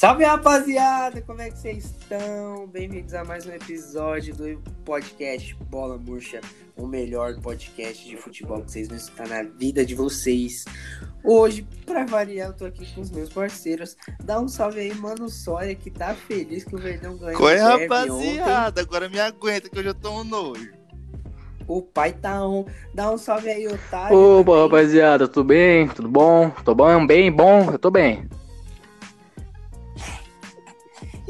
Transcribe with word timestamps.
Salve 0.00 0.24
rapaziada, 0.24 1.20
como 1.20 1.42
é 1.42 1.50
que 1.50 1.58
vocês 1.58 1.84
estão? 1.84 2.66
Bem-vindos 2.66 3.12
a 3.12 3.22
mais 3.22 3.44
um 3.44 3.50
episódio 3.50 4.34
do 4.34 4.58
podcast 4.82 5.54
Bola 5.68 5.98
Murcha, 5.98 6.40
o 6.74 6.86
melhor 6.86 7.38
podcast 7.38 8.08
de 8.08 8.16
futebol 8.16 8.62
que 8.62 8.72
vocês 8.72 8.88
vão 8.88 8.96
escutar 8.96 9.28
na 9.28 9.42
vida 9.42 9.84
de 9.84 9.94
vocês. 9.94 10.64
Hoje, 11.22 11.68
pra 11.84 12.06
variar, 12.06 12.48
eu 12.48 12.54
tô 12.54 12.64
aqui 12.64 12.90
com 12.94 13.02
os 13.02 13.10
meus 13.10 13.28
parceiros. 13.28 13.94
Dá 14.24 14.40
um 14.40 14.48
salve 14.48 14.80
aí, 14.80 14.94
mano 14.94 15.28
Sória, 15.28 15.74
que 15.74 15.90
tá 15.90 16.14
feliz 16.14 16.64
que 16.64 16.74
o 16.74 16.78
Verdão 16.78 17.18
ganhou. 17.18 17.36
Qual 17.36 17.50
é, 17.50 17.58
rapaziada? 17.58 18.80
Agora 18.80 19.06
me 19.06 19.20
aguenta 19.20 19.68
que 19.68 19.78
eu 19.78 19.84
já 19.84 19.92
tô 19.92 20.12
um 20.12 20.24
nojo. 20.24 20.72
O 21.68 21.82
pai 21.82 22.14
tá 22.14 22.42
on. 22.42 22.64
Dá 22.94 23.12
um 23.12 23.18
salve 23.18 23.50
aí, 23.50 23.68
Otário. 23.68 24.16
Opa, 24.16 24.62
rapaziada, 24.62 25.28
tudo 25.28 25.48
bem? 25.48 25.86
Tudo 25.88 26.08
bom? 26.08 26.48
Tô 26.64 26.74
bom, 26.74 27.06
bem, 27.06 27.30
bom, 27.30 27.70
eu 27.70 27.78
tô 27.78 27.90
bem. 27.90 28.26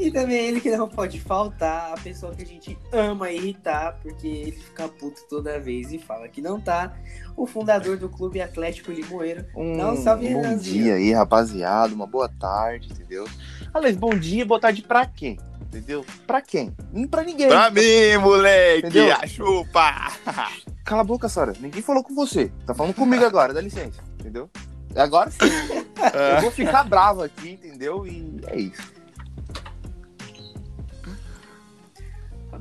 E 0.01 0.09
também 0.09 0.47
ele 0.47 0.59
que 0.59 0.75
não 0.75 0.89
pode 0.89 1.19
faltar, 1.19 1.93
a 1.93 2.01
pessoa 2.01 2.33
que 2.33 2.41
a 2.41 2.45
gente 2.45 2.75
ama 2.91 3.29
irritar, 3.29 3.99
porque 4.01 4.27
ele 4.27 4.51
fica 4.53 4.87
puto 4.87 5.21
toda 5.29 5.59
vez 5.59 5.93
e 5.93 5.99
fala 5.99 6.27
que 6.27 6.41
não 6.41 6.59
tá. 6.59 6.91
O 7.37 7.45
fundador 7.45 7.97
do 7.97 8.09
Clube 8.09 8.41
Atlético 8.41 8.91
Limoeiro. 8.91 9.45
Um 9.55 9.77
Dá 9.77 9.91
um 9.91 9.97
salve, 9.97 10.27
bom 10.27 10.41
Renanzinho. 10.41 10.83
dia 10.83 10.95
aí, 10.95 11.13
rapaziada. 11.13 11.93
Uma 11.93 12.07
boa 12.07 12.27
tarde, 12.27 12.91
entendeu? 12.91 13.25
Aliás, 13.71 13.95
bom 13.95 14.09
dia 14.09 14.43
boa 14.43 14.59
tarde 14.59 14.81
pra 14.81 15.05
quem? 15.05 15.37
Entendeu? 15.61 16.03
Pra 16.25 16.41
quem? 16.41 16.75
Nem 16.91 17.07
pra 17.07 17.23
ninguém. 17.23 17.47
Pra 17.47 17.69
mim, 17.69 18.17
moleque! 18.19 18.87
Entendeu? 18.87 19.15
A 19.15 19.27
chupa! 19.27 20.11
Cala 20.83 21.01
a 21.01 21.05
boca, 21.05 21.29
Sora. 21.29 21.53
Ninguém 21.59 21.81
falou 21.83 22.03
com 22.03 22.15
você. 22.15 22.51
Tá 22.65 22.73
falando 22.73 22.95
comigo 22.95 23.23
agora, 23.23 23.53
dá 23.53 23.61
licença. 23.61 24.01
Entendeu? 24.19 24.49
Agora 24.95 25.29
sim. 25.29 25.37
Eu 26.35 26.41
vou 26.41 26.51
ficar 26.51 26.83
bravo 26.83 27.21
aqui, 27.21 27.51
entendeu? 27.51 28.05
E 28.07 28.41
é 28.47 28.57
isso. 28.59 29.00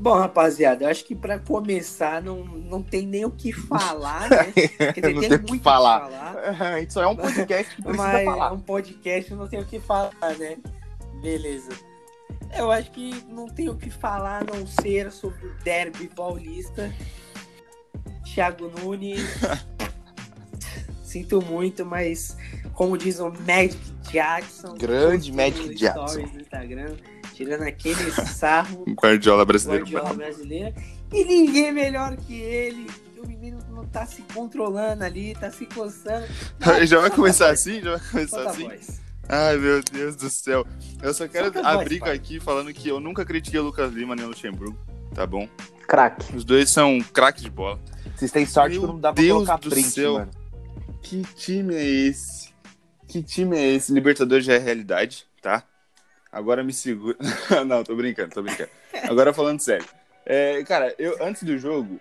Bom, 0.00 0.14
rapaziada, 0.14 0.84
eu 0.84 0.88
acho 0.88 1.04
que 1.04 1.14
pra 1.14 1.38
começar 1.38 2.22
não, 2.22 2.42
não 2.42 2.82
tem 2.82 3.06
nem 3.06 3.26
o 3.26 3.30
que 3.30 3.52
falar, 3.52 4.30
né? 4.30 4.46
Dizer, 4.94 5.12
Não 5.14 5.20
tem 5.20 5.28
tem 5.28 5.38
o 5.38 5.40
muito 5.42 5.46
que 5.50 5.56
o 5.56 5.58
falar. 5.62 6.00
falar. 6.00 6.36
A 6.74 6.80
gente 6.80 6.92
só 6.94 7.02
é 7.02 7.06
um 7.06 7.16
podcast 7.16 7.76
que 7.76 7.82
precisa 7.82 8.02
Mas 8.02 8.24
falar. 8.24 8.52
um 8.52 8.60
podcast 8.60 9.34
não 9.34 9.46
tem 9.46 9.60
o 9.60 9.64
que 9.66 9.78
falar, 9.78 10.38
né? 10.38 10.56
Beleza. 11.20 11.68
Eu 12.56 12.70
acho 12.72 12.90
que 12.92 13.22
não 13.28 13.46
tem 13.46 13.68
o 13.68 13.76
que 13.76 13.90
falar 13.90 14.40
a 14.42 14.56
não 14.56 14.66
ser 14.66 15.12
sobre 15.12 15.46
o 15.46 15.54
derby 15.62 16.08
paulista. 16.08 16.90
Thiago 18.24 18.72
Nunes. 18.80 19.20
Sinto 21.04 21.42
muito, 21.42 21.84
mas 21.84 22.36
como 22.72 22.96
diz 22.96 23.20
o 23.20 23.30
Magic 23.46 23.78
Jackson. 24.10 24.74
Grande 24.76 25.30
Magic 25.30 25.74
Jackson. 25.74 26.20
Instagram, 26.20 26.96
tirando 27.44 27.62
aquele 27.62 28.10
sarro 28.12 28.84
Guardiola 29.02 29.44
brasileiro. 29.44 29.84
Guardiola 29.86 30.14
brasileira. 30.14 30.74
E 31.12 31.24
ninguém 31.24 31.72
melhor 31.72 32.16
que 32.16 32.34
ele. 32.34 32.86
O 33.22 33.27
menino 33.27 33.58
não 33.70 33.86
tá 33.86 34.06
se 34.06 34.22
controlando 34.34 35.05
ali, 35.05 35.34
tá 35.34 35.50
se 35.50 35.66
coçando. 35.66 36.27
Já 36.86 37.00
vai 37.00 37.10
começar 37.10 37.48
voz, 37.48 37.60
assim? 37.60 37.80
Já 37.80 37.97
vai 37.97 38.00
começar 38.10 38.48
assim? 38.50 38.64
voz. 38.64 39.00
Ai, 39.28 39.56
meu 39.56 39.82
Deus 39.82 40.16
do 40.16 40.28
céu. 40.30 40.66
Eu 41.02 41.14
só 41.14 41.27
quero 41.28 41.52
voz, 41.52 41.64
abrir 41.64 42.00
pai. 42.00 42.14
aqui 42.14 42.41
falando 42.41 42.72
que 42.72 42.88
eu 42.88 42.98
nunca 43.00 43.24
critiquei 43.24 43.60
o 43.60 43.64
Lucas 43.64 43.92
Lima 43.92 44.14
nem 44.16 44.25
o 44.25 44.28
Luxemburgo, 44.28 44.77
tá 45.14 45.27
bom? 45.27 45.48
Craque. 45.86 46.34
Os 46.36 46.44
dois 46.44 46.70
são 46.70 47.00
craques 47.12 47.42
de 47.42 47.50
bola. 47.50 47.78
Vocês 48.16 48.30
têm 48.30 48.47
sorte 48.47 48.72
Meu 48.78 48.82
que 48.82 48.86
não 48.94 49.00
dá 49.00 49.12
pra 49.12 49.22
Deus 49.22 49.34
colocar 49.47 49.56
do 49.58 49.70
print, 49.70 49.88
céu. 49.91 50.14
mano. 50.14 50.30
Que 51.02 51.22
time 51.34 51.75
é 51.75 51.84
esse? 51.84 52.50
Que 53.08 53.22
time 53.22 53.56
é 53.56 53.75
esse? 53.75 53.92
Libertadores 53.92 54.44
já 54.44 54.54
é 54.54 54.58
realidade, 54.58 55.27
tá? 55.42 55.64
Agora 56.32 56.62
me 56.62 56.72
segura. 56.72 57.16
Não, 57.66 57.82
tô 57.82 57.94
brincando, 57.96 58.34
tô 58.34 58.42
brincando. 58.42 58.70
Agora 59.08 59.32
falando 59.32 59.60
sério. 59.60 59.86
É, 60.24 60.62
cara, 60.64 60.94
eu 60.98 61.16
antes 61.24 61.42
do 61.42 61.58
jogo, 61.58 62.00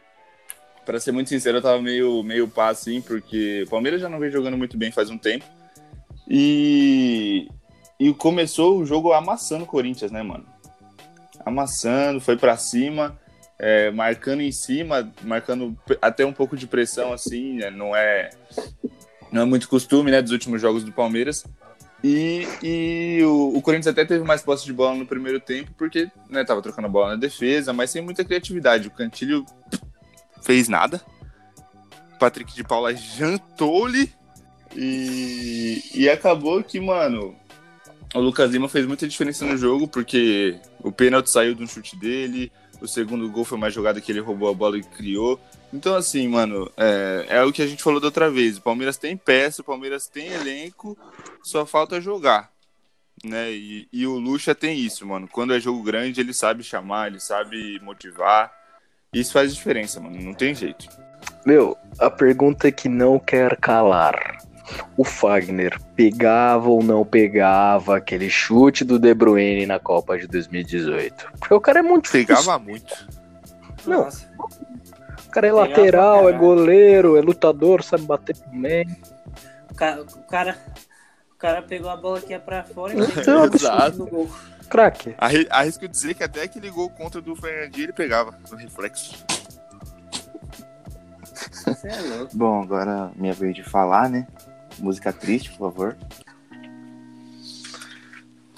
pra 0.85 0.99
ser 0.99 1.11
muito 1.11 1.29
sincero, 1.29 1.57
eu 1.57 1.61
tava 1.61 1.81
meio, 1.81 2.21
meio 2.23 2.47
pá 2.47 2.69
assim, 2.69 3.01
porque 3.01 3.63
o 3.65 3.69
Palmeiras 3.69 4.01
já 4.01 4.09
não 4.09 4.19
vem 4.19 4.29
jogando 4.29 4.57
muito 4.57 4.77
bem 4.77 4.91
faz 4.91 5.09
um 5.09 5.17
tempo. 5.17 5.45
E, 6.27 7.49
e 7.99 8.13
começou 8.13 8.77
o 8.77 8.85
jogo 8.85 9.13
amassando 9.13 9.63
o 9.63 9.67
Corinthians, 9.67 10.11
né, 10.11 10.21
mano? 10.21 10.45
Amassando, 11.43 12.21
foi 12.21 12.37
pra 12.37 12.55
cima, 12.55 13.17
é, 13.57 13.89
marcando 13.89 14.41
em 14.41 14.51
cima, 14.51 15.11
marcando 15.23 15.75
até 15.99 16.23
um 16.23 16.33
pouco 16.33 16.55
de 16.55 16.67
pressão, 16.67 17.11
assim, 17.11 17.53
né? 17.53 17.71
não 17.71 17.95
é 17.95 18.29
não 19.31 19.43
é 19.43 19.45
muito 19.45 19.69
costume, 19.69 20.11
né, 20.11 20.21
dos 20.21 20.31
últimos 20.31 20.61
jogos 20.61 20.83
do 20.83 20.91
Palmeiras. 20.91 21.43
E, 22.03 22.47
e 22.63 23.23
o, 23.23 23.57
o 23.57 23.61
Corinthians 23.61 23.87
até 23.87 24.05
teve 24.05 24.23
mais 24.23 24.41
posse 24.41 24.65
de 24.65 24.71
bola 24.71 24.95
no 24.95 25.05
primeiro 25.05 25.39
tempo, 25.39 25.71
porque 25.77 26.09
né, 26.29 26.43
tava 26.43 26.61
trocando 26.61 26.87
a 26.87 26.91
bola 26.91 27.09
na 27.09 27.15
defesa, 27.15 27.73
mas 27.73 27.89
sem 27.91 28.01
muita 28.01 28.23
criatividade. 28.23 28.87
O 28.87 28.91
Cantilho 28.91 29.45
fez 30.41 30.67
nada. 30.69 31.01
O 32.15 32.19
Patrick 32.19 32.53
de 32.55 32.63
Paula 32.63 32.95
jantou-lhe. 32.95 34.11
E, 34.75 35.81
e 35.95 36.09
acabou 36.09 36.63
que, 36.63 36.79
mano, 36.79 37.35
o 38.13 38.19
Lucas 38.19 38.51
Lima 38.51 38.69
fez 38.69 38.85
muita 38.85 39.07
diferença 39.07 39.45
no 39.45 39.57
jogo, 39.57 39.87
porque 39.87 40.59
o 40.83 40.91
pênalti 40.91 41.29
saiu 41.29 41.53
de 41.53 41.63
um 41.63 41.67
chute 41.67 41.97
dele, 41.97 42.51
o 42.81 42.87
segundo 42.87 43.29
gol 43.29 43.43
foi 43.43 43.57
uma 43.57 43.69
jogada 43.69 43.99
que 43.99 44.11
ele 44.11 44.19
roubou 44.19 44.49
a 44.49 44.53
bola 44.53 44.77
e 44.77 44.83
criou. 44.83 45.39
Então, 45.73 45.95
assim, 45.95 46.27
mano, 46.27 46.71
é, 46.77 47.25
é 47.29 47.43
o 47.43 47.51
que 47.51 47.61
a 47.61 47.67
gente 47.67 47.83
falou 47.83 47.99
da 47.99 48.07
outra 48.07 48.29
vez. 48.29 48.57
O 48.57 48.61
Palmeiras 48.61 48.97
tem 48.97 49.15
peça, 49.15 49.61
o 49.61 49.65
Palmeiras 49.65 50.07
tem 50.07 50.27
elenco, 50.27 50.97
só 51.43 51.65
falta 51.65 52.01
jogar. 52.01 52.51
Né? 53.23 53.51
E, 53.51 53.87
e 53.91 54.07
o 54.07 54.17
Lucha 54.17 54.55
tem 54.55 54.79
isso, 54.79 55.05
mano. 55.05 55.27
Quando 55.27 55.53
é 55.53 55.59
jogo 55.59 55.83
grande, 55.83 56.21
ele 56.21 56.33
sabe 56.33 56.63
chamar, 56.63 57.07
ele 57.07 57.19
sabe 57.19 57.79
motivar. 57.81 58.51
Isso 59.13 59.33
faz 59.33 59.53
diferença, 59.53 59.99
mano. 59.99 60.21
Não 60.21 60.33
tem 60.33 60.55
jeito. 60.55 60.87
Meu, 61.45 61.77
a 61.99 62.09
pergunta 62.09 62.71
que 62.71 62.87
não 62.87 63.19
quer 63.19 63.57
calar. 63.57 64.37
O 64.97 65.03
Fagner 65.03 65.79
pegava 65.95 66.69
ou 66.69 66.83
não 66.83 67.05
pegava 67.05 67.97
aquele 67.97 68.29
chute 68.29 68.83
do 68.83 68.99
De 68.99 69.13
Bruyne 69.13 69.65
na 69.65 69.79
Copa 69.79 70.17
de 70.17 70.27
2018? 70.27 71.31
Porque 71.39 71.53
o 71.53 71.61
cara 71.61 71.79
é 71.79 71.81
muito 71.83 72.11
Pegava 72.11 72.57
muito. 72.59 73.07
Não. 73.85 74.03
Nossa. 74.05 74.27
O 75.27 75.31
cara 75.31 75.47
é 75.47 75.51
Pegava 75.51 75.69
lateral, 75.69 76.29
é 76.29 76.33
goleiro, 76.33 77.15
é 77.17 77.21
lutador, 77.21 77.83
sabe 77.83 78.03
bater 78.03 78.35
também. 78.37 78.85
O 79.71 79.75
cara, 79.75 80.01
o 80.01 80.23
cara, 80.27 80.57
o 81.33 81.35
cara 81.37 81.61
pegou 81.61 81.89
a 81.89 81.95
bola 81.95 82.19
que 82.19 82.31
ia 82.33 82.39
pra 82.39 82.63
fora 82.63 82.93
e 82.93 82.99
Então, 82.99 83.45
exato. 83.45 83.97
no 83.99 84.07
gol. 84.07 84.29
Craque. 84.69 85.15
Arri- 85.17 85.47
Arrisco 85.49 85.87
dizer 85.87 86.13
que 86.13 86.23
até 86.23 86.43
aquele 86.43 86.69
gol 86.69 86.89
contra 86.91 87.19
do 87.21 87.35
Fernandinho 87.35 87.85
ele 87.85 87.93
pegava 87.93 88.35
no 88.51 88.57
reflexo. 88.57 89.25
Você 91.51 91.87
é 91.87 92.01
louco. 92.01 92.35
Bom, 92.37 92.61
agora 92.63 93.11
minha 93.15 93.33
vez 93.33 93.55
de 93.55 93.63
falar, 93.63 94.09
né? 94.09 94.27
Música 94.81 95.11
triste, 95.13 95.49
por 95.51 95.71
favor. 95.71 95.97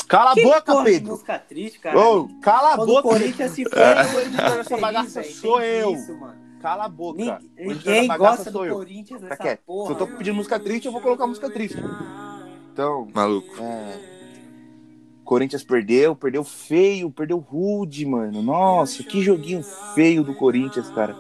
Cala 0.08 0.32
a 0.32 0.36
boca, 0.36 0.62
porra 0.62 0.84
de 0.86 0.92
Pedro! 0.92 1.12
música 1.12 1.40
triste, 1.40 1.80
cara. 1.80 1.98
Ô, 1.98 2.28
cala 2.42 2.74
a 2.74 2.76
Quando 2.76 2.90
o 2.90 2.94
boca! 2.96 3.10
Corinthians 3.10 3.52
se 3.52 3.64
for, 3.64 3.80
É. 3.80 4.02
eu 4.02 4.60
Essa 4.60 4.78
bagaça 4.78 5.22
velho. 5.22 5.34
sou 5.36 5.62
eu. 5.62 5.94
Isso, 5.94 6.18
mano. 6.20 6.36
Cala 6.62 6.86
a 6.86 6.90
boca! 6.90 7.42
O 7.58 7.64
Ninguém 7.70 8.08
bagaça 8.08 8.36
gosta 8.36 8.52
do 8.52 8.58
sou 8.58 8.66
eu. 8.66 8.76
Corinthians 8.76 9.22
Tá 9.22 9.28
nessa 9.30 9.58
porra. 9.66 9.86
Se 9.88 9.92
eu 9.94 9.98
tô 10.08 10.18
pedindo 10.18 10.36
música 10.36 10.60
triste, 10.60 10.86
eu 10.86 10.92
vou 10.92 11.02
colocar 11.02 11.26
música 11.26 11.50
triste. 11.50 11.78
Então, 12.74 13.08
Maluco. 13.14 13.56
é... 13.62 14.12
Corinthians 15.24 15.64
perdeu, 15.64 16.14
perdeu 16.14 16.44
feio, 16.44 17.10
perdeu 17.10 17.38
rude, 17.38 18.06
mano. 18.06 18.42
Nossa, 18.42 19.02
que 19.04 19.22
joguinho 19.22 19.64
feio 19.96 20.26
do 20.26 20.36
Corinthians, 20.36 20.90
cara. 20.90 21.16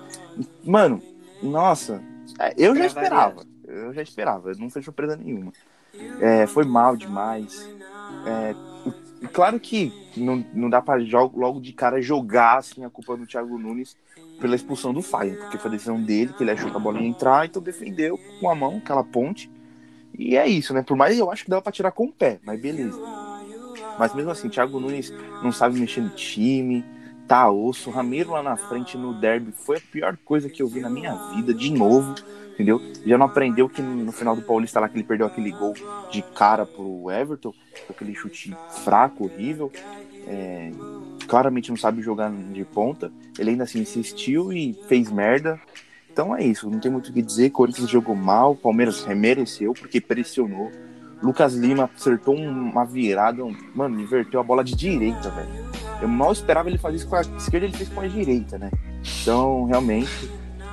Mano, 0.66 1.02
nossa, 1.42 2.04
é, 2.38 2.54
eu 2.58 2.76
já 2.76 2.86
esperava. 2.88 3.46
Eu 3.72 3.94
já 3.94 4.02
esperava, 4.02 4.52
não 4.58 4.70
foi 4.70 4.82
surpresa 4.82 5.16
nenhuma. 5.16 5.52
É, 6.20 6.46
foi 6.48 6.66
mal 6.66 6.96
demais. 6.96 7.68
É, 8.26 8.56
claro 9.32 9.60
que 9.60 9.94
não, 10.16 10.46
não 10.54 10.70
dá 10.70 10.82
pra 10.82 10.96
logo 11.34 11.60
de 11.60 11.74
cara 11.74 12.02
jogar 12.02 12.58
assim, 12.58 12.84
a 12.84 12.90
culpa 12.90 13.16
no 13.16 13.26
Thiago 13.26 13.58
Nunes 13.58 13.96
pela 14.40 14.56
expulsão 14.56 14.92
do 14.92 15.02
Fagner, 15.02 15.38
porque 15.38 15.58
foi 15.58 15.72
decisão 15.72 16.02
dele, 16.02 16.34
que 16.34 16.44
ele 16.44 16.52
achou 16.52 16.70
que 16.72 16.76
a 16.76 16.80
bola 16.80 17.00
ia 17.00 17.08
entrar, 17.08 17.46
então 17.46 17.62
defendeu 17.62 18.20
com 18.40 18.50
a 18.50 18.56
mão, 18.56 18.78
aquela 18.78 19.04
ponte. 19.04 19.50
E 20.18 20.36
é 20.36 20.48
isso, 20.48 20.74
né? 20.74 20.82
Por 20.82 20.98
mais 20.98 21.18
eu 21.18 21.32
acho 21.32 21.44
que 21.44 21.50
dava 21.50 21.62
pra 21.62 21.72
tirar 21.72 21.92
com 21.92 22.06
o 22.06 22.12
pé, 22.12 22.40
mas 22.44 22.60
beleza. 22.60 23.00
Mas 24.00 24.14
mesmo 24.14 24.32
assim, 24.32 24.50
Thiago 24.50 24.80
Nunes 24.80 25.14
não 25.44 25.52
sabe 25.52 25.80
mexer 25.80 26.02
no 26.02 26.10
time, 26.10 26.84
tá 27.28 27.50
osso. 27.50 27.90
O 27.90 27.94
Ramiro 27.94 28.32
lá 28.32 28.42
na 28.42 28.58
frente 28.58 28.98
no 28.98 29.14
derby 29.14 29.52
foi 29.52 29.78
a 29.78 29.82
pior 29.92 30.18
coisa 30.26 30.50
que 30.50 30.62
eu 30.62 30.68
vi 30.68 30.80
na 30.80 30.90
minha 30.90 31.14
vida, 31.34 31.54
de 31.54 31.72
novo, 31.72 32.16
entendeu? 32.62 32.82
Já 33.06 33.18
não 33.18 33.26
aprendeu 33.26 33.68
que 33.68 33.82
no 33.82 34.12
final 34.12 34.36
do 34.36 34.42
Paulista 34.42 34.80
lá 34.80 34.88
que 34.88 34.96
ele 34.96 35.04
perdeu 35.04 35.26
aquele 35.26 35.52
gol 35.52 35.74
de 36.12 36.22
cara 36.22 36.66
pro 36.66 37.10
Everton, 37.10 37.54
aquele 37.90 38.14
chute 38.14 38.56
fraco, 38.84 39.26
horrível. 39.26 39.72
É, 40.28 40.72
claramente 41.28 41.70
não 41.70 41.78
sabe 41.78 42.02
jogar 42.02 42.32
de 42.32 42.64
ponta. 42.64 43.12
Ele 43.38 43.52
ainda 43.52 43.64
assim 43.64 43.80
insistiu 43.80 44.54
e 44.54 44.78
fez 44.88 45.12
merda. 45.12 45.60
Então 46.12 46.36
é 46.36 46.44
isso, 46.44 46.70
não 46.70 46.80
tem 46.80 46.92
muito 46.92 47.10
o 47.10 47.14
que 47.14 47.22
dizer. 47.22 47.50
Corinthians 47.50 47.90
jogou 47.90 48.16
mal, 48.16 48.56
Palmeiras 48.56 49.04
remereceu 49.04 49.74
porque 49.74 50.00
pressionou. 50.00 50.72
Lucas 51.22 51.54
Lima 51.54 51.90
acertou 51.96 52.36
uma 52.36 52.84
virada, 52.84 53.44
mano, 53.76 54.02
inverteu 54.02 54.40
a 54.40 54.44
bola 54.44 54.64
de 54.64 54.76
direita, 54.76 55.30
velho. 55.30 55.50
Eu 56.02 56.08
mal 56.08 56.32
esperava 56.32 56.68
ele 56.68 56.80
fazer 56.80 56.98
isso 56.98 57.08
com 57.08 57.16
a 57.16 57.22
esquerda, 57.22 57.68
ele 57.68 57.78
fez 57.78 57.90
com 57.90 58.02
a 58.02 58.08
direita, 58.08 58.58
né? 58.58 58.72
Então, 59.22 59.66
realmente, 59.66 60.10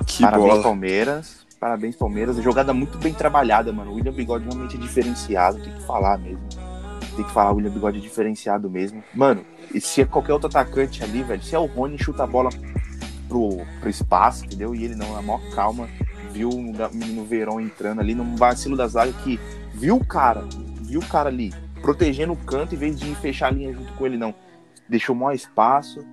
Que 0.07 0.23
parabéns, 0.23 0.49
bola. 0.49 0.63
Palmeiras. 0.63 1.45
Parabéns, 1.59 1.95
Palmeiras. 1.95 2.37
Jogada 2.37 2.73
muito 2.73 2.97
bem 2.97 3.13
trabalhada, 3.13 3.73
mano. 3.73 3.91
O 3.91 3.95
William 3.95 4.13
Bigode 4.13 4.45
realmente 4.45 4.77
é 4.77 4.79
diferenciado, 4.79 5.61
tem 5.61 5.73
que 5.73 5.85
falar 5.85 6.17
mesmo. 6.17 6.47
Tem 7.15 7.25
que 7.25 7.31
falar, 7.31 7.51
o 7.51 7.55
William 7.55 7.71
Bigode 7.71 7.97
é 7.97 8.01
diferenciado 8.01 8.69
mesmo. 8.69 9.03
Mano, 9.13 9.45
e 9.73 9.81
se 9.81 10.01
é 10.01 10.05
qualquer 10.05 10.31
outro 10.31 10.47
atacante 10.47 11.03
ali, 11.03 11.21
velho, 11.21 11.43
se 11.43 11.53
é 11.53 11.59
o 11.59 11.65
Rony, 11.65 11.97
chuta 11.97 12.23
a 12.23 12.27
bola 12.27 12.49
pro, 13.27 13.57
pro 13.81 13.89
espaço, 13.89 14.45
entendeu? 14.45 14.73
E 14.73 14.85
ele 14.85 14.95
não, 14.95 15.13
na 15.13 15.21
maior 15.21 15.41
calma, 15.53 15.89
viu 16.31 16.49
o 16.49 16.61
menino 16.93 17.25
Verão 17.25 17.59
entrando 17.59 17.99
ali, 17.99 18.15
num 18.15 18.37
vacilo 18.37 18.77
da 18.77 18.87
zaga 18.87 19.11
que 19.11 19.37
viu 19.73 19.97
o 19.97 20.05
cara, 20.05 20.47
viu 20.81 21.01
o 21.01 21.05
cara 21.05 21.27
ali, 21.27 21.53
protegendo 21.81 22.31
o 22.31 22.37
canto, 22.37 22.73
em 22.73 22.77
vez 22.77 22.97
de 22.97 23.13
fechar 23.15 23.47
a 23.47 23.51
linha 23.51 23.73
junto 23.73 23.91
com 23.93 24.05
ele, 24.05 24.17
não. 24.17 24.33
Deixou 24.87 25.13
maior 25.13 25.33
espaço. 25.33 26.05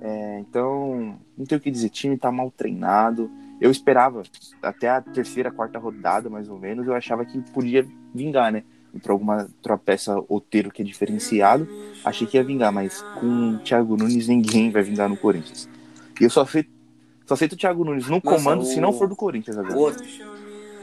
É, 0.00 0.40
então, 0.40 1.18
não 1.36 1.46
tem 1.46 1.56
o 1.56 1.60
que 1.60 1.70
dizer, 1.70 1.88
time 1.88 2.18
tá 2.18 2.32
mal 2.32 2.50
treinado. 2.50 3.30
Eu 3.60 3.70
esperava, 3.70 4.22
até 4.62 4.88
a 4.88 5.00
terceira, 5.00 5.50
quarta 5.50 5.78
rodada, 5.78 6.30
mais 6.30 6.48
ou 6.48 6.58
menos, 6.58 6.86
eu 6.86 6.94
achava 6.94 7.24
que 7.24 7.40
podia 7.52 7.86
vingar, 8.14 8.52
né? 8.52 8.62
Para 9.02 9.12
alguma 9.12 9.42
outra 9.42 9.76
peça 9.76 10.16
outeiro 10.28 10.70
que 10.70 10.80
é 10.82 10.84
diferenciado, 10.84 11.68
achei 12.04 12.26
que 12.26 12.36
ia 12.36 12.44
vingar, 12.44 12.72
mas 12.72 13.02
com 13.20 13.54
o 13.54 13.58
Thiago 13.58 13.96
Nunes 13.96 14.28
ninguém 14.28 14.70
vai 14.70 14.82
vingar 14.82 15.08
no 15.08 15.16
Corinthians. 15.16 15.68
E 16.20 16.24
eu 16.24 16.30
só 16.30 16.42
aceito, 16.42 16.70
só 17.26 17.34
aceito 17.34 17.52
o 17.52 17.56
Thiago 17.56 17.84
Nunes 17.84 18.06
no 18.08 18.20
Nossa, 18.24 18.36
comando 18.36 18.62
o- 18.62 18.64
se 18.64 18.80
não 18.80 18.92
for 18.92 19.08
do 19.08 19.14
Corinthians 19.16 19.58
agora. 19.58 19.76
O. 19.76 20.28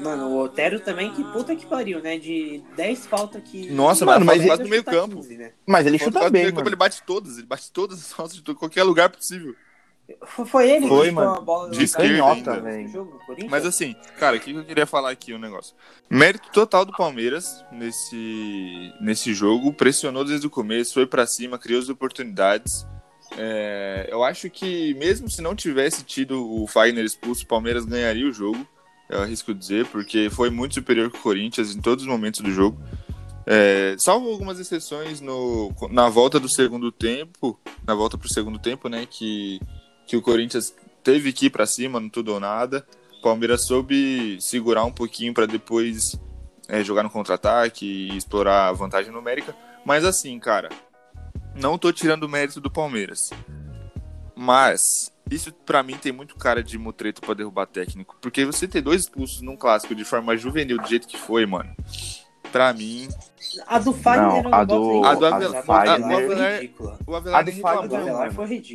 Mano, 0.04 0.28
o 0.28 0.40
Otero 0.44 0.82
também, 0.82 1.14
que 1.14 1.24
puta 1.24 1.56
que 1.56 1.66
pariu, 1.66 2.02
né? 2.02 2.18
De 2.20 2.62
10 2.76 3.06
faltas 3.08 3.42
que. 3.44 3.70
Nossa, 3.72 4.06
Mano, 4.06 4.26
mas 4.26 4.46
mas 4.46 4.60
ele- 4.60 4.70
meio 4.70 4.84
campo. 4.84 5.16
15, 5.16 5.38
né? 5.38 5.52
Mas 5.66 5.86
ele 5.88 5.98
chuta 5.98 6.20
bem, 6.30 6.32
meio 6.32 6.46
campo, 6.48 6.58
mano. 6.58 6.70
ele 6.70 6.76
bate 6.76 7.02
todas, 7.04 7.38
ele 7.38 7.48
bate 7.48 7.72
todas 7.72 8.00
as 8.00 8.12
faltas 8.12 8.36
de 8.36 8.54
qualquer 8.54 8.84
lugar 8.84 9.10
possível. 9.10 9.56
Foi- 10.46 10.70
ele 10.70 10.88
Foi, 10.88 11.08
que 11.08 11.12
mano. 11.14 11.32
a 11.36 11.42
bola 11.42 11.70
De 11.72 11.88
Canhota, 11.88 12.60
velho. 12.60 13.20
Mas 13.50 13.66
assim, 13.66 13.96
cara, 14.20 14.38
o 14.38 14.40
que 14.40 14.52
eu 14.52 14.64
queria 14.64 14.86
falar 14.86 15.10
aqui 15.10 15.34
um 15.34 15.40
negócio? 15.40 15.76
Mérito 16.10 16.50
total 16.52 16.86
do 16.86 16.92
Palmeiras 16.92 17.64
nesse, 17.72 18.94
nesse 19.02 19.34
jogo, 19.34 19.74
pressionou 19.74 20.24
desde 20.24 20.46
o 20.46 20.50
começo, 20.50 20.94
foi 20.94 21.08
pra 21.08 21.26
cima, 21.26 21.58
criou 21.58 21.80
as 21.82 21.90
oportunidades. 21.90 22.86
É, 23.38 24.08
eu 24.12 24.24
acho 24.24 24.50
que 24.50 24.94
mesmo 24.96 25.30
se 25.30 25.42
não 25.42 25.56
tivesse 25.56 26.04
tido 26.04 26.48
o 26.62 26.68
Fagner 26.68 27.04
expulso, 27.04 27.44
o 27.44 27.48
Palmeiras 27.48 27.84
ganharia 27.86 28.28
o 28.28 28.32
jogo. 28.34 28.66
Eu 29.10 29.22
arrisco 29.22 29.54
dizer, 29.54 29.86
porque 29.88 30.30
foi 30.30 30.50
muito 30.50 30.76
superior 30.76 31.12
que 31.12 31.18
o 31.18 31.22
Corinthians 31.22 31.76
em 31.76 31.82
todos 31.82 32.04
os 32.04 32.10
momentos 32.10 32.42
do 32.42 32.52
jogo. 32.52 32.78
É, 33.48 33.96
salvo 34.00 34.30
algumas 34.30 34.60
exceções 34.60 35.22
no, 35.22 35.72
na 35.92 36.10
volta 36.10 36.40
do 36.40 36.50
segundo 36.50 36.92
tempo, 36.92 37.60
na 37.86 37.94
volta 37.94 38.18
pro 38.18 38.28
segundo 38.28 38.58
tempo, 38.58 38.90
né, 38.90 39.06
que, 39.08 39.60
que 40.06 40.16
o 40.18 40.22
Corinthians 40.22 40.74
teve 41.04 41.32
que 41.32 41.48
ir 41.48 41.50
pra 41.50 41.66
cima 41.66 42.00
no 42.00 42.10
tudo 42.10 42.34
ou 42.34 42.40
nada. 42.40 42.86
O 43.20 43.22
Palmeiras 43.22 43.64
soube 43.64 44.38
segurar 44.42 44.86
um 44.86 44.92
pouquinho 44.92 45.34
para 45.34 45.46
depois 45.46 46.20
é, 46.68 46.84
jogar 46.84 47.04
no 47.04 47.10
contra-ataque 47.10 47.86
e 47.86 48.18
explorar 48.18 48.68
a 48.68 48.72
vantagem 48.72 49.12
numérica. 49.12 49.56
Mas 49.86 50.04
assim, 50.04 50.38
cara, 50.40 50.70
não 51.56 51.78
tô 51.78 51.92
tirando 51.92 52.24
o 52.24 52.30
mérito 52.30 52.60
do 52.60 52.72
Palmeiras. 52.72 53.30
Mas 54.36 55.12
isso 55.32 55.52
pra 55.52 55.82
mim 55.82 55.98
tem 55.98 56.12
muito 56.12 56.36
cara 56.36 56.64
de 56.64 56.78
mutreto 56.78 57.22
pra 57.22 57.34
derrubar 57.34 57.66
técnico. 57.66 58.18
Porque 58.22 58.46
você 58.46 58.68
ter 58.68 58.82
dois 58.82 59.02
expulsos 59.02 59.42
num 59.42 59.56
clássico 59.56 59.96
de 59.96 60.04
forma 60.04 60.36
juvenil 60.36 60.78
do 60.78 60.88
jeito 60.88 61.08
que 61.08 61.18
foi, 61.18 61.46
mano. 61.46 61.74
Pra 62.56 62.72
mim, 62.72 63.10
A 63.68 63.80
do 63.80 63.92
Fagner 63.92 64.44
Não, 64.44 64.54
a 64.54 64.64
do- 64.64 65.04
a 65.06 65.14
do 65.14 65.20
mas 65.20 65.34
a- 65.34 65.38
do 65.40 65.74
Avelar 65.74 65.76
Avelar- 65.78 66.26
foi 66.26 66.54
ridícula. 66.54 66.98
o 67.06 67.14
Avelar 67.14 67.40
A 67.40 67.44
do 67.44 67.52
nem 67.52 67.60
Fagner, 67.62 68.00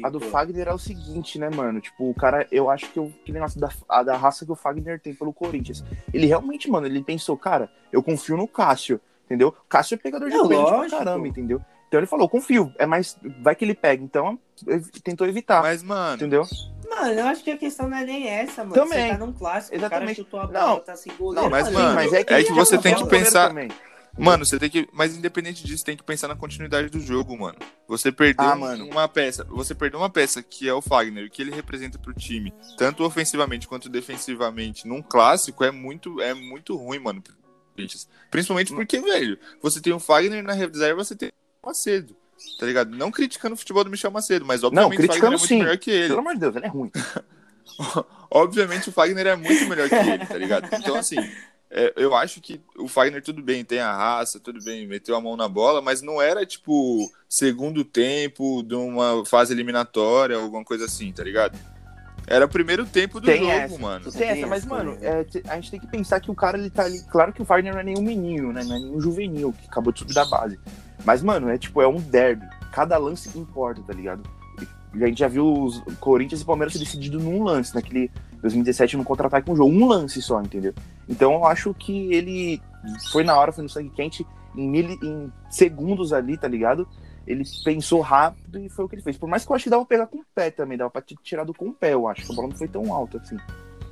A 0.05 0.11
do 0.11 0.21
foi 0.21 0.29
Fagner 0.31 0.69
é 0.69 0.75
o 0.75 0.79
seguinte, 0.79 1.39
né, 1.39 1.49
mano? 1.49 1.81
Tipo, 1.81 2.11
o 2.11 2.15
cara, 2.15 2.47
eu 2.53 2.69
acho 2.69 2.91
que 2.91 2.99
eu, 2.99 3.11
aquele 3.23 3.39
negócio 3.39 3.59
da, 3.59 3.71
a 3.89 4.03
da 4.03 4.19
raça 4.19 4.45
que 4.45 4.53
o 4.53 4.55
Fagner 4.55 5.01
tem 5.01 5.15
pelo 5.15 5.33
Corinthians. 5.33 5.83
Ele 6.13 6.27
realmente, 6.27 6.71
mano, 6.71 6.87
ele 6.87 7.03
pensou, 7.03 7.39
cara, 7.39 7.71
eu 7.91 8.03
confio 8.03 8.37
no 8.37 8.47
Cássio, 8.47 9.01
entendeu? 9.25 9.49
O 9.49 9.55
Cássio 9.67 9.95
é 9.95 9.97
pegador 9.99 10.29
de 10.29 10.37
É, 10.37 10.47
pênalti 10.47 10.91
pra 10.91 10.99
caramba, 10.99 11.27
entendeu? 11.27 11.59
Então 11.89 11.99
ele 11.99 12.07
falou, 12.07 12.29
confio, 12.29 12.71
é 12.79 12.85
mais, 12.85 13.19
vai 13.43 13.55
que 13.57 13.65
ele 13.65 13.75
pega. 13.75 14.05
Então, 14.05 14.39
tentou 15.03 15.27
evitar, 15.27 15.63
Mas, 15.63 15.83
mano, 15.83 16.17
entendeu? 16.17 16.45
Mano, 17.01 17.21
eu 17.21 17.27
acho 17.27 17.43
que 17.43 17.51
a 17.51 17.57
questão 17.57 17.89
não 17.89 17.97
é 17.97 18.05
nem 18.05 18.29
essa, 18.29 18.63
mano. 18.63 18.75
Também. 18.75 19.07
Você 19.07 19.19
tá 19.19 19.19
num 19.19 19.33
clássico, 19.33 19.75
Exatamente. 19.77 20.03
o 20.03 20.07
cara 20.07 20.15
chutou 20.15 20.41
a 20.41 20.47
bola, 20.47 20.75
Não. 20.75 20.81
tá 20.81 20.97
sem 20.97 21.13
goleiro. 21.17 21.43
Não, 21.43 21.51
mas, 21.51 21.71
mano, 21.71 22.01
Sim, 22.11 22.17
é 22.17 22.25
que 22.25 22.33
ele 22.35 22.53
você 22.53 22.77
já 22.77 22.83
tem 22.83 22.95
que 22.95 23.07
pensar- 23.07 23.49
também. 23.49 23.69
Mano, 24.19 24.45
você 24.45 24.59
tem 24.59 24.69
que. 24.69 24.89
Mas 24.93 25.17
independente 25.17 25.65
disso, 25.65 25.85
tem 25.85 25.97
que 25.97 26.03
pensar 26.03 26.27
na 26.29 26.35
continuidade 26.37 26.91
do 26.91 27.01
jogo, 27.01 27.39
mano. 27.39 27.57
Você 27.87 28.11
perdeu 28.11 28.45
Ah, 28.45 28.57
mano. 28.57 28.85
uma 28.87 29.09
peça. 29.09 29.45
Você 29.45 29.73
perdeu 29.75 30.01
uma 30.01 30.11
peça 30.11 30.43
que 30.43 30.69
é 30.69 30.75
o 30.75 30.83
Fagner, 30.83 31.25
o 31.27 31.31
que 31.31 31.41
ele 31.41 31.53
representa 31.55 31.97
pro 31.99 32.13
time, 32.13 32.53
tanto 32.77 33.05
ofensivamente 33.05 33.69
quanto 33.69 33.89
defensivamente, 33.89 34.87
num 34.87 35.01
clássico, 35.01 35.63
é 35.65 35.71
muito, 35.71 36.21
é 36.21 36.35
muito 36.35 36.77
ruim, 36.77 36.99
mano. 36.99 37.23
Principalmente 38.31 38.75
porque, 38.75 39.01
velho, 39.01 39.39
você 39.63 39.81
tem 39.81 39.93
o 39.93 40.01
Fagner 40.01 40.43
na 40.43 40.53
reserva, 40.53 41.03
você 41.05 41.15
tem 41.17 41.31
o 41.63 41.67
Macedo. 41.69 42.15
Tá 42.59 42.67
ligado? 42.67 42.97
Não 42.97 43.11
criticando 43.11 43.55
o 43.55 43.59
futebol 43.59 43.85
do 43.85 43.91
Michel 43.91 44.11
Macedo, 44.11 44.45
mas 44.45 44.63
obviamente 44.63 44.93
o 44.93 44.97
Fagner 44.97 45.05
é 45.05 45.09
criticando 45.09 45.39
muito 45.39 45.49
sim. 45.49 45.59
melhor 45.59 45.79
que 45.79 45.91
ele. 45.91 46.09
Pelo 46.09 46.21
amor 46.21 46.35
de 46.35 46.41
Deus, 46.41 46.57
ele 46.57 46.67
é 46.67 46.69
ruim. 46.69 46.91
Obviamente 48.31 48.89
o 48.89 48.93
Fagner 48.93 49.27
é 49.27 49.37
muito 49.37 49.67
melhor 49.67 49.89
que 49.89 49.95
ele, 49.95 50.27
tá 50.27 50.37
ligado? 50.37 50.69
Então, 50.73 50.95
assim, 50.95 51.17
é, 51.71 51.93
eu 51.97 52.15
acho 52.15 52.41
que 52.41 52.61
o 52.77 52.87
Fagner, 52.87 53.23
tudo 53.23 53.43
bem, 53.43 53.65
tem 53.65 53.81
a 53.81 53.93
raça, 53.93 54.39
tudo 54.39 54.63
bem, 54.63 54.87
meteu 54.87 55.17
a 55.17 55.21
mão 55.21 55.37
na 55.37 55.49
bola, 55.49 55.81
mas 55.81 56.03
não 56.03 56.21
era, 56.21 56.45
tipo, 56.45 57.11
segundo 57.29 57.85
tempo 57.85 58.63
de 58.63 58.75
uma 58.75 59.25
fase 59.25 59.53
eliminatória, 59.53 60.37
alguma 60.37 60.65
coisa 60.65 60.85
assim, 60.85 61.13
tá 61.13 61.25
ligado? 61.25 61.59
Era 62.27 62.45
o 62.45 62.49
primeiro 62.49 62.87
tempo 62.87 63.21
do 63.21 63.27
Tem 63.27 63.41
jogo, 63.41 63.51
essa. 63.51 63.79
mano. 63.79 64.05
Tem 64.05 64.13
Tem 64.13 64.29
essa, 64.29 64.47
mas, 64.47 64.65
essa 64.65 64.75
mano, 64.75 64.97
é, 65.01 65.27
a 65.49 65.55
gente 65.57 65.71
tem 65.71 65.81
que 65.81 65.87
pensar 65.87 66.21
que 66.21 66.31
o 66.31 66.35
cara, 66.35 66.59
ele 66.59 66.71
tá 66.71 66.85
ali. 66.85 67.03
Claro 67.05 67.33
que 67.33 67.43
o 67.43 67.45
Fagner 67.45 67.73
não 67.73 67.81
é 67.81 67.85
nenhum 67.85 68.03
menino, 68.03 68.53
né? 68.53 68.63
Não 68.63 68.77
é 68.77 68.79
nenhum 68.79 69.01
juvenil 69.01 69.53
que 69.53 69.67
acabou 69.67 69.93
de 69.93 70.01
subir 70.01 70.15
da 70.15 70.25
base. 70.25 70.59
Mas, 71.05 71.23
mano, 71.23 71.49
é 71.49 71.59
tipo, 71.59 71.81
é 71.81 71.89
um 71.89 72.01
derby. 72.01 72.47
Cada 72.73 72.97
lance 72.99 73.37
importa, 73.39 73.83
tá 73.83 73.93
ligado? 73.93 74.23
E 74.95 75.05
a 75.05 75.07
gente 75.07 75.21
já 75.21 75.29
viu 75.29 75.65
os 75.65 75.81
Corinthians 76.01 76.41
e 76.41 76.45
Palmeiras 76.45 76.73
ser 76.73 76.81
decidido 76.81 77.21
num 77.21 77.43
lance, 77.45 77.75
naquele 77.75 78.11
2017 78.41 78.97
no 78.97 79.05
contra-ataque 79.05 79.51
um 79.51 79.57
jogo. 79.57 79.71
Um 79.71 79.87
lance 79.87 80.21
só, 80.21 80.41
entendeu? 80.41 80.75
Então 81.09 81.35
eu 81.35 81.47
acho 81.47 81.73
que 81.75 82.13
ele 82.13 82.61
foi 83.13 83.23
na 83.23 83.37
hora, 83.37 83.53
foi 83.53 83.63
no 83.63 83.71
sangue 83.71 83.91
quente, 83.91 84.27
em, 84.57 84.69
mili, 84.69 84.99
em 85.03 85.33
segundos 85.49 86.13
ali, 86.13 86.37
tá 86.37 86.49
ligado? 86.49 86.89
Ele 87.27 87.45
pensou 87.65 88.01
rápido 88.01 88.59
e 88.59 88.69
foi 88.69 88.85
o 88.85 88.89
que 88.89 88.97
ele 88.97 89.03
fez. 89.03 89.17
Por 89.17 89.29
mais 89.29 89.45
que 89.45 89.53
eu 89.53 89.57
acho 89.57 89.65
que 89.65 89.71
dava 89.71 89.85
pra 89.85 89.97
pegar 89.97 90.07
com 90.09 90.19
o 90.19 90.25
pé 90.35 90.51
também, 90.51 90.77
dava 90.77 90.91
pra 90.91 91.03
ter 91.03 91.15
tirado 91.23 91.55
com 91.55 91.69
o 91.69 91.73
pé, 91.73 91.93
eu 91.93 92.09
acho. 92.09 92.27
que 92.27 92.33
A 92.33 92.35
bola 92.35 92.49
não 92.49 92.57
foi 92.57 92.67
tão 92.67 92.93
alta 92.93 93.19
assim. 93.19 93.37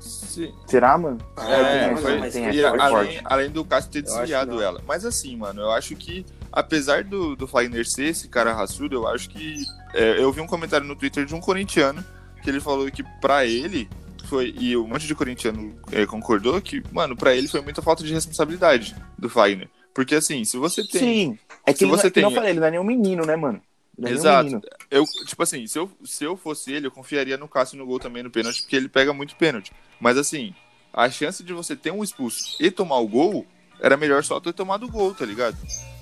Sim. 0.00 0.52
Será, 0.66 0.96
mano? 0.96 1.18
É, 1.38 1.94
foi, 1.96 2.18
mas 2.18 2.32
tem 2.32 2.44
foi 2.44 2.54
e 2.54 2.60
essa, 2.60 2.70
foi 2.70 2.80
além, 2.80 3.20
além 3.24 3.50
do 3.50 3.64
Cássio 3.64 3.90
ter 3.90 4.02
desviado 4.02 4.62
ela. 4.62 4.80
Mas 4.86 5.04
assim, 5.04 5.36
mano, 5.36 5.60
eu 5.60 5.70
acho 5.70 5.94
que, 5.96 6.24
apesar 6.58 7.04
do, 7.04 7.36
do 7.36 7.46
Fagner 7.46 7.86
ser 7.86 8.06
esse 8.06 8.28
cara 8.28 8.52
raçudo, 8.52 8.96
eu 8.96 9.06
acho 9.06 9.28
que. 9.30 9.54
é, 9.94 10.18
eu 10.22 10.32
vi 10.32 10.40
um 10.40 10.46
comentário 10.46 10.86
no 10.86 10.96
Twitter 10.96 11.24
de 11.24 11.34
um 11.34 11.40
corintiano 11.40 12.04
que 12.42 12.50
ele 12.50 12.60
falou 12.60 12.90
que 12.90 13.02
pra 13.20 13.46
ele 13.46 13.88
foi. 14.24 14.54
E 14.58 14.76
um 14.76 14.86
monte 14.86 15.06
de 15.06 15.14
corintiano 15.14 15.78
é, 15.92 16.04
concordou 16.06 16.60
que, 16.60 16.82
mano, 16.92 17.16
pra 17.16 17.34
ele 17.34 17.48
foi 17.48 17.60
muita 17.60 17.80
falta 17.82 18.02
de 18.02 18.12
responsabilidade 18.12 18.94
do 19.16 19.28
Fagner. 19.30 19.68
Porque 19.94 20.14
assim, 20.14 20.44
se 20.44 20.56
você 20.56 20.86
tem. 20.86 21.00
Sim. 21.00 21.38
É 21.66 21.72
que 21.72 21.80
Se 21.80 21.84
você 21.86 22.06
não, 22.06 22.12
que 22.12 22.20
não 22.20 22.28
tem- 22.30 22.36
falei, 22.36 22.50
ele 22.52 22.60
não 22.60 22.66
é 22.66 22.70
nenhum 22.70 22.84
menino, 22.84 23.24
né, 23.24 23.36
mano? 23.36 23.60
Não 23.96 24.08
é 24.08 24.12
Exato. 24.12 24.60
Eu, 24.90 25.04
tipo 25.26 25.42
assim, 25.42 25.66
se 25.66 25.76
eu, 25.78 25.90
se 26.04 26.24
eu 26.24 26.36
fosse 26.36 26.72
ele, 26.72 26.86
eu 26.86 26.90
confiaria 26.90 27.36
no 27.36 27.48
Cássio 27.48 27.76
no 27.76 27.84
gol 27.84 27.98
também 27.98 28.22
no 28.22 28.30
pênalti, 28.30 28.60
porque 28.62 28.76
ele 28.76 28.88
pega 28.88 29.12
muito 29.12 29.34
pênalti. 29.34 29.72
Mas 30.00 30.16
assim, 30.16 30.54
a 30.92 31.10
chance 31.10 31.42
de 31.42 31.52
você 31.52 31.74
ter 31.74 31.90
um 31.90 32.04
expulso 32.04 32.56
e 32.60 32.70
tomar 32.70 32.98
o 32.98 33.08
gol, 33.08 33.44
era 33.80 33.96
melhor 33.96 34.22
só 34.22 34.38
ter 34.38 34.52
tomado 34.52 34.86
o 34.86 34.90
gol, 34.90 35.12
tá 35.14 35.24
ligado? 35.24 35.56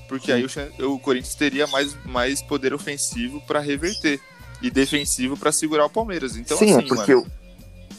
Porque 0.08 0.30
aí 0.32 0.44
o, 0.44 0.92
o 0.94 0.98
Corinthians 0.98 1.34
teria 1.34 1.66
mais, 1.66 1.96
mais 2.04 2.42
poder 2.42 2.72
ofensivo 2.72 3.40
pra 3.46 3.60
reverter 3.60 4.20
e 4.62 4.70
defensivo 4.70 5.36
pra 5.36 5.52
segurar 5.52 5.86
o 5.86 5.90
Palmeiras. 5.90 6.36
Então, 6.36 6.56
Sim, 6.56 6.72
assim, 6.72 6.84
é 6.84 6.88
porque 6.88 7.14
mano, 7.14 7.26
eu. 7.26 7.46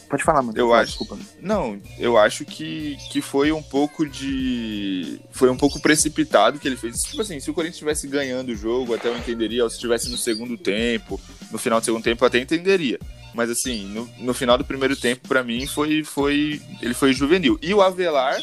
Pode 0.08 0.24
falar, 0.24 0.42
mano. 0.42 0.56
Eu 0.56 0.72
acho. 0.72 0.98
Desculpa. 0.98 1.18
não, 1.40 1.80
eu 1.98 2.16
acho 2.16 2.44
que, 2.44 2.96
que 3.10 3.20
foi 3.20 3.52
um 3.52 3.62
pouco 3.62 4.06
de. 4.06 5.20
Foi 5.30 5.50
um 5.50 5.56
pouco 5.56 5.80
precipitado 5.80 6.58
que 6.58 6.66
ele 6.66 6.76
fez. 6.76 7.02
Tipo 7.02 7.20
assim, 7.20 7.38
se 7.40 7.50
o 7.50 7.54
Corinthians 7.54 7.76
estivesse 7.76 8.08
ganhando 8.08 8.50
o 8.50 8.56
jogo, 8.56 8.94
até 8.94 9.08
eu 9.08 9.16
entenderia. 9.16 9.64
Ou 9.64 9.70
se 9.70 9.76
estivesse 9.76 10.10
no 10.10 10.16
segundo 10.16 10.56
tempo, 10.56 11.20
no 11.50 11.58
final 11.58 11.80
do 11.80 11.84
segundo 11.84 12.02
tempo, 12.02 12.24
eu 12.24 12.26
até 12.26 12.38
entenderia. 12.38 12.98
Mas 13.34 13.50
assim, 13.50 13.84
no, 13.86 14.08
no 14.18 14.32
final 14.32 14.56
do 14.56 14.64
primeiro 14.64 14.96
tempo, 14.96 15.28
pra 15.28 15.44
mim, 15.44 15.66
foi, 15.66 16.02
foi. 16.02 16.62
Ele 16.80 16.94
foi 16.94 17.12
juvenil. 17.12 17.58
E 17.60 17.74
o 17.74 17.82
Avelar 17.82 18.40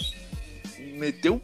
meteu 0.93 1.41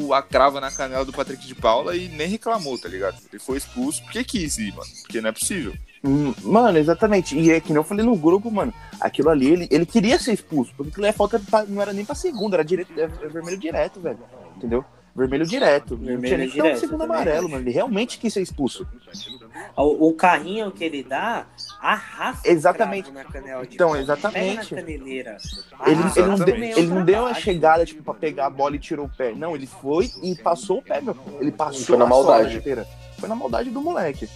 o- 0.00 0.14
a 0.14 0.22
crava 0.22 0.60
na 0.60 0.70
canela 0.70 1.04
do 1.04 1.12
Patrick 1.12 1.46
de 1.46 1.54
Paula 1.54 1.96
e 1.96 2.08
nem 2.08 2.28
reclamou, 2.28 2.78
tá 2.78 2.88
ligado? 2.88 3.18
Ele 3.32 3.38
foi 3.40 3.58
expulso 3.58 4.02
porque 4.02 4.24
quis 4.24 4.58
ir, 4.58 4.72
mano. 4.74 4.90
Porque 5.02 5.20
não 5.20 5.28
é 5.28 5.32
possível. 5.32 5.72
Hum, 6.04 6.34
Mano, 6.42 6.78
exatamente. 6.78 7.38
E 7.38 7.50
é 7.52 7.60
que 7.60 7.68
nem 7.68 7.76
eu 7.76 7.84
falei 7.84 8.04
no 8.04 8.16
grupo, 8.16 8.50
mano. 8.50 8.74
Aquilo 9.00 9.28
ali, 9.30 9.50
ele, 9.52 9.68
ele 9.70 9.86
queria 9.86 10.18
ser 10.18 10.32
expulso. 10.32 10.72
Porque 10.76 10.90
aquilo 10.90 11.06
é 11.06 11.12
falta 11.12 11.38
pra- 11.38 11.64
não 11.64 11.80
era 11.80 11.92
nem 11.92 12.04
pra 12.04 12.14
segunda, 12.14 12.56
era 12.56 12.64
direto, 12.64 12.92
é 12.98 13.06
vermelho 13.06 13.56
direto, 13.58 14.00
velho. 14.00 14.18
Entendeu? 14.56 14.84
Vermelho 15.14 15.46
direto. 15.46 15.96
não 15.96 16.04
Vermelho 16.06 16.26
tinha 16.26 16.38
nem 16.38 16.48
um 16.48 16.50
direto, 16.52 16.80
segundo 16.80 17.02
amarelo, 17.04 17.40
acho. 17.40 17.48
mano. 17.50 17.62
Ele 17.62 17.70
realmente 17.70 18.18
quis 18.18 18.32
ser 18.32 18.40
expulso. 18.40 18.86
O, 19.76 20.08
o 20.08 20.14
carrinho 20.14 20.70
que 20.72 20.82
ele 20.82 21.02
dá, 21.02 21.46
arrasta 21.82 22.48
o 22.48 22.52
Exatamente. 22.52 23.10
na 23.10 23.24
canela 23.24 23.66
de 23.66 23.74
Então, 23.74 23.96
exatamente. 23.96 24.72
Ele, 24.72 24.82
ele 26.16 26.26
não 26.28 26.38
deu, 26.38 26.54
ele 26.56 26.86
não 26.86 27.04
deu 27.04 27.22
uma 27.22 27.34
chegada, 27.34 27.84
tipo, 27.84 28.04
pra 28.04 28.14
pegar 28.14 28.46
a 28.46 28.50
bola 28.50 28.76
e 28.76 28.78
tirou 28.78 29.06
o 29.06 29.08
pé. 29.08 29.32
Não, 29.34 29.56
ele 29.56 29.66
foi 29.66 30.08
e 30.22 30.36
passou 30.36 30.78
o 30.78 30.82
pé, 30.82 31.00
meu. 31.00 31.16
Ele 31.40 31.50
passou 31.50 31.84
Foi 31.84 31.96
na 31.96 32.06
maldade. 32.06 32.56
inteira. 32.56 32.86
Foi 33.18 33.28
na 33.28 33.34
maldade 33.34 33.68
do 33.70 33.80
moleque. 33.80 34.28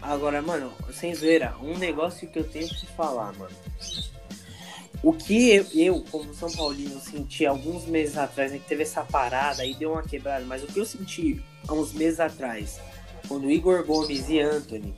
Agora, 0.00 0.40
mano, 0.40 0.72
sem 0.92 1.14
zoeira, 1.14 1.54
um 1.60 1.76
negócio 1.76 2.26
que 2.26 2.38
eu 2.38 2.44
tenho 2.44 2.68
que 2.68 2.86
falar, 2.86 3.32
mano. 3.34 3.54
O 5.02 5.12
que 5.12 5.50
eu, 5.50 5.66
eu, 5.74 6.04
como 6.10 6.32
São 6.32 6.50
Paulino, 6.50 6.98
senti 7.00 7.44
alguns 7.44 7.84
meses 7.84 8.16
atrás, 8.16 8.50
né, 8.50 8.58
que 8.58 8.64
teve 8.64 8.82
essa 8.82 9.02
parada 9.04 9.64
e 9.64 9.74
deu 9.74 9.92
uma 9.92 10.02
quebrada, 10.02 10.44
mas 10.46 10.62
o 10.62 10.66
que 10.66 10.80
eu 10.80 10.84
senti 10.86 11.42
há 11.68 11.72
uns 11.74 11.92
meses 11.92 12.18
atrás, 12.18 12.80
quando 13.28 13.50
Igor 13.50 13.84
Gomes 13.84 14.28
e 14.28 14.40
Anthony 14.40 14.94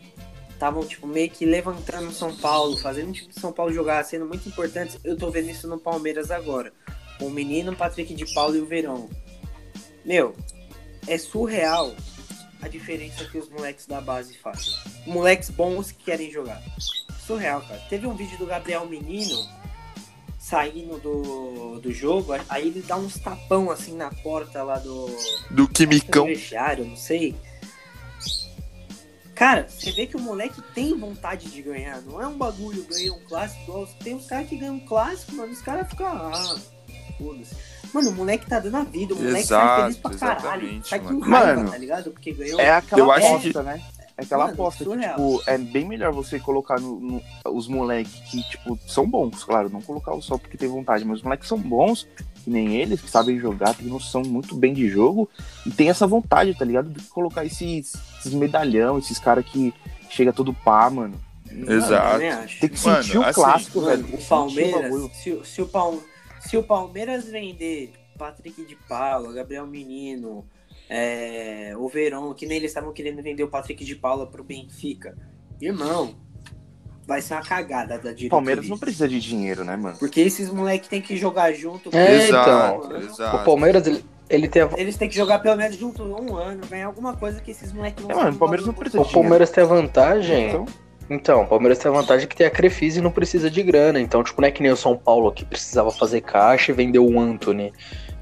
estavam, 0.59 0.85
tipo, 0.85 1.07
meio 1.07 1.31
que 1.31 1.47
levantando 1.47 2.12
São 2.12 2.35
Paulo, 2.37 2.77
fazendo 2.77 3.12
tipo, 3.12 3.33
São 3.38 3.53
Paulo 3.53 3.73
jogar, 3.73 4.05
sendo 4.05 4.27
muito 4.27 4.49
importantes, 4.49 4.99
eu 5.05 5.17
tô 5.17 5.31
vendo 5.31 5.49
isso 5.49 5.69
no 5.69 5.79
Palmeiras 5.79 6.33
agora. 6.33 6.73
O 7.21 7.31
menino, 7.31 7.73
o 7.73 7.77
Patrick 7.77 8.12
de 8.12 8.27
Paulo 8.35 8.57
e 8.57 8.61
o 8.61 8.67
Verão. 8.67 9.09
Meu, 10.05 10.35
é 11.07 11.17
surreal 11.17 11.95
a 12.61 12.67
diferença 12.69 13.25
que 13.25 13.38
os 13.38 13.49
moleques 13.49 13.87
da 13.87 14.00
base 14.00 14.37
fazem. 14.37 14.75
Moleques 15.07 15.49
bons 15.49 15.93
que 15.93 16.05
querem 16.05 16.31
jogar. 16.31 16.61
Surreal, 17.25 17.61
cara. 17.62 17.81
Teve 17.88 18.07
um 18.07 18.17
vídeo 18.17 18.37
do 18.37 18.47
Gabriel 18.47 18.85
Menino 18.87 19.47
saindo 20.38 20.99
do, 20.99 21.79
do 21.79 21.93
jogo, 21.93 22.33
aí 22.49 22.69
ele 22.69 22.83
dá 22.83 22.97
uns 22.97 23.19
tapão 23.19 23.71
assim 23.71 23.95
na 23.95 24.11
porta 24.11 24.62
lá 24.62 24.79
do, 24.79 25.07
Do 25.50 25.67
do 25.67 25.69
Quimicão. 25.69 26.25
vestiário, 26.27 26.85
não 26.85 26.97
sei. 26.97 27.35
Cara, 29.38 29.66
você 29.68 29.92
vê 29.92 30.04
que 30.07 30.16
o 30.16 30.21
moleque 30.21 30.61
tem 30.75 30.99
vontade 30.99 31.49
de 31.49 31.62
ganhar. 31.62 32.00
Não 32.02 32.21
é 32.21 32.26
um 32.26 32.37
bagulho 32.37 32.85
ganhar 32.85 33.12
um 33.12 33.21
clássico. 33.21 33.62
igual 33.62 33.87
Tem 34.02 34.14
uns 34.16 34.26
caras 34.26 34.49
que 34.49 34.57
ganham 34.57 34.75
um 34.75 34.80
clássico, 34.80 35.37
mano. 35.37 35.52
Os 35.52 35.62
caras 35.62 35.88
ficam. 35.88 36.07
Ah, 36.09 36.57
foda-se. 37.16 37.54
Mano, 37.95 38.11
o 38.11 38.14
moleque 38.14 38.47
tá 38.47 38.59
dando 38.59 38.76
a 38.78 38.83
vida. 38.85 39.14
O 39.14 39.16
moleque 39.16 39.38
Exato, 39.45 39.83
feliz 39.83 39.97
pra 39.99 40.11
caralho. 40.14 40.85
Sai 40.85 40.99
com 40.99 41.21
raiva, 41.21 41.54
Mano, 41.57 41.71
tá 41.71 41.78
ligado? 41.78 42.11
Porque 42.11 42.33
ganhou. 42.33 42.59
É 42.59 42.71
aquela 42.71 43.00
Eu 43.02 43.12
acho 43.12 43.26
aposta, 43.28 43.62
né? 43.62 43.80
É 44.16 44.23
aquela 44.25 44.45
Mano, 44.47 44.54
aposta 44.54 44.85
que, 44.85 44.90
tipo, 44.99 45.42
é 45.47 45.57
bem 45.57 45.87
melhor 45.87 46.12
você 46.12 46.40
colocar 46.40 46.80
no, 46.80 46.99
no- 46.99 47.23
os 47.47 47.68
moleques 47.68 48.12
que, 48.28 48.42
tipo, 48.50 48.76
são 48.88 49.09
bons, 49.09 49.45
claro, 49.45 49.71
não 49.71 49.80
colocar 49.80 50.12
o 50.12 50.21
só 50.21 50.37
porque 50.37 50.57
tem 50.57 50.68
vontade, 50.68 51.04
mas 51.04 51.18
os 51.18 51.23
moleques 51.23 51.47
são 51.47 51.57
bons, 51.57 52.09
que 52.49 52.55
nem 52.55 52.76
eles, 52.76 53.00
que 53.02 53.11
sabem 53.11 53.38
jogar, 53.38 53.75
têm 53.75 53.87
noção 53.87 54.23
muito 54.23 54.55
bem 54.57 54.73
de 54.73 54.88
jogo, 54.88 55.28
e 55.67 55.71
tem 55.71 55.90
essa 55.90 56.07
vontade, 56.07 56.55
tá 56.55 56.64
ligado? 56.64 56.88
De 56.88 57.02
colocar 57.05 57.45
esses, 57.45 57.93
esses 58.19 58.33
medalhão, 58.33 58.99
esses 58.99 59.19
caras 59.19 59.45
que 59.45 59.73
chega 60.09 60.33
todo 60.33 60.55
pá, 60.55 60.88
mano. 60.88 61.21
Mano, 61.52 61.73
Exato. 61.73 62.25
acho. 62.25 62.61
Tem 62.61 62.69
que 62.71 62.85
Mano, 62.87 63.02
sentir 63.02 63.19
o 63.19 63.23
assim, 63.23 63.33
clássico, 63.35 63.81
Mano, 63.83 63.90
velho. 63.90 64.07
Tem 64.07 64.19
o. 64.19 64.28
Palmeiras, 64.28 65.17
se, 65.17 65.33
o- 65.33 65.45
se, 65.45 65.62
o 65.62 65.67
Pal- 65.67 66.00
se 66.40 66.57
o 66.57 66.62
Palmeiras 66.62 67.25
vender 67.26 67.93
Patrick 68.19 68.64
de 68.64 68.76
Paula, 68.88 69.33
Gabriel 69.33 69.67
Menino, 69.67 70.45
é, 70.88 71.75
o 71.76 71.87
Verón, 71.88 72.33
que 72.35 72.47
nem 72.47 72.57
eles 72.57 72.71
estavam 72.71 72.93
querendo 72.93 73.23
vender 73.23 73.43
o 73.45 73.49
Patrick 73.49 73.85
de 73.85 73.95
Paula 73.95 74.26
pro 74.26 74.43
Benfica, 74.45 75.17
irmão, 75.61 76.14
vai 77.09 77.23
ser 77.23 77.33
uma 77.33 77.43
cagada 77.43 77.95
da 77.95 78.12
diretoria. 78.12 78.27
O 78.27 78.31
Palmeiras 78.31 78.69
não 78.69 78.77
precisa 78.77 79.09
de 79.09 79.19
dinheiro, 79.19 79.65
né, 79.65 79.75
mano? 79.77 79.97
Porque 79.99 80.21
esses 80.21 80.50
moleques 80.50 80.88
têm 80.91 81.00
que 81.00 81.17
jogar 81.17 81.55
junto. 81.55 81.88
É, 81.97 82.29
exato, 82.29 82.87
então. 82.87 83.00
exato. 83.00 83.37
O 83.38 83.45
Palmeiras, 83.45 83.87
ele, 83.87 84.05
ele 84.29 84.47
tem 84.47 84.62
a, 84.62 84.69
Eles 84.77 84.95
têm 84.99 85.09
que 85.09 85.17
jogar 85.17 85.38
pelo 85.38 85.57
menos 85.57 85.75
junto 85.77 86.03
um 86.03 86.37
ano, 86.37 86.67
ganhar 86.69 86.87
alguma 86.87 87.17
coisa 87.17 87.41
que 87.41 87.50
esses 87.50 87.73
moleques 87.73 88.05
não 88.05 88.11
É, 88.11 88.15
mano, 88.15 88.37
o 88.37 88.38
Palmeiras 88.38 88.67
não 88.67 88.75
precisa 88.75 89.00
o 89.00 89.09
Palmeiras 89.09 89.49
tem 89.50 89.65
a 89.65 89.67
vantagem. 89.67 90.49
Então, 90.49 90.67
Então, 91.09 91.43
o 91.45 91.47
Palmeiras 91.47 91.79
tem 91.79 91.91
a 91.91 91.95
vantagem 91.95 92.29
que 92.29 92.37
tem 92.37 92.47
a 92.47 92.50
Crefisa 92.50 92.99
e 92.99 93.03
não 93.03 93.11
precisa 93.11 93.50
de 93.50 93.62
grana. 93.62 93.99
Então, 93.99 94.23
tipo, 94.23 94.38
não 94.43 94.49
é 94.49 94.50
que 94.50 94.62
nem 94.62 94.71
o 94.71 94.77
São 94.77 94.95
Paulo 94.95 95.33
que 95.33 95.47
precisava 95.47 95.91
fazer 95.91 96.21
caixa 96.21 96.73
e 96.73 96.75
vendeu 96.75 97.07
o 97.07 97.19
Anthony. 97.19 97.73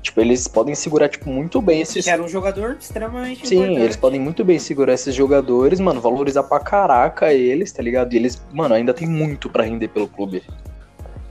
Tipo, 0.07 0.21
eles 0.21 0.47
podem 0.47 0.73
segurar, 0.73 1.09
tipo, 1.09 1.29
muito 1.29 1.61
bem 1.61 1.81
esses. 1.81 2.05
Que 2.05 2.11
era 2.11 2.23
um 2.23 2.29
jogador 2.29 2.77
extremamente 2.79 3.49
Sim, 3.49 3.57
importante. 3.57 3.81
eles 3.81 3.97
podem 3.97 4.21
muito 4.21 4.45
bem 4.45 4.57
segurar 4.57 4.93
esses 4.93 5.13
jogadores, 5.13 5.81
mano, 5.81 6.01
valorizar 6.01 6.45
pra 6.45 6.61
caraca 6.61 7.33
eles, 7.35 7.73
tá 7.73 7.83
ligado? 7.83 8.13
E 8.13 8.17
eles, 8.17 8.41
mano, 8.53 8.73
ainda 8.73 8.95
tem 8.95 9.09
muito 9.09 9.51
pra 9.51 9.65
render 9.65 9.89
pelo 9.89 10.07
clube. 10.07 10.45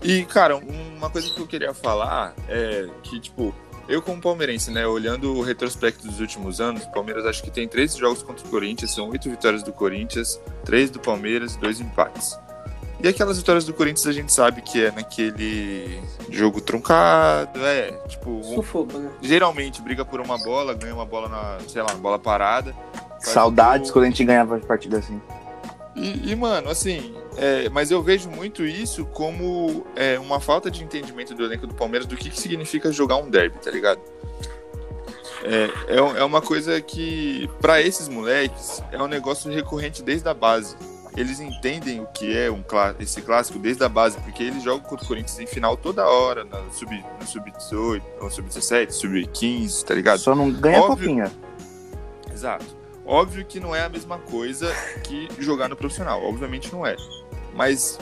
E, 0.04 0.26
cara, 0.26 0.58
uma 0.58 1.10
coisa 1.10 1.34
que 1.34 1.40
eu 1.40 1.48
queria 1.48 1.74
falar 1.74 2.36
é 2.50 2.90
que, 3.02 3.18
tipo, 3.18 3.56
eu 3.88 4.02
como 4.02 4.20
palmeirense, 4.20 4.70
né, 4.72 4.86
olhando 4.86 5.34
o 5.34 5.42
retrospecto 5.42 6.06
dos 6.06 6.20
últimos 6.20 6.60
anos, 6.60 6.84
o 6.84 6.92
Palmeiras 6.92 7.26
acho 7.26 7.42
que 7.42 7.50
tem 7.50 7.70
três 7.70 7.96
jogos 7.96 8.22
contra 8.22 8.46
o 8.46 8.50
Corinthians, 8.50 8.92
são 8.92 9.10
oito 9.10 9.30
vitórias 9.30 9.64
do 9.64 9.72
Corinthians, 9.72 10.38
três 10.66 10.90
do 10.90 11.00
Palmeiras 11.00 11.56
e 11.56 11.60
dois 11.60 11.80
empates. 11.80 12.38
E 13.04 13.08
aquelas 13.08 13.38
vitórias 13.38 13.66
do 13.66 13.74
Corinthians 13.74 14.08
a 14.08 14.12
gente 14.12 14.32
sabe 14.32 14.62
que 14.62 14.86
é 14.86 14.92
naquele 14.92 16.02
jogo 16.30 16.62
truncado, 16.62 17.60
é, 17.66 17.92
tipo, 18.08 18.42
Sufoco, 18.44 18.98
né? 18.98 19.10
geralmente 19.22 19.82
briga 19.82 20.06
por 20.06 20.20
uma 20.22 20.38
bola, 20.38 20.74
ganha 20.74 20.94
uma 20.94 21.06
bola 21.06 21.28
na, 21.28 21.58
sei 21.68 21.82
lá, 21.82 21.90
uma 21.92 22.00
bola 22.00 22.18
parada. 22.18 22.74
saudades 23.20 23.92
quando 23.92 24.06
a 24.06 24.08
gente 24.08 24.24
ganhava 24.24 24.58
partida 24.60 24.98
assim. 24.98 25.22
E, 25.96 26.32
e, 26.32 26.36
mano, 26.36 26.70
assim, 26.70 27.16
é, 27.38 27.70
mas 27.70 27.90
eu 27.90 28.02
vejo 28.02 28.30
muito 28.30 28.66
isso 28.66 29.06
como 29.06 29.86
é, 29.96 30.20
uma 30.20 30.40
falta 30.40 30.70
de 30.70 30.84
entendimento 30.84 31.34
do 31.34 31.44
elenco 31.44 31.66
do 31.68 31.74
Palmeiras 31.74 32.06
do 32.08 32.18
que, 32.18 32.30
que 32.30 32.40
significa 32.40 32.92
jogar 32.92 33.18
um 33.18 33.30
derby, 33.30 33.58
tá 33.60 33.72
ligado? 33.72 34.02
É, 35.44 35.70
é, 35.88 35.98
é 35.98 36.24
uma 36.24 36.42
coisa 36.42 36.82
que, 36.82 37.50
pra 37.62 37.82
esses 37.82 38.08
moleques, 38.08 38.84
é 38.92 39.02
um 39.02 39.08
negócio 39.08 39.52
recorrente 39.52 40.02
desde 40.02 40.28
a 40.28 40.34
base. 40.34 40.76
Eles 41.16 41.40
entendem 41.40 42.02
o 42.02 42.06
que 42.08 42.38
é 42.38 42.52
um 42.52 42.64
esse 43.00 43.22
clássico 43.22 43.58
desde 43.58 43.84
a 43.84 43.90
base, 43.90 44.18
porque 44.20 44.44
eles 44.44 44.62
jogam 44.64 44.82
contra 44.82 45.06
o 45.06 45.08
Corinthians 45.08 45.40
em 45.40 45.48
final 45.48 45.78
toda 45.78 46.06
hora, 46.06 46.44
no 46.44 46.74
sub- 46.74 47.06
no 47.20 47.26
sub-18, 47.28 48.02
no 48.22 48.30
sub-17, 48.30 48.92
sub-15, 48.92 49.84
tá 49.84 49.94
ligado? 49.94 50.20
Só 50.20 50.36
não 50.36 50.52
ganha 50.52 50.80
Óbvio. 50.82 51.08
copinha. 51.10 51.32
Exato. 52.34 52.66
Óbvio 53.06 53.46
que 53.46 53.60
não 53.60 53.74
é 53.76 53.84
a 53.84 53.90
mesma 53.90 54.18
coisa 54.18 54.70
que 55.04 55.30
jogar 55.40 55.70
no 55.70 55.76
profissional, 55.76 56.24
obviamente 56.24 56.72
não 56.74 56.86
é. 56.86 56.96
Mas 57.54 57.98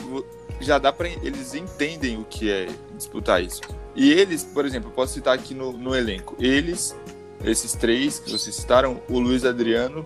já 0.60 0.78
dá 0.78 0.92
pra. 0.92 1.06
Eles 1.08 1.54
entendem 1.54 2.18
o 2.18 2.24
que 2.24 2.50
é 2.50 2.68
disputar 2.96 3.42
isso. 3.42 3.60
E 3.94 4.10
eles, 4.12 4.42
por 4.42 4.64
exemplo, 4.64 4.90
eu 4.90 4.94
posso 4.94 5.12
citar 5.14 5.34
aqui 5.34 5.54
no, 5.54 5.72
no 5.72 5.94
elenco. 5.94 6.34
Eles, 6.40 6.96
esses 7.44 7.74
três 7.74 8.18
que 8.18 8.30
vocês 8.30 8.56
citaram, 8.56 9.00
o 9.08 9.20
Luiz 9.20 9.44
Adriano, 9.44 10.04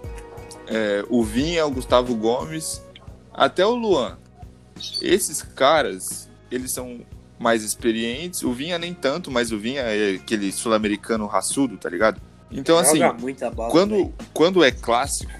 é, 0.67 1.03
o 1.09 1.23
Vinha, 1.23 1.65
o 1.65 1.71
Gustavo 1.71 2.15
Gomes, 2.15 2.83
até 3.39 3.65
o 3.65 3.75
Luan. 3.75 4.19
Esses 5.01 5.43
caras, 5.43 6.29
eles 6.51 6.73
são 6.73 7.01
mais 7.39 7.63
experientes. 7.63 8.43
O 8.43 8.53
Vinha 8.53 8.79
nem 8.79 8.93
tanto, 8.93 9.31
mas 9.31 9.53
o 9.53 9.59
Vinha 9.59 9.83
é 9.83 10.17
aquele 10.17 10.51
sul-americano 10.51 11.27
raçudo, 11.27 11.77
tá 11.77 11.89
ligado? 11.89 12.21
Então, 12.51 12.77
assim, 12.79 12.99
quando, 13.71 14.13
quando 14.33 14.65
é 14.65 14.71
clássico, 14.71 15.31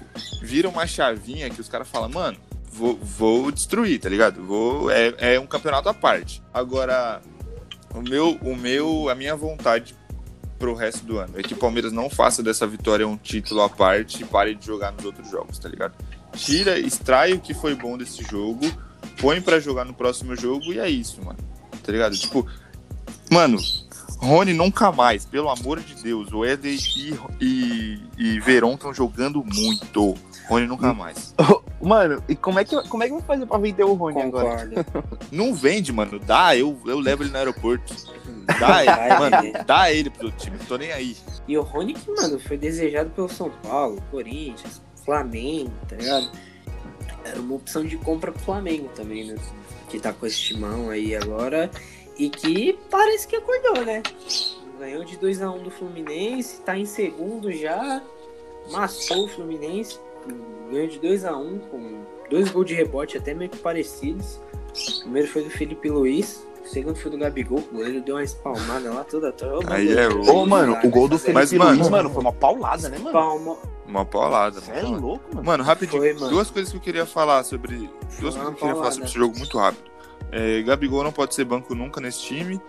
vira 0.41 0.69
uma 0.69 0.87
chavinha 0.87 1.49
que 1.49 1.59
os 1.59 1.67
caras 1.67 1.87
falam, 1.87 2.09
mano, 2.09 2.37
vou, 2.71 2.95
vou 2.95 3.51
destruir, 3.51 3.99
tá 3.99 4.07
ligado? 4.07 4.43
Vou, 4.45 4.89
é, 4.89 5.13
é 5.17 5.39
um 5.39 5.47
campeonato 5.47 5.89
à 5.89 5.93
parte. 5.93 6.41
Agora, 6.53 7.21
o 7.93 8.01
meu, 8.01 8.37
o 8.41 8.55
meu, 8.55 9.09
a 9.09 9.15
minha 9.15 9.35
vontade 9.35 9.95
pro 10.57 10.73
resto 10.73 11.05
do 11.05 11.17
ano 11.17 11.33
é 11.39 11.41
que 11.41 11.53
o 11.53 11.57
Palmeiras 11.57 11.91
não 11.91 12.09
faça 12.09 12.43
dessa 12.43 12.67
vitória 12.67 13.07
um 13.07 13.17
título 13.17 13.61
à 13.61 13.69
parte 13.69 14.21
e 14.21 14.25
pare 14.25 14.53
de 14.53 14.65
jogar 14.65 14.91
nos 14.91 15.03
outros 15.03 15.29
jogos, 15.29 15.57
tá 15.57 15.67
ligado? 15.67 15.95
Tira, 16.33 16.79
extrai 16.79 17.33
o 17.33 17.39
que 17.39 17.53
foi 17.53 17.75
bom 17.75 17.97
desse 17.97 18.23
jogo, 18.23 18.65
põe 19.19 19.41
pra 19.41 19.59
jogar 19.59 19.85
no 19.85 19.93
próximo 19.93 20.35
jogo 20.35 20.71
e 20.73 20.79
é 20.79 20.89
isso, 20.89 21.23
mano. 21.23 21.39
Tá 21.83 21.91
ligado? 21.91 22.17
Tipo, 22.17 22.47
mano, 23.31 23.57
Rony 24.19 24.53
nunca 24.53 24.91
mais, 24.91 25.25
pelo 25.25 25.49
amor 25.49 25.79
de 25.79 25.95
Deus. 25.95 26.31
O 26.31 26.43
Éder 26.43 26.73
e, 26.73 27.19
e, 27.39 28.01
e 28.17 28.39
Verón 28.39 28.73
estão 28.73 28.93
jogando 28.93 29.43
muito. 29.43 30.15
Rony 30.47 30.67
nunca 30.67 30.93
mais. 30.93 31.33
Mano, 31.81 32.21
e 32.27 32.35
como 32.35 32.59
é 32.59 32.65
que, 32.65 32.75
como 32.89 33.03
é 33.03 33.07
que 33.07 33.13
vai 33.13 33.21
fazer 33.21 33.45
pra 33.45 33.57
vender 33.57 33.85
o 33.85 33.93
Rony 33.93 34.21
agora? 34.21 34.67
Concordo. 34.67 35.17
Não 35.31 35.53
vende, 35.53 35.93
mano. 35.93 36.19
Dá, 36.19 36.53
eu, 36.55 36.77
eu 36.85 36.99
levo 36.99 37.23
ele 37.23 37.31
no 37.31 37.37
aeroporto. 37.37 37.95
Dá 38.59 38.81
ele, 38.83 39.19
mano. 39.19 39.65
Dá 39.65 39.93
ele 39.93 40.09
pro 40.09 40.29
time. 40.31 40.57
Tô 40.67 40.75
nem 40.75 40.91
aí. 40.91 41.15
E 41.47 41.57
o 41.57 41.61
Rony, 41.61 41.93
que, 41.93 42.11
mano, 42.11 42.37
foi 42.37 42.57
desejado 42.57 43.11
pelo 43.11 43.29
São 43.29 43.49
Paulo, 43.63 44.03
Corinthians, 44.11 44.81
Flamengo, 45.09 45.71
tá 45.87 45.95
ligado? 45.95 46.29
Era 47.25 47.39
uma 47.39 47.55
opção 47.55 47.83
de 47.83 47.97
compra 47.97 48.31
pro 48.31 48.41
Flamengo 48.41 48.89
também, 48.95 49.25
né? 49.25 49.35
Que 49.89 49.99
tá 49.99 50.13
com 50.13 50.23
esse 50.27 50.39
timão 50.39 50.91
aí 50.91 51.15
agora. 51.15 51.71
E 52.15 52.29
que 52.29 52.77
parece 52.91 53.27
que 53.27 53.35
acordou, 53.35 53.83
né? 53.83 54.03
Ganhou 54.77 55.03
de 55.03 55.17
2x1 55.17 55.63
do 55.63 55.71
Fluminense, 55.71 56.61
tá 56.61 56.77
em 56.77 56.85
segundo 56.85 57.51
já. 57.51 58.03
Massou 58.69 59.25
o 59.25 59.27
Fluminense. 59.27 59.97
Ganhou 60.69 60.87
de 60.87 60.99
2x1 60.99 61.59
com 61.71 62.03
dois 62.29 62.51
gols 62.51 62.67
de 62.67 62.75
rebote 62.75 63.17
até 63.17 63.33
meio 63.33 63.49
que 63.49 63.57
parecidos. 63.57 64.39
O 64.97 65.01
primeiro 65.01 65.27
foi 65.27 65.43
do 65.43 65.49
Felipe 65.49 65.89
Luiz. 65.89 66.45
Segundo 66.71 66.95
foi 66.97 67.11
do 67.11 67.17
Gabigol, 67.17 67.59
o 67.59 67.75
goleiro 67.75 68.01
deu 68.01 68.15
uma 68.15 68.23
espalmada 68.23 68.91
lá 68.93 69.03
toda 69.03 69.29
atrás. 69.29 69.59
Aí 69.67 69.91
é 69.91 70.07
mano, 70.09 70.31
Ô, 70.31 70.45
mano, 70.45 70.77
o 70.83 70.89
gol 70.89 71.07
do 71.07 71.17
Felipe 71.17 71.33
Mas, 71.39 71.51
mano- 71.53 71.77
Luiz, 71.77 71.89
mano, 71.89 72.09
foi 72.09 72.21
uma 72.21 72.33
paulada, 72.33 72.89
né, 72.89 72.97
mano? 72.97 73.11
Palma. 73.11 73.57
Uma 73.87 74.05
paulada. 74.05 74.61
Você 74.61 74.71
é 74.71 74.81
louco, 74.83 75.23
mano. 75.33 75.45
Mano, 75.45 75.63
rapidinho. 75.63 76.01
Foi, 76.01 76.13
mano. 76.13 76.29
Duas 76.29 76.49
coisas 76.51 76.71
que 76.71 76.77
eu 76.77 76.81
queria 76.81 77.05
falar 77.05 77.43
sobre. 77.43 77.89
Duas 78.19 78.35
coisas 78.35 78.41
que 78.41 78.45
eu 78.47 78.53
queria 78.53 78.75
falar 78.75 78.91
sobre 78.91 79.05
esse 79.07 79.15
jogo 79.15 79.37
muito 79.37 79.57
rápido. 79.57 79.89
É, 80.31 80.61
Gabigol 80.61 81.03
não 81.03 81.11
pode 81.11 81.33
ser 81.33 81.43
banco 81.45 81.73
nunca 81.73 81.99
nesse 81.99 82.19
time. 82.21 82.61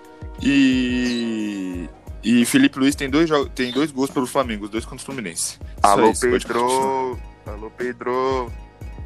E. 0.43 1.89
E 2.23 2.45
Felipe 2.45 2.79
Luiz 2.79 2.95
tem 2.95 3.09
dois, 3.09 3.29
jo- 3.29 3.49
tem 3.49 3.73
dois 3.73 3.91
gols 3.91 4.11
pelo 4.11 4.27
Flamengo, 4.27 4.65
os 4.67 4.71
dois 4.71 4.85
contra 4.85 5.03
o 5.03 5.07
Fluminense. 5.07 5.59
Alô, 5.83 6.11
isso. 6.11 6.21
Pedro. 6.21 7.19
Alô, 7.47 7.71
Pedro. 7.77 8.51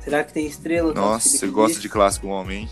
Será 0.01 0.25
que 0.25 0.33
tem 0.33 0.47
estrela? 0.47 0.89
no 0.93 1.01
Nossa, 1.01 1.29
você 1.29 1.47
gosta 1.47 1.79
de 1.81 1.89
clássico 1.89 2.27
homem, 2.27 2.63
hein? 2.63 2.71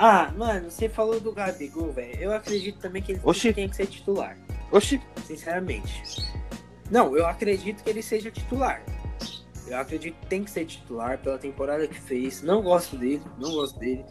Ah, 0.00 0.32
mano, 0.36 0.70
você 0.70 0.88
falou 0.88 1.18
do 1.18 1.32
Gabigol, 1.32 1.90
velho. 1.90 2.16
Eu 2.20 2.32
acredito 2.32 2.78
também 2.78 3.02
que 3.02 3.12
ele 3.12 3.20
Oxi. 3.24 3.52
tem 3.52 3.68
que 3.68 3.74
ser 3.74 3.86
titular. 3.86 4.38
Oxi. 4.70 5.02
Sinceramente. 5.26 6.22
Não, 6.88 7.16
eu 7.16 7.26
acredito 7.26 7.82
que 7.82 7.90
ele 7.90 8.00
seja 8.00 8.30
titular. 8.30 8.80
Eu 9.66 9.76
acredito 9.76 10.14
que 10.20 10.26
tem 10.26 10.44
que 10.44 10.52
ser 10.52 10.66
titular 10.66 11.18
pela 11.18 11.36
temporada 11.36 11.86
que 11.88 12.00
fez. 12.00 12.42
Não 12.42 12.62
gosto 12.62 12.96
dele, 12.96 13.22
não 13.38 13.50
gosto 13.50 13.76
dele. 13.80 14.04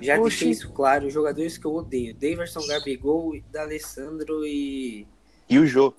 Já 0.00 0.14
Oxi. 0.14 0.22
deixei 0.22 0.50
isso 0.50 0.72
claro. 0.72 1.10
Jogadores 1.10 1.58
que 1.58 1.66
eu 1.66 1.74
odeio: 1.74 2.14
Daverson, 2.14 2.64
Gabigol, 2.68 3.32
D'Alessandro 3.50 4.46
e. 4.46 5.04
E 5.50 5.58
o 5.58 5.66
Jô? 5.66 5.92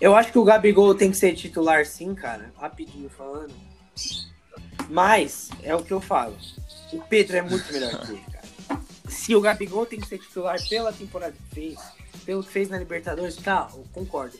Eu 0.00 0.16
acho 0.16 0.32
que 0.32 0.38
o 0.38 0.44
Gabigol 0.44 0.96
tem 0.96 1.12
que 1.12 1.16
ser 1.16 1.32
titular 1.34 1.86
sim, 1.86 2.12
cara. 2.12 2.52
Rapidinho 2.56 3.08
falando. 3.08 3.54
Mas, 4.88 5.50
é 5.62 5.74
o 5.76 5.82
que 5.84 5.92
eu 5.92 6.00
falo. 6.00 6.36
O 6.92 7.00
Pedro 7.02 7.36
é 7.36 7.42
muito 7.42 7.72
melhor 7.72 8.00
que 8.06 8.12
ele, 8.12 8.24
cara. 8.32 8.80
Se 9.08 9.34
o 9.34 9.40
Gabigol 9.40 9.86
tem 9.86 10.00
que 10.00 10.06
ser 10.08 10.18
titular 10.18 10.56
pela 10.68 10.92
temporada 10.92 11.32
que 11.32 11.54
fez, 11.54 11.78
pelo 12.24 12.42
que 12.42 12.50
fez 12.50 12.68
na 12.68 12.78
Libertadores, 12.78 13.36
tá, 13.36 13.68
eu 13.74 13.84
concordo. 13.92 14.38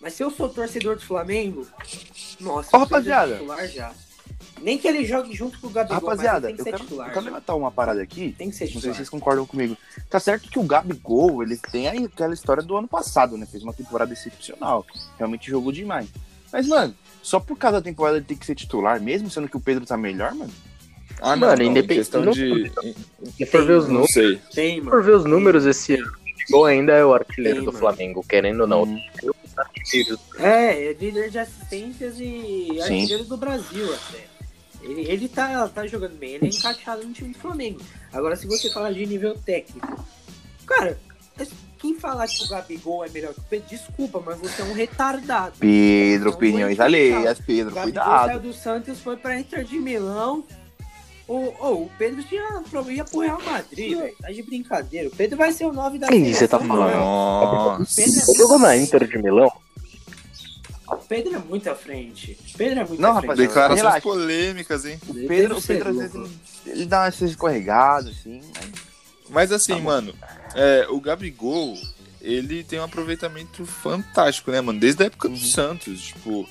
Mas 0.00 0.14
se 0.14 0.22
eu 0.22 0.30
sou 0.30 0.48
torcedor 0.48 0.96
do 0.96 1.02
Flamengo, 1.02 1.66
nossa, 2.40 2.76
Ô, 2.76 2.80
rapaziada. 2.80 3.34
titular 3.36 3.66
já. 3.68 3.92
Nem 4.60 4.78
que 4.78 4.86
ele 4.86 5.04
jogue 5.04 5.34
junto 5.34 5.58
com 5.60 5.66
o 5.66 5.70
Gabigol, 5.70 6.00
Rapaziada, 6.00 6.46
eu 6.46 6.48
tem 6.48 6.56
que 6.56 6.62
ser 6.62 6.70
quero, 6.72 6.84
titular. 6.84 7.08
eu 7.08 7.12
quero 7.12 7.24
levantar 7.24 7.54
uma 7.54 7.70
parada 7.70 8.02
aqui. 8.02 8.34
Tem 8.36 8.50
que 8.50 8.56
ser 8.56 8.64
Não 8.64 8.70
sei 8.72 8.76
titular. 8.76 8.94
se 8.94 8.98
vocês 8.98 9.08
concordam 9.08 9.46
comigo. 9.46 9.76
Tá 10.08 10.18
certo 10.20 10.48
que 10.48 10.58
o 10.58 10.62
Gabigol, 10.62 11.42
ele 11.42 11.56
tem 11.56 11.88
aí 11.88 12.04
aquela 12.04 12.34
história 12.34 12.62
do 12.62 12.76
ano 12.76 12.88
passado, 12.88 13.36
né? 13.36 13.46
Fez 13.46 13.62
uma 13.62 13.72
temporada 13.72 14.12
excepcional. 14.12 14.86
Realmente 15.18 15.50
jogou 15.50 15.72
demais. 15.72 16.08
Mas, 16.52 16.66
mano, 16.68 16.94
só 17.22 17.40
por 17.40 17.58
causa 17.58 17.78
da 17.80 17.84
temporada 17.84 18.16
ele 18.16 18.26
tem 18.26 18.36
que 18.36 18.46
ser 18.46 18.54
titular, 18.54 19.00
mesmo 19.00 19.28
sendo 19.28 19.48
que 19.48 19.56
o 19.56 19.60
Pedro 19.60 19.84
tá 19.84 19.96
melhor, 19.96 20.34
mano? 20.34 20.52
Ah, 21.26 21.36
Mano, 21.36 21.62
em 21.62 21.70
independ- 21.70 21.98
questão 22.00 22.22
não- 22.22 22.32
de. 22.32 22.70
Se 23.36 23.46
for 23.46 23.64
ver 23.64 23.78
os 23.78 23.84
Não 23.86 23.94
números, 23.94 24.12
sei. 24.12 24.40
Tem, 24.54 24.74
se 24.74 24.80
mano. 24.80 24.90
for 24.90 25.02
ver 25.02 25.12
os 25.16 25.24
números 25.24 25.64
esse 25.64 25.94
ano, 25.94 26.06
o 26.06 26.38
Gabigol 26.38 26.64
ainda 26.66 26.92
é 26.92 27.04
o 27.04 27.14
artilheiro 27.14 27.56
Tem, 27.60 27.64
do 27.64 27.72
mano. 27.72 27.78
Flamengo, 27.78 28.24
querendo 28.28 28.60
ou 28.60 28.66
não. 28.66 28.82
Hum. 28.82 29.00
É, 30.38 30.86
é 30.90 30.92
líder 30.92 31.30
de 31.30 31.38
assistências 31.38 32.16
e 32.18 32.66
Sim. 32.68 32.80
artilheiro 32.80 33.24
do 33.24 33.36
Brasil 33.36 33.86
até. 33.94 34.24
Ele, 34.82 35.00
ele 35.08 35.28
tá, 35.28 35.66
tá 35.68 35.86
jogando 35.86 36.18
bem, 36.18 36.34
ele 36.34 36.46
é 36.46 36.48
encaixado 36.50 37.04
no 37.06 37.12
time 37.12 37.32
do 37.32 37.38
Flamengo. 37.38 37.80
Agora, 38.12 38.36
se 38.36 38.46
você 38.46 38.70
falar 38.70 38.92
de 38.92 39.06
nível 39.06 39.34
técnico, 39.46 40.04
cara, 40.66 40.98
quem 41.78 41.94
falar 41.98 42.26
que 42.26 42.44
o 42.44 42.48
Gabigol 42.48 43.04
é 43.04 43.08
melhor 43.08 43.32
que 43.32 43.40
o 43.40 43.44
Pedro, 43.44 43.68
desculpa, 43.70 44.22
mas 44.24 44.38
você 44.38 44.60
é 44.60 44.64
um 44.66 44.74
retardado. 44.74 45.54
Pedro, 45.58 46.28
Não 46.30 46.36
opiniões 46.36 46.78
alheias, 46.80 47.38
O 47.38 47.42
Pedro, 47.44 47.74
Gabigol 47.74 48.02
cuidado. 48.02 48.26
saiu 48.26 48.40
do 48.40 48.52
Santos, 48.52 49.00
foi 49.00 49.16
pra 49.16 49.38
Inter 49.38 49.64
de 49.64 49.78
Milão. 49.78 50.44
O, 51.26 51.88
Pedro 51.98 52.22
tinha, 52.24 52.42
ia 52.90 53.04
pro 53.04 53.20
Real 53.20 53.40
Madrid, 53.42 53.96
velho. 53.98 54.14
Tá 54.20 54.30
de 54.30 54.42
brincadeira. 54.42 55.08
O 55.08 55.10
Pedro 55.10 55.38
vai 55.38 55.52
ser 55.52 55.64
o 55.64 55.72
9 55.72 55.98
da 55.98 56.08
Quem 56.08 56.32
você 56.32 56.46
tá 56.46 56.58
falando? 56.58 56.90
mano. 56.92 56.96
O 57.02 57.78
Nossa. 57.78 57.96
Pedro, 57.96 58.12
Ele 58.28 58.38
jogou 58.38 58.58
na 58.58 58.76
Inter 58.76 59.08
de 59.08 59.18
Milão? 59.18 59.50
o 60.86 60.96
Pedro 60.96 61.34
é 61.34 61.38
muito 61.38 61.68
à 61.70 61.74
frente. 61.74 62.38
O 62.54 62.58
Pedro 62.58 62.80
é 62.80 62.84
muito 62.84 63.00
Não, 63.00 63.10
à 63.10 63.14
frente. 63.14 63.22
rapaziada, 63.28 63.48
Declarações 63.48 63.78
Relaxa. 63.80 64.00
polêmicas, 64.02 64.84
hein? 64.84 65.00
O 65.08 65.14
Pedro, 65.14 65.58
o 65.58 65.62
Pedro 65.62 65.88
às 65.88 65.96
vezes, 65.96 66.14
ele, 66.14 66.30
ele 66.66 66.86
dá 66.86 67.06
essas 67.06 67.30
escorregadas, 67.30 68.08
assim. 68.18 68.40
mas- 68.54 68.70
Mas 69.30 69.52
assim, 69.52 69.72
Tá 69.76 69.80
mano, 69.80 70.14
é, 70.54 70.86
o 70.90 71.00
Gabigol, 71.00 71.74
ele 72.20 72.62
tem 72.62 72.78
um 72.78 72.84
aproveitamento 72.84 73.64
fantástico, 73.64 74.50
né, 74.50 74.60
mano? 74.60 74.78
Desde 74.78 75.02
a 75.02 75.06
época 75.06 75.28
do 75.28 75.34
Uhum. 75.34 75.40
Santos, 75.40 76.02
tipo. 76.02 76.46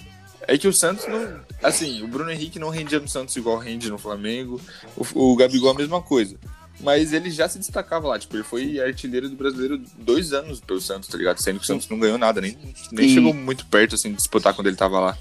É 0.48 0.58
que 0.58 0.68
o 0.68 0.74
Santos 0.74 1.08
não. 1.08 1.40
Assim, 1.62 2.04
o 2.04 2.08
Bruno 2.08 2.30
Henrique 2.32 2.60
não 2.60 2.70
rendia 2.70 3.00
no 3.00 3.08
Santos 3.08 3.36
igual 3.36 3.58
rende 3.58 3.90
no 3.90 3.98
Flamengo. 3.98 4.60
O, 4.98 5.32
o 5.32 5.36
Gabigol 5.36 5.72
a 5.72 5.76
mesma 5.76 6.02
coisa. 6.02 6.36
Mas 6.80 7.14
ele 7.14 7.30
já 7.32 7.48
se 7.48 7.60
destacava 7.60 8.08
lá, 8.10 8.20
tipo, 8.20 8.36
ele 8.36 8.44
foi 8.44 8.80
artilheiro 8.80 9.30
do 9.30 9.36
brasileiro 9.36 9.82
dois 10.00 10.34
anos 10.34 10.60
pelo 10.60 10.82
Santos, 10.82 11.08
tá 11.08 11.18
ligado? 11.18 11.40
Sendo 11.42 11.60
que 11.60 11.64
o 11.64 11.68
Santos 11.68 11.88
não 11.88 11.98
ganhou 12.00 12.18
nada, 12.18 12.42
nem, 12.42 12.58
nem 12.92 13.06
E- 13.08 13.14
chegou 13.14 13.34
muito 13.34 13.66
perto, 13.68 13.96
assim, 13.96 14.10
de 14.10 14.18
disputar 14.18 14.54
quando 14.54 14.68
ele 14.68 14.76
tava 14.76 15.00
lá. 15.00 15.18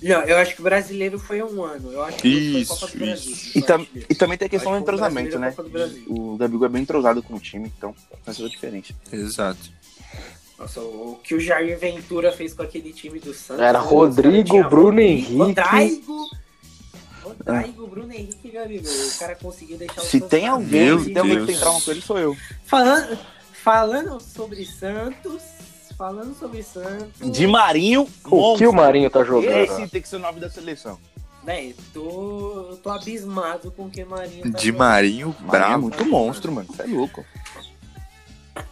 Não, 0.00 0.20
eu 0.22 0.36
acho 0.38 0.54
que 0.54 0.60
o 0.60 0.64
brasileiro 0.64 1.18
foi 1.18 1.42
um 1.42 1.62
ano. 1.62 1.92
Eu 1.92 2.02
acho 2.02 2.18
que 2.18 2.28
Isso, 2.28 2.74
foi 2.76 2.88
Copa 2.88 2.92
do 2.92 2.98
Brasil. 3.04 3.32
isso. 3.32 3.58
E, 3.58 3.62
tam- 3.62 3.86
e 3.94 4.14
também 4.14 4.38
tem 4.38 4.46
a 4.46 4.48
questão 4.48 4.72
do 4.72 4.78
entrosamento, 4.78 5.38
né? 5.38 5.50
do 5.50 5.68
Brasil. 5.68 6.04
O 6.08 6.36
Gabigol 6.36 6.66
é 6.66 6.70
bem 6.70 6.82
entrosado 6.82 7.22
com 7.22 7.34
o 7.34 7.40
time, 7.40 7.70
então 7.76 7.94
faz 8.24 8.36
toda 8.36 8.48
a 8.48 8.52
diferença. 8.52 8.94
Exato. 9.12 9.60
Nossa, 10.62 10.80
o 10.80 11.18
que 11.24 11.34
o 11.34 11.40
Jair 11.40 11.76
Ventura 11.76 12.30
fez 12.30 12.54
com 12.54 12.62
aquele 12.62 12.92
time 12.92 13.18
do 13.18 13.34
Santos. 13.34 13.60
Era? 13.60 13.80
Rodrigo, 13.80 14.62
Bruno 14.68 15.00
Henrique. 15.00 15.34
Rodrigo, 15.36 16.30
Rodrigo, 17.20 17.86
Bruno 17.88 18.12
Henrique 18.12 18.46
e 18.46 18.50
Gabigol. 18.52 18.92
O 18.92 19.18
cara 19.18 19.34
conseguiu 19.34 19.76
deixar 19.76 20.00
o 20.00 20.04
Se 20.04 20.20
Santos 20.20 20.28
tem 20.28 20.46
alguém, 20.46 20.84
Meu 20.84 21.00
se 21.00 21.06
tem 21.06 21.16
alguém 21.18 21.40
que 21.40 21.46
tem 21.46 21.56
trauma 21.58 21.80
com 21.80 21.90
ele, 21.90 22.00
sou 22.00 22.16
eu. 22.16 22.36
Falando, 22.64 23.18
falando 23.52 24.20
sobre 24.20 24.64
Santos, 24.64 25.42
falando 25.98 26.38
sobre 26.38 26.62
Santos. 26.62 27.32
De 27.32 27.44
Marinho, 27.44 28.08
O 28.24 28.56
que 28.56 28.64
o 28.66 28.72
Marinho 28.72 29.10
tá 29.10 29.24
jogando? 29.24 29.50
Esse 29.52 29.88
tem 29.88 30.00
que 30.00 30.08
ser 30.08 30.16
o 30.16 30.20
nome 30.20 30.38
da 30.38 30.48
seleção. 30.48 30.96
Véi, 31.44 31.74
tô, 31.92 32.68
eu 32.70 32.76
tô 32.76 32.88
abismado 32.88 33.72
com 33.72 33.86
o 33.86 33.90
que 33.90 34.04
Marinho 34.04 34.42
tá 34.42 34.58
De 34.60 34.66
jogando. 34.66 34.78
Marinho, 34.78 35.26
Marinho 35.40 35.48
é 35.48 35.50
bravo. 35.50 35.82
muito 35.82 36.04
monstro, 36.04 36.52
mano. 36.52 36.68
Você 36.72 36.82
é 36.82 36.86
louco. 36.86 37.24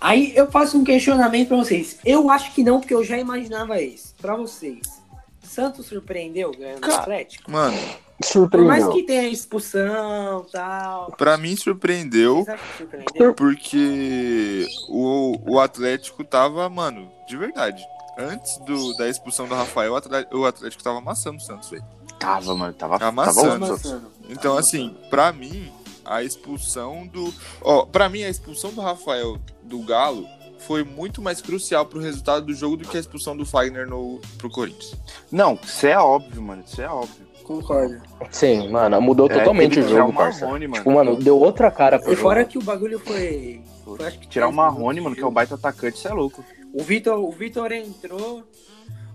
Aí 0.01 0.33
eu 0.37 0.51
faço 0.51 0.77
um 0.79 0.85
questionamento 0.85 1.49
pra 1.49 1.57
vocês. 1.57 1.99
Eu 2.05 2.31
acho 2.31 2.53
que 2.55 2.63
não, 2.63 2.81
porque 2.81 2.95
eu 2.95 3.05
já 3.05 3.19
imaginava 3.19 3.81
isso. 3.81 4.15
Pra 4.21 4.37
vocês. 4.37 5.01
Santos 5.43 5.87
surpreendeu 5.87 6.53
ganhando 6.53 6.79
o 6.79 6.81
Cara, 6.83 6.97
Atlético? 7.01 7.51
Mano, 7.51 7.77
Por 7.77 8.61
mais 8.63 8.85
Surpreendeu. 8.85 8.93
que 8.93 9.03
tenha 9.03 9.29
expulsão 9.29 10.45
e 10.49 10.53
tal. 10.53 11.13
pra 11.17 11.37
mim 11.37 11.57
surpreendeu. 11.57 12.47
Surpreendeu? 12.77 13.35
Porque 13.35 14.67
o, 14.89 15.55
o 15.55 15.59
Atlético 15.59 16.23
tava, 16.25 16.69
mano, 16.69 17.11
de 17.27 17.37
verdade. 17.37 17.83
Antes 18.19 18.59
do, 18.59 18.95
da 18.97 19.09
expulsão 19.09 19.49
do 19.49 19.55
Rafael, 19.55 19.93
o 19.93 19.97
Atlético, 20.45 20.81
o 20.81 20.85
tava 20.85 20.99
amassando 20.99 21.39
o 21.39 21.41
Santos, 21.41 21.71
velho. 21.71 21.85
Tava, 22.19 22.55
mano. 22.55 22.75
Tava, 22.75 22.99
Tá 22.99 23.07
tava 23.07 23.23
amassando. 23.23 23.65
Amassando. 23.65 24.13
Então, 24.29 24.57
assim, 24.59 24.95
pra 25.09 25.33
mim, 25.33 25.73
a 26.05 26.23
expulsão 26.23 27.07
do. 27.07 27.33
Ó, 27.63 27.85
pra 27.87 28.09
mim, 28.09 28.23
a 28.23 28.29
expulsão 28.29 28.73
do 28.73 28.81
Rafael 28.81 29.39
do 29.63 29.79
Galo 29.81 30.27
foi 30.59 30.85
muito 30.85 31.23
mais 31.23 31.41
crucial 31.41 31.87
pro 31.87 32.01
resultado 32.01 32.47
do 32.47 32.55
jogo 32.55 32.77
do 32.77 32.87
que 32.89 32.97
a 32.97 33.01
expulsão 33.01 33.37
do 33.37 33.47
Fagner 33.47 33.87
no, 33.89 34.21
pro 34.39 34.51
Corinthians. 34.51 34.95
Não, 35.33 35.59
isso 35.63 35.87
é 35.87 35.99
óbvio, 35.99 36.43
mano. 36.43 36.63
Isso 36.67 36.81
é 36.83 36.89
óbvio. 36.89 37.29
Concordo. 37.45 38.01
Sim, 38.31 38.69
mano, 38.69 39.01
mudou 39.01 39.27
É, 39.29 39.39
totalmente 39.39 39.81
o 39.81 39.89
jogo, 39.89 40.13
parça. 40.13 40.45
Marrone, 40.45 40.69
mano. 40.69 40.77
Tipo, 40.79 40.91
mano, 40.93 41.17
deu 41.17 41.37
outra 41.39 41.71
cara 41.71 41.99
pro 41.99 42.13
E 42.13 42.17
fora 42.17 42.41
jogo. 42.41 42.53
que 42.53 42.59
o 42.59 42.63
bagulho 42.63 42.99
foi. 43.01 43.61
foi 43.85 44.07
acho 44.07 44.19
que 44.21 44.29
Tirar 44.29 44.47
o 44.47 44.51
10 44.51 44.57
Marrone, 44.57 45.01
mano, 45.01 45.17
que 45.17 45.23
é 45.23 45.27
o 45.27 45.31
baita 45.33 45.57
atacante, 45.57 45.97
isso 45.99 46.07
é 46.07 46.13
louco. 46.13 46.45
O 46.73 46.83
Vitor, 46.85 47.19
o 47.19 47.31
Vitor 47.33 47.73
entrou. 47.73 48.45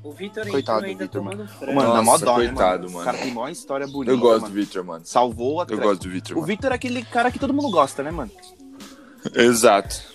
O 0.05 0.11
Vitor 0.11 0.47
Coitado 0.47 0.85
ainda 0.85 1.03
Vitor, 1.05 1.21
tomando 1.23 1.47
frango. 1.47 1.73
Mano, 1.73 1.89
mó 2.03 2.11
Nossa, 2.11 2.25
dó, 2.25 2.37
né, 2.37 2.45
coitado, 2.45 2.83
mano. 2.83 2.91
mano. 2.91 3.01
O 3.01 3.03
cara 3.05 3.17
tem 3.17 3.33
mó 3.33 3.47
história 3.47 3.87
bonita, 3.87 4.11
Eu 4.11 4.19
gosto 4.19 4.41
mano. 4.43 4.53
do 4.53 4.59
Victor, 4.59 4.83
mano. 4.83 5.01
Salvou 5.03 5.57
o 5.57 5.65
Eu 5.67 5.77
gosto 5.79 6.03
do 6.03 6.09
Victor, 6.11 6.37
O. 6.37 6.41
Vitor 6.43 6.71
é 6.71 6.75
aquele 6.75 7.03
cara 7.03 7.31
que 7.31 7.39
todo 7.39 7.51
mundo 7.51 7.71
gosta, 7.71 8.03
né, 8.03 8.11
mano? 8.11 8.29
Exato. 9.33 10.13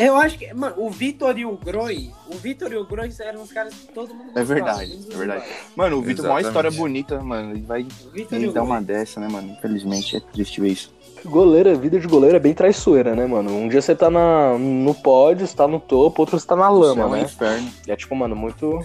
Eu 0.00 0.16
acho 0.16 0.36
que, 0.36 0.52
mano, 0.52 0.74
o 0.76 0.90
Vitor 0.90 1.38
e 1.38 1.46
o 1.46 1.56
Groi, 1.56 2.10
o 2.26 2.34
Vitor 2.34 2.72
e 2.72 2.76
o 2.76 2.84
Groi 2.84 3.12
eram 3.20 3.42
os 3.42 3.52
caras 3.52 3.72
que 3.72 3.92
todo 3.92 4.12
mundo 4.12 4.30
É 4.34 4.40
gostava, 4.40 4.44
verdade, 4.54 4.90
menos 4.90 5.06
os 5.06 5.14
é 5.14 5.16
verdade. 5.18 5.44
Mano, 5.76 5.96
o 5.98 6.02
Vitor, 6.02 6.24
mó 6.24 6.30
Exatamente. 6.32 6.46
história 6.48 6.70
bonita, 6.72 7.22
mano. 7.22 7.52
Ele 7.52 7.62
vai 7.62 7.86
Vitor 8.12 8.38
ele 8.38 8.50
dar 8.50 8.64
uma 8.64 8.82
dessa, 8.82 9.20
né, 9.20 9.28
mano? 9.28 9.52
Infelizmente 9.52 10.16
é 10.16 10.20
triste 10.20 10.60
ver 10.60 10.70
isso. 10.70 10.92
Goleiro, 11.24 11.70
a 11.70 11.74
vida 11.74 11.98
de 12.00 12.08
goleiro 12.08 12.34
é 12.36 12.40
bem 12.40 12.54
traiçoeira, 12.54 13.14
né, 13.14 13.24
mano? 13.26 13.52
Um 13.56 13.68
dia 13.68 13.80
você 13.80 13.94
tá 13.94 14.10
na, 14.10 14.58
no 14.58 14.94
pódio, 14.94 15.46
você 15.46 15.54
tá 15.56 15.68
no 15.68 15.78
topo, 15.78 16.22
outro 16.22 16.38
você 16.38 16.46
tá 16.46 16.56
na 16.56 16.66
Isso 16.72 16.74
é 16.76 16.86
lama, 16.86 17.06
um 17.06 17.10
né? 17.10 17.22
inferno. 17.22 17.70
E 17.86 17.90
é 17.92 17.96
tipo, 17.96 18.16
mano, 18.16 18.34
muito. 18.34 18.84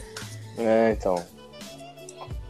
É, 0.57 0.91
então. 0.91 1.23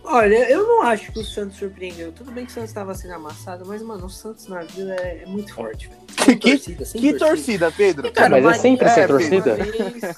Olha, 0.06 0.50
eu 0.50 0.68
não 0.68 0.82
acho 0.82 1.12
que 1.13 1.20
o 1.20 1.24
Santos 1.24 1.58
surpreendeu. 1.58 2.12
Tudo 2.12 2.32
bem 2.32 2.46
que 2.46 2.52
o 2.52 2.54
Santos 2.54 2.70
estava 2.70 2.94
sendo 2.94 3.13
amassado, 3.13 3.66
mas, 3.66 3.82
mano, 3.82 4.06
o 4.06 4.10
Santos 4.10 4.48
na 4.48 4.62
vida 4.63 4.94
é, 4.96 5.24
é 5.24 5.26
muito 5.26 5.54
forte, 5.54 5.88
velho. 5.88 6.02
Que- 6.13 6.36
torcida, 6.58 6.86
sem 6.86 7.02
Que 7.02 7.13
torcida, 7.13 7.72
Pedro? 7.72 8.12
Cara, 8.12 8.30
mas 8.30 8.46
o 8.46 8.50
é 8.50 8.54
sempre 8.54 8.86
Marinho, 8.86 9.20
sem 9.20 9.38
é, 9.39 9.42
torcida? 9.42 9.56
vez- 9.56 10.16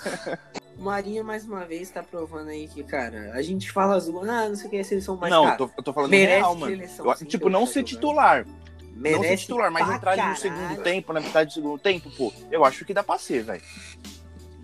O 0.78 0.82
Marinho, 0.84 1.24
mais 1.24 1.45
uma 1.45 1.65
vez, 1.65 1.89
tá 1.89 2.04
provando 2.04 2.50
aí 2.50 2.67
que, 2.67 2.84
cara, 2.84 3.32
a 3.34 3.41
gente 3.41 3.71
fala 3.71 4.00
zoando, 4.00 4.30
ah, 4.30 4.50
não 4.50 4.56
sei 4.56 4.67
o 4.67 4.69
que, 4.69 4.80
a 4.80 4.84
seleção 4.84 5.15
mais 5.17 5.32
não, 5.32 5.56
tô, 5.56 5.69
eu 5.78 5.84
tô 5.84 5.93
falando 5.93 6.12
Merece 6.12 6.36
real, 6.38 6.56
mano. 6.56 6.84
Eu- 6.84 7.15
sim, 7.15 7.26
tipo, 7.26 7.50
não 7.50 7.65
ser 7.65 7.84
titular. 7.84 8.45
não 8.45 8.56
Merece 8.95 9.28
ser 9.30 9.38
titular, 9.38 9.71
mas 9.71 9.89
entrar 9.89 10.30
no 10.30 10.36
segundo 10.36 10.82
tempo, 10.82 11.13
na 11.13 11.21
metade 11.21 11.50
do 11.52 11.54
segundo 11.54 11.80
tempo, 11.80 12.10
pô, 12.12 12.34
eu 12.52 12.65
acho 12.65 12.84
que 12.86 12.93
dá 12.93 13.04
pra 13.04 13.17
ser, 13.17 13.43
velho. 13.43 13.62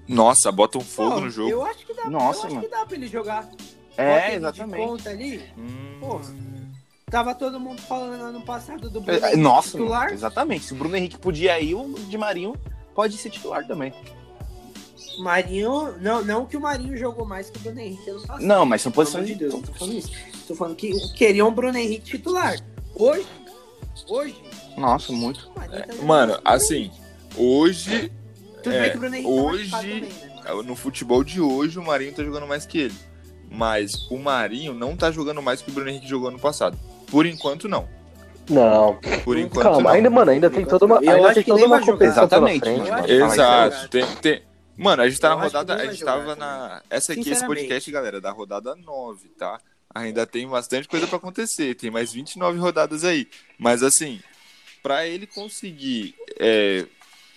Nossa, 0.08 0.52
bota 0.52 0.78
um 0.78 0.82
fogo 0.82 1.10
Não, 1.16 1.22
no 1.22 1.30
jogo. 1.30 1.50
Eu 1.50 1.64
acho 1.64 1.86
que 1.86 1.94
dá, 1.94 2.10
Nossa, 2.10 2.42
eu 2.42 2.46
acho 2.46 2.56
mano. 2.56 2.68
que 2.68 2.72
dá 2.76 2.86
pra 2.86 2.96
ele 2.96 3.08
jogar. 3.08 3.44
Bota 3.44 4.02
É, 4.02 4.28
ele 4.28 4.36
exatamente. 4.38 4.82
De 4.82 4.88
conta 4.88 5.10
ali. 5.10 5.44
Hum. 5.58 5.98
Porra. 6.00 6.36
Tava 7.10 7.36
todo 7.36 7.60
mundo 7.60 7.82
falando 7.82 8.22
ano 8.24 8.42
passado 8.42 8.90
do 8.90 9.02
Bruno 9.02 9.20
É, 9.20 9.28
Henrique 9.28 9.38
Nossa, 9.38 9.72
titular. 9.72 10.04
mano, 10.06 10.14
exatamente. 10.14 10.66
Se 10.66 10.74
o 10.74 10.76
Bruno 10.78 10.96
Henrique 10.96 11.18
podia 11.18 11.60
ir, 11.60 11.76
o 11.76 11.94
Di 12.08 12.18
Marinho 12.18 12.56
pode 12.96 13.18
ser 13.18 13.30
titular 13.30 13.66
também. 13.68 13.94
Marinho, 15.20 15.98
não, 16.00 16.24
não 16.24 16.46
que 16.46 16.56
o 16.56 16.62
Marinho 16.62 16.96
jogou 16.98 17.26
mais 17.26 17.50
que 17.50 17.58
o 17.58 17.62
Bruno 17.62 17.80
Henrique 17.80 18.10
ano 18.10 18.22
passado. 18.22 18.42
Não, 18.46 18.66
mas 18.66 18.82
são 18.82 18.92
posições 18.92 19.28
de 19.28 19.36
Deus, 19.36 19.54
não 19.54 19.62
tô 19.62 19.74
falando 19.74 19.94
isso. 19.98 20.12
Tô 20.48 20.56
falando 20.56 20.76
que 20.76 20.92
queriam 21.14 21.50
o 21.50 21.52
Bruno 21.52 21.78
Henrique 21.78 22.12
titular. 22.12 22.58
Hoje, 22.96 23.28
hoje, 24.08 24.42
Nossa, 24.78 25.12
muito. 25.12 25.50
tá 25.50 25.64
jogando 25.66 26.04
Mano, 26.04 26.40
assim, 26.46 26.90
hoje, 27.36 28.12
Tudo 28.64 28.76
é, 28.76 28.82
bem 28.82 28.92
que 28.92 28.98
o 28.98 29.00
Bruno 29.00 29.16
Henrique 29.16 29.30
tá 29.36 29.42
hoje- 29.42 29.70
também, 29.72 30.02
né? 30.02 30.64
no 30.66 30.76
futebol 30.76 31.24
de 31.24 31.40
hoje, 31.42 31.80
o 31.80 31.84
Marinho 31.84 32.14
tá 32.14 32.24
jogando 32.24 32.48
mais 32.48 32.66
que 32.66 32.78
ele. 32.80 32.96
Mas 33.50 34.10
o 34.10 34.18
Marinho 34.18 34.74
não 34.74 34.96
tá 34.96 35.12
jogando 35.12 35.42
mais 35.42 35.62
que 35.62 35.70
o 35.70 35.74
Bruno 35.74 35.90
Henrique 35.90 36.08
jogou 36.08 36.30
ano 36.30 36.40
passado. 36.40 36.78
Por 37.08 37.26
enquanto, 37.26 37.68
não. 37.68 37.88
Não, 38.50 39.00
Por 39.24 39.38
enquanto, 39.38 39.64
calma, 39.64 39.82
não. 39.84 39.90
ainda, 39.92 40.10
mano, 40.10 40.32
ainda 40.32 40.50
tem 40.50 40.66
toda 40.66 40.86
uma, 40.86 40.96
Eu 41.02 41.12
ainda 41.16 41.26
acho 41.28 41.36
tem 41.36 41.44
que 41.44 41.50
toda 41.52 41.66
uma 41.66 41.80
competição 41.80 42.28
pela 42.28 42.50
Exatamente, 42.52 42.64
frente, 42.64 42.90
mano. 42.90 43.08
Exato. 43.08 43.88
Tem, 43.90 44.06
tem... 44.22 44.42
Mano, 44.78 45.04
a 45.04 45.10
gente 45.10 45.22
tá 45.22 45.30
Eu 45.30 45.38
na 45.38 45.44
rodada. 45.44 45.76
A 45.76 45.86
gente 45.86 46.04
tava 46.04 46.36
na. 46.36 46.82
Essa 46.90 47.14
aqui, 47.14 47.30
esse 47.30 47.46
podcast, 47.46 47.92
galera, 47.92 48.18
é 48.18 48.22
da 48.22 48.32
rodada 48.32 48.76
9, 48.76 49.30
tá? 49.38 49.60
Ainda 49.94 50.26
tem 50.26 50.48
bastante 50.48 50.88
coisa 50.88 51.06
pra 51.06 51.18
acontecer. 51.18 51.76
Tem 51.76 51.92
mais 51.92 52.12
29 52.12 52.58
rodadas 52.58 53.04
aí. 53.04 53.28
Mas 53.60 53.84
assim, 53.84 54.20
pra 54.82 55.06
ele 55.06 55.28
conseguir 55.28 56.16
é, 56.40 56.86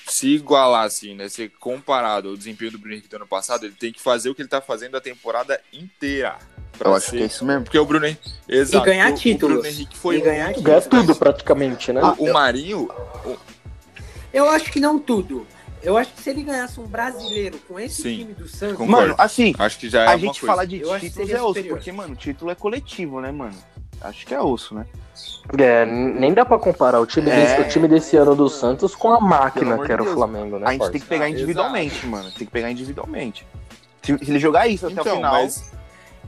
se 0.06 0.28
igualar, 0.28 0.84
assim, 0.84 1.14
né? 1.14 1.28
Ser 1.28 1.50
comparado 1.58 2.28
ao 2.28 2.36
desempenho 2.36 2.70
do 2.72 2.78
Bruno 2.78 2.94
Henrique 2.94 3.08
do 3.08 3.16
ano 3.16 3.26
passado, 3.26 3.64
ele 3.66 3.74
tem 3.78 3.92
que 3.92 4.00
fazer 4.00 4.30
o 4.30 4.34
que 4.34 4.42
ele 4.42 4.48
tá 4.48 4.60
fazendo 4.60 4.96
a 4.96 5.00
temporada 5.00 5.60
inteira. 5.72 6.36
Pra 6.78 6.90
Eu 6.90 6.94
acho 6.96 7.10
ser- 7.10 7.16
que 7.18 7.22
é 7.22 7.26
isso 7.26 7.44
mesmo. 7.44 7.62
Porque 7.64 7.78
o 7.78 7.84
Bruno 7.86 8.04
Henrique. 8.06 8.32
Exato. 8.48 8.84
ganhar 8.84 9.12
o- 9.12 9.14
títulos. 9.14 9.58
O 9.58 9.60
Bruno 9.60 9.74
Henrique 9.74 9.96
foi. 9.96 10.16
E 10.18 10.20
ganhar 10.20 10.46
muito 10.46 10.62
Ganha 10.62 10.80
tudo 10.82 11.14
praticamente, 11.14 11.92
né? 11.92 12.02
O, 12.18 12.24
o 12.24 12.32
Marinho, 12.32 12.88
Eu 14.32 14.48
acho 14.48 14.70
que 14.72 14.80
não 14.80 14.98
tudo. 14.98 15.46
Eu 15.82 15.96
acho 15.98 16.12
que 16.14 16.22
se 16.22 16.30
ele 16.30 16.42
ganhasse 16.42 16.80
um 16.80 16.86
brasileiro 16.86 17.58
com 17.68 17.78
esse 17.78 18.02
Sim. 18.02 18.16
time 18.18 18.32
do 18.34 18.48
Santos, 18.48 18.78
Concordo. 18.78 19.08
Mano, 19.08 19.14
assim, 19.18 19.54
acho 19.58 19.78
que 19.78 19.88
já 19.90 20.04
é 20.04 20.06
a 20.08 20.16
gente 20.16 20.40
coisa. 20.40 20.46
fala 20.46 20.66
de 20.66 20.78
títulos 20.78 21.30
é 21.30 21.34
osso, 21.42 21.46
superior. 21.48 21.76
porque, 21.76 21.92
mano, 21.92 22.16
título 22.16 22.50
é 22.50 22.54
coletivo, 22.54 23.20
né, 23.20 23.30
mano? 23.30 23.54
Acho 24.04 24.26
que 24.26 24.34
é 24.34 24.40
osso, 24.40 24.74
né? 24.74 24.86
É, 25.58 25.84
nem 25.86 26.32
dá 26.34 26.44
pra 26.44 26.58
comparar 26.58 27.00
o 27.00 27.06
time, 27.06 27.30
É. 27.30 27.36
desse, 27.36 27.60
o 27.60 27.68
time 27.68 27.88
desse 27.88 28.16
ano 28.16 28.34
do 28.34 28.48
Santos 28.48 28.94
com 28.94 29.10
a 29.12 29.20
máquina 29.20 29.76
que 29.78 29.92
era 29.92 29.96
de 29.96 30.02
o 30.02 30.04
Deus. 30.04 30.14
Flamengo, 30.14 30.58
né? 30.58 30.66
A 30.66 30.72
gente 30.72 30.90
tem 30.90 31.00
que 31.00 31.06
pegar 31.06 31.24
Ah, 31.26 31.30
individualmente, 31.30 32.06
mano. 32.06 32.24
Tem 32.30 32.46
que 32.46 32.52
pegar 32.52 32.70
individualmente. 32.70 33.46
Se, 34.02 34.18
se 34.18 34.30
ele 34.30 34.38
jogar 34.38 34.66
isso 34.66 34.86
até 34.86 34.96
o 34.96 35.00
Então, 35.00 35.16
final. 35.16 35.32
mas 35.32 35.70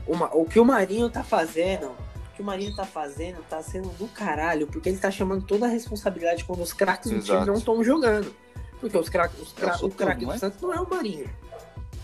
uma- 0.07 0.29
o 0.35 0.45
que 0.45 0.59
o 0.59 0.65
Marinho 0.65 1.09
tá 1.09 1.23
fazendo, 1.23 1.87
o 1.87 2.35
que 2.35 2.41
o 2.41 2.45
Marinho 2.45 2.75
tá 2.75 2.85
fazendo 2.85 3.37
tá 3.49 3.61
sendo 3.61 3.89
do 3.89 4.07
caralho, 4.07 4.65
porque 4.67 4.89
ele 4.89 4.97
tá 4.97 5.11
chamando 5.11 5.43
toda 5.45 5.65
a 5.65 5.69
responsabilidade 5.69 6.43
quando 6.45 6.61
os 6.61 6.73
craques 6.73 7.11
do 7.11 7.19
time 7.19 7.45
não 7.45 7.55
estão 7.55 7.83
jogando. 7.83 8.33
Porque 8.79 8.97
os 8.97 9.09
craques, 9.09 9.39
os 9.41 9.53
cra- 9.53 9.75
É 9.81 9.85
o 9.85 9.89
craque 9.89 10.25
do? 10.25 10.37
Santos 10.37 10.61
não 10.61 10.71
é 10.73 10.79
o 10.79 10.87
Marinho. 10.89 11.27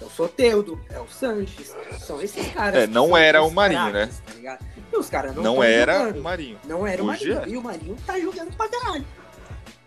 É 0.01 0.05
o 0.05 0.09
Soteudo, 0.09 0.79
é 0.89 0.99
o 0.99 1.07
Sanches, 1.07 1.73
são 1.99 2.21
esses 2.21 2.47
caras. 2.53 2.83
É, 2.83 2.87
não 2.87 3.15
era 3.15 3.41
o 3.43 3.51
Marinho, 3.51 3.89
craques, 3.91 4.21
Tá? 4.43 4.59
E 4.91 4.97
os 4.97 5.09
caras 5.09 5.35
não 5.35 5.43
não, 5.43 5.63
era 5.63 5.99
jogando. 5.99 6.19
o 6.19 6.23
Marinho. 6.23 6.59
Não 6.65 6.85
era 6.87 7.01
o 7.01 7.05
Marinho. 7.05 7.39
é. 7.39 7.47
E 7.49 7.57
o 7.57 7.61
Marinho 7.63 7.95
tá 8.05 8.19
jogando 8.19 8.55
pra 8.55 8.67
caralho. 8.67 9.05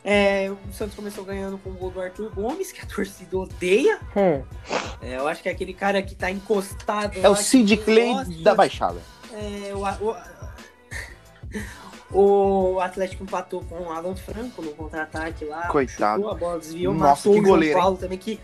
É, 0.08 0.50
o 0.50 0.72
Santos 0.72 0.94
começou 0.94 1.24
ganhando 1.24 1.58
com 1.58 1.70
o 1.70 1.72
gol 1.74 1.90
do 1.90 2.00
Arthur 2.00 2.30
Gomes, 2.30 2.70
que 2.72 2.80
a 2.80 2.86
torcida 2.86 3.36
odeia. 3.36 3.98
Hum, 4.16 4.42
É, 5.02 5.16
eu 5.16 5.26
acho 5.28 5.42
que 5.42 5.48
é 5.48 5.52
aquele 5.52 5.74
cara 5.74 6.00
que 6.02 6.14
tá 6.14 6.30
encostado. 6.30 7.18
É 7.20 7.28
o 7.28 7.34
Sid 7.34 7.76
Clay 7.78 8.12
gosta. 8.14 8.42
da 8.42 8.54
Baixada. 8.54 9.00
É, 9.32 9.72
o, 9.74 9.82
o, 12.12 12.16
o 12.76 12.80
Atlético 12.80 13.24
empatou 13.24 13.62
com 13.64 13.74
o 13.82 13.90
Alan 13.92 14.14
Franco 14.16 14.62
no 14.62 14.70
contra-ataque 14.72 15.44
lá. 15.44 15.66
Coitado. 15.68 16.22
chutou, 16.22 16.30
a 16.34 16.38
bola 16.38 16.58
desviou, 16.60 16.94
Nossa, 16.94 17.28
matou 17.28 17.32
que 17.32 17.38
o 17.38 17.42
João 17.42 17.50
goleiro, 17.54 17.76
hein? 17.76 17.82
Paulo 17.82 17.96
também, 17.98 18.18
que 18.18 18.40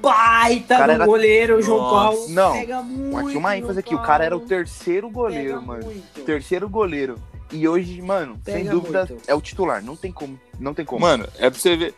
baita 0.00 0.76
cara 0.76 0.86
do 0.86 0.92
era- 0.92 1.06
goleiro, 1.06 1.58
o 1.58 1.62
João 1.62 1.78
Nossa. 1.78 1.94
Paulo. 1.94 2.28
Não, 2.30 2.52
pega 2.52 2.82
muito. 2.82 3.28
Aqui 3.28 3.36
uma 3.36 3.56
ênfase 3.56 3.72
João 3.74 3.78
aqui, 3.80 3.94
o 3.94 4.02
cara 4.02 4.24
era 4.24 4.36
o 4.36 4.40
terceiro 4.40 5.08
goleiro, 5.10 5.54
pega 5.54 5.60
mano. 5.60 5.84
muito. 5.84 6.20
Terceiro 6.24 6.68
goleiro. 6.68 7.16
E 7.52 7.66
hoje, 7.66 8.00
mano, 8.00 8.40
sem 8.44 8.54
Pega 8.54 8.70
dúvida, 8.70 9.06
muito. 9.06 9.22
é 9.28 9.34
o 9.34 9.40
titular. 9.40 9.82
Não 9.82 9.96
tem 9.96 10.12
como. 10.12 10.38
Não 10.58 10.72
tem 10.72 10.84
como. 10.84 11.00
Mano, 11.00 11.26
é 11.36 11.50
pra 11.50 11.58
você 11.58 11.76
ver, 11.76 11.94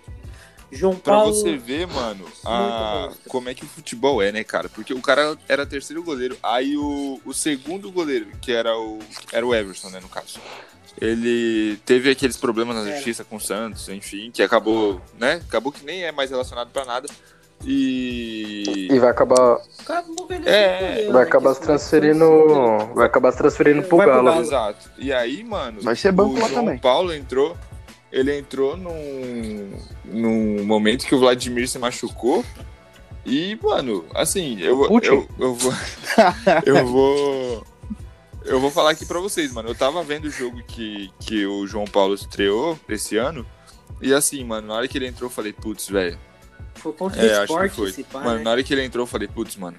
João 0.70 0.94
pra 0.96 1.12
Paulo. 1.16 1.34
você 1.34 1.56
ver, 1.58 1.86
mano, 1.86 2.24
a- 2.46 3.10
como 3.28 3.50
é 3.50 3.54
que 3.54 3.62
o 3.64 3.68
futebol 3.68 4.22
é, 4.22 4.32
né, 4.32 4.42
cara? 4.42 4.70
Porque 4.70 4.94
o 4.94 5.02
cara 5.02 5.36
era 5.46 5.66
terceiro 5.66 6.02
goleiro, 6.02 6.38
aí 6.42 6.74
o, 6.78 7.20
o 7.24 7.34
segundo 7.34 7.92
goleiro, 7.92 8.28
que 8.40 8.50
era 8.50 8.74
o 8.78 8.98
era 9.30 9.46
o 9.46 9.54
Everson, 9.54 9.90
né, 9.90 10.00
no 10.00 10.08
caso. 10.08 10.40
Ele 11.00 11.78
teve 11.84 12.10
aqueles 12.10 12.36
problemas 12.36 12.76
na 12.76 12.90
justiça 12.92 13.24
com 13.24 13.36
o 13.36 13.40
Santos, 13.40 13.88
enfim, 13.88 14.30
que 14.30 14.42
acabou, 14.42 15.00
né? 15.18 15.42
Acabou 15.48 15.72
que 15.72 15.84
nem 15.84 16.04
é 16.04 16.12
mais 16.12 16.30
relacionado 16.30 16.70
pra 16.70 16.84
nada. 16.84 17.08
E 17.64 18.88
e 18.90 18.98
vai 18.98 19.10
acabar, 19.10 19.58
É, 20.44 20.78
se 20.78 20.94
fudeu, 20.96 21.12
vai 21.12 21.22
né, 21.22 21.28
acabar 21.28 21.50
que 21.50 21.56
se 21.56 21.62
transferindo. 21.62 22.24
foi- 22.26 22.94
Vai 22.94 23.06
acabar 23.06 23.32
se 23.32 23.38
transferindo 23.38 23.82
pro 23.82 23.98
pro 23.98 24.06
Galo. 24.06 24.24
Galo. 24.24 24.40
Exato. 24.40 24.90
E 24.98 25.12
aí, 25.12 25.42
mano, 25.44 25.80
Vai 25.80 25.96
ser 25.96 26.12
banco 26.12 26.34
o 26.36 26.40
lá 26.40 26.48
João 26.48 26.64
também. 26.64 26.78
Paulo 26.78 27.14
entrou. 27.14 27.56
Ele 28.10 28.36
entrou 28.36 28.76
num, 28.76 29.70
num 30.04 30.64
momento 30.66 31.06
que 31.06 31.14
o 31.14 31.18
Vladimir 31.18 31.66
se 31.68 31.78
machucou. 31.78 32.44
E, 33.24 33.56
mano, 33.62 34.04
assim, 34.14 34.58
eu, 34.60 34.86
Putin. 34.86 35.06
eu, 35.08 35.28
eu 35.38 35.54
vou. 35.54 35.72
eu 36.66 36.86
vou. 36.86 37.66
Eu 38.44 38.60
vou 38.60 38.70
falar 38.70 38.90
aqui 38.90 39.06
pra 39.06 39.20
vocês, 39.20 39.52
mano. 39.52 39.68
Eu 39.70 39.74
tava 39.74 40.02
vendo 40.02 40.24
o 40.24 40.30
jogo 40.30 40.60
que, 40.66 41.10
que 41.20 41.46
o 41.46 41.64
João 41.66 41.84
Paulo 41.86 42.12
estreou 42.14 42.76
esse 42.88 43.16
ano. 43.16 43.46
E 44.00 44.12
assim, 44.12 44.42
mano, 44.44 44.66
na 44.66 44.74
hora 44.74 44.88
que 44.88 44.98
ele 44.98 45.06
entrou, 45.06 45.30
eu 45.30 45.32
falei, 45.32 45.52
putz, 45.52 45.88
velho. 45.88 46.18
Foi 46.74 46.92
contra 46.92 47.20
É, 47.20 47.24
o 47.24 47.30
acho 47.30 47.36
que 47.38 47.42
esporte 47.44 47.74
foi. 47.76 47.88
esse 47.90 48.06
Mano, 48.12 48.38
né? 48.38 48.42
na 48.44 48.50
hora 48.50 48.62
que 48.62 48.72
ele 48.74 48.84
entrou, 48.84 49.02
eu 49.02 49.06
falei, 49.06 49.28
putz, 49.28 49.56
mano, 49.56 49.76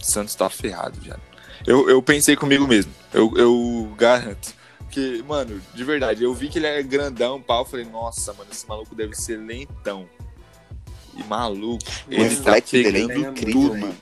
o 0.00 0.04
Santos 0.04 0.34
tá 0.34 0.48
ferrado 0.50 0.98
já. 1.02 1.16
Eu, 1.66 1.88
eu 1.88 2.02
pensei 2.02 2.36
comigo 2.36 2.66
mesmo. 2.66 2.92
Eu, 3.12 3.32
eu 3.36 3.94
garanto. 3.96 4.54
Que, 4.90 5.22
mano, 5.24 5.60
de 5.74 5.82
verdade, 5.84 6.22
eu 6.22 6.32
vi 6.34 6.48
que 6.48 6.58
ele 6.58 6.66
é 6.66 6.82
grandão, 6.82 7.40
pau, 7.40 7.62
eu 7.62 7.64
falei, 7.64 7.84
nossa, 7.86 8.32
mano, 8.34 8.48
esse 8.52 8.68
maluco 8.68 8.94
deve 8.94 9.14
ser 9.14 9.36
lentão. 9.38 10.08
E 11.16 11.22
maluco, 11.24 11.84
O 12.08 12.12
ele 12.12 12.36
tá 12.36 12.52
reflexo 12.54 12.72
dele 12.72 12.88
é 13.02 13.06
pegando 13.08 13.30
incrível, 13.40 13.52
tudo. 13.62 13.78
mano. 13.78 13.96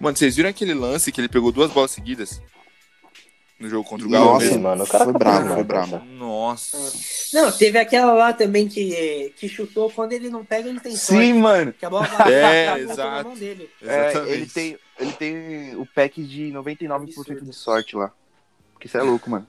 Mano, 0.00 0.16
vocês 0.16 0.36
viram 0.36 0.50
aquele 0.50 0.74
lance 0.74 1.10
que 1.10 1.20
ele 1.20 1.28
pegou 1.28 1.50
duas 1.50 1.70
bolas 1.72 1.90
seguidas? 1.92 2.42
No 3.64 3.70
jogo 3.70 3.88
contra 3.88 4.06
o 4.06 4.10
Galo 4.10 4.24
Nossa, 4.26 4.44
mesmo? 4.44 4.62
mano, 4.62 4.84
o 4.84 4.86
cara 4.86 5.04
foi 5.04 5.12
tá 5.14 5.18
bravo, 5.18 5.54
foi 5.54 5.64
bravo. 5.64 6.04
Nossa. 6.04 6.76
Não, 7.32 7.50
teve 7.50 7.78
aquela 7.78 8.12
lá 8.12 8.30
também 8.34 8.68
que, 8.68 9.32
que 9.38 9.48
chutou. 9.48 9.90
Quando 9.90 10.12
ele 10.12 10.28
não 10.28 10.44
pega, 10.44 10.68
ele 10.68 10.80
tem 10.80 10.94
sorte. 10.94 11.22
Sim, 11.24 11.32
mano. 11.32 11.72
Que 11.72 11.86
a 11.86 11.88
bola 11.88 12.06
vai 12.06 12.30
É, 12.30 12.42
vai- 12.42 12.84
voltou 12.84 12.86
na 12.86 12.92
exato. 12.92 13.28
mão 13.30 13.34
dele. 13.38 13.70
É, 13.80 13.86
Exatamente. 14.10 14.32
ele, 14.34 14.46
tem, 14.46 14.78
ele 15.00 15.12
tem 15.12 15.76
o 15.76 15.86
pack 15.86 16.22
de 16.22 16.52
99% 16.52 17.04
Absurdo. 17.04 17.40
de 17.40 17.52
sorte 17.54 17.96
lá. 17.96 18.12
Porque 18.74 18.86
isso 18.86 18.98
é 18.98 19.02
louco, 19.02 19.30
mano. 19.30 19.46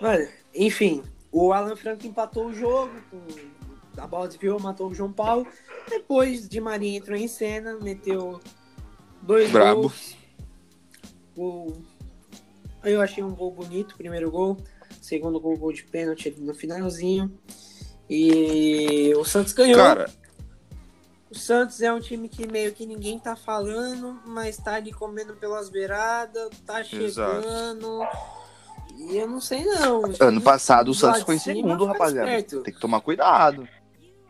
Mano, 0.00 0.28
enfim, 0.54 1.02
o 1.32 1.52
Alan 1.52 1.74
Franco 1.74 2.06
empatou 2.06 2.46
o 2.46 2.54
jogo, 2.54 2.92
com- 3.10 4.00
a 4.00 4.06
bola 4.06 4.28
desviou, 4.28 4.60
matou 4.60 4.90
o 4.90 4.94
João 4.94 5.10
Paulo. 5.12 5.44
Depois 5.88 6.48
de 6.48 6.60
Marinho 6.60 6.98
entrou 6.98 7.16
em 7.18 7.26
cena, 7.26 7.76
meteu 7.82 8.40
dois 9.22 9.50
Brabo. 9.50 9.80
gols. 9.82 10.16
Gol- 11.36 11.82
Eu 12.84 13.00
achei 13.00 13.22
um 13.22 13.34
gol 13.34 13.50
bonito, 13.50 13.96
primeiro 13.96 14.30
gol. 14.30 14.58
Segundo 15.00 15.40
gol, 15.40 15.56
gol 15.56 15.72
de 15.72 15.84
pênalti 15.84 16.28
ali 16.28 16.40
no 16.40 16.54
finalzinho. 16.54 17.32
E 18.08 19.12
o 19.16 19.24
Santos 19.24 19.52
ganhou. 19.52 19.78
Cara, 19.78 20.10
O 21.30 21.34
Santos 21.34 21.80
é 21.80 21.92
um 21.92 22.00
time 22.00 22.28
que 22.28 22.46
meio 22.46 22.72
que 22.72 22.86
ninguém 22.86 23.18
tá 23.18 23.34
falando, 23.34 24.20
mas 24.26 24.56
tá 24.56 24.74
ali 24.74 24.92
comendo 24.92 25.34
pelas 25.34 25.68
beiradas, 25.68 26.50
tá 26.64 26.80
Exato. 26.80 27.42
chegando. 27.42 28.06
E 28.96 29.16
eu 29.16 29.28
não 29.28 29.40
sei 29.40 29.64
não. 29.64 30.02
Ano 30.20 30.40
passado 30.40 30.90
o 30.90 30.94
Santos 30.94 31.22
foi 31.22 31.34
em 31.36 31.38
segundo, 31.38 31.84
rapaziada. 31.84 32.28
esperto. 32.30 32.62
Tem 32.62 32.72
que 32.72 32.80
tomar 32.80 33.00
cuidado. 33.00 33.68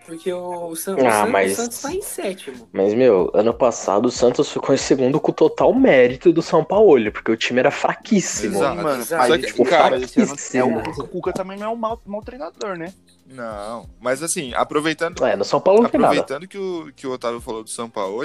Porque 0.07 0.33
o, 0.33 0.75
San- 0.77 0.97
o 0.97 1.07
Ah, 1.07 1.11
San- 1.23 1.25
o 1.25 1.31
mas- 1.33 1.53
Santos 1.57 1.81
tá 1.81 1.93
em 1.95 2.03
sétimo. 2.03 2.69
Mas, 2.73 2.93
meu, 2.95 3.31
ano 3.33 3.55
passado 3.55 4.07
o 4.07 4.11
Santos 4.11 4.51
ficou 4.51 4.75
em 4.75 4.79
segundo 4.79 5.19
com 5.19 5.31
o 5.31 5.35
total 5.35 5.73
mérito 5.75 6.33
do 6.33 6.43
São 6.43 6.62
Paulo, 6.64 7.11
porque 7.11 7.31
o 7.33 7.37
time 7.37 7.61
era 7.61 7.71
fraquíssimo. 7.71 8.57
Exato. 8.57 8.77
Sim, 8.77 8.83
mano. 8.83 9.01
Exato. 9.03 9.23
Aí, 9.23 9.29
Só 9.31 9.38
que, 9.38 9.47
tipo, 9.47 9.64
cara, 9.64 9.83
cara, 9.83 9.99
esse 10.05 10.21
ano 10.21 10.35
é 10.55 10.64
o, 10.64 11.03
o 11.05 11.09
Cuca 11.09 11.33
também 11.33 11.59
não 11.59 11.67
é 11.67 11.71
um 11.71 11.77
mau, 11.77 12.01
mau 12.05 12.23
treinador, 12.23 12.77
né? 12.77 12.93
não. 13.27 13.88
Mas 14.01 14.23
assim, 14.23 14.53
aproveitando 14.55 15.25
É, 15.25 15.35
no 15.35 15.45
São 15.45 15.61
Paulo 15.61 15.83
não 15.83 15.88
tem 15.88 15.99
nada. 16.01 16.12
Aproveitando 16.21 16.47
que 16.47 16.59
o, 16.59 16.93
que 16.95 17.07
o 17.07 17.12
Otávio 17.12 17.40
falou 17.40 17.64
do 17.64 17.71
São 17.71 17.88
Paulo, 17.88 18.23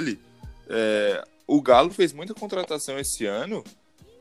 é, 0.68 1.24
o 1.46 1.60
Galo 1.62 1.90
fez 1.90 2.12
muita 2.12 2.34
contratação 2.34 2.98
esse 2.98 3.24
ano 3.26 3.64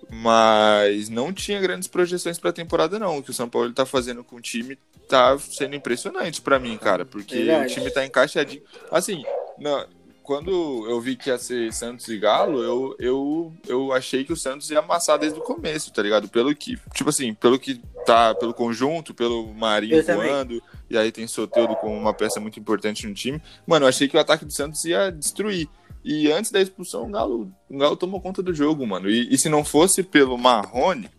Mas 0.10 1.08
não 1.10 1.32
tinha 1.32 1.60
grandes 1.62 1.88
projeções 1.88 2.39
pra 2.39 2.52
temporada, 2.52 2.98
não. 3.00 3.17
O 3.19 3.24
que 3.24 3.30
o 3.30 3.34
São 3.34 3.48
Paulo 3.50 3.72
tá 3.72 3.86
fazendo 3.86 4.24
com 4.24 4.36
o 4.38 4.41
time 4.41 4.78
tá 5.08 5.38
sendo 5.39 5.76
impressionante 5.76 6.41
pra 6.41 6.60
mim, 6.60 6.78
cara. 6.78 7.06
Porque 7.06 7.36
Verdade. 7.36 7.72
o 7.72 7.76
time 7.76 7.91
tá 7.91 8.06
encaixadinho. 8.06 8.62
Assim, 8.91 9.24
na- 9.60 9.86
quando 10.24 10.86
eu 10.88 11.02
vi 11.02 11.15
que 11.15 11.30
ia 11.32 11.39
ser 11.39 11.74
Santos 11.74 12.08
e 12.08 12.17
Galo, 12.19 12.62
eu, 12.62 12.95
eu, 13.00 13.54
eu 13.67 13.91
achei 13.91 14.24
que 14.24 14.32
o 14.32 14.36
Santos 14.38 14.69
ia 14.69 14.78
amassar 14.78 15.17
desde 15.17 15.39
o 15.39 15.41
começo, 15.41 15.91
tá 15.91 16.04
ligado? 16.04 16.28
Pelo 16.30 16.54
que, 16.56 16.78
tipo 16.93 17.10
assim, 17.10 17.34
pelo 17.34 17.58
que 17.58 17.82
tá, 18.06 18.36
pelo 18.36 18.54
conjunto, 18.54 19.12
pelo 19.12 19.52
Marinho 19.56 19.95
Eu 19.95 20.06
também. 20.06 20.28
voando, 20.30 20.62
e 20.88 20.95
aí 20.95 21.12
tem 21.12 21.26
Soteudo 21.26 21.76
como 21.78 21.95
uma 21.98 22.13
peça 22.13 22.39
muito 22.39 22.60
importante 22.60 23.08
no 23.08 23.13
time. 23.15 23.41
Mano, 23.65 23.86
eu 23.86 23.89
achei 23.89 24.08
que 24.08 24.15
o 24.15 24.19
ataque 24.19 24.45
do 24.45 24.54
Santos 24.54 24.86
ia 24.86 25.12
destruir. 25.12 25.67
E 26.03 26.31
antes 26.31 26.51
da 26.51 26.62
expulsão, 26.62 27.07
o 27.07 27.12
Galo, 27.12 27.51
o 27.69 27.77
Galo 27.77 27.97
tomou 27.97 28.21
conta 28.21 28.41
do 28.41 28.53
jogo, 28.53 28.85
mano. 28.88 29.09
E, 29.09 29.33
e 29.33 29.38
se 29.38 29.49
não 29.49 29.65
fosse 29.65 30.01
pelo 30.01 30.38
Marrone, 30.38 31.09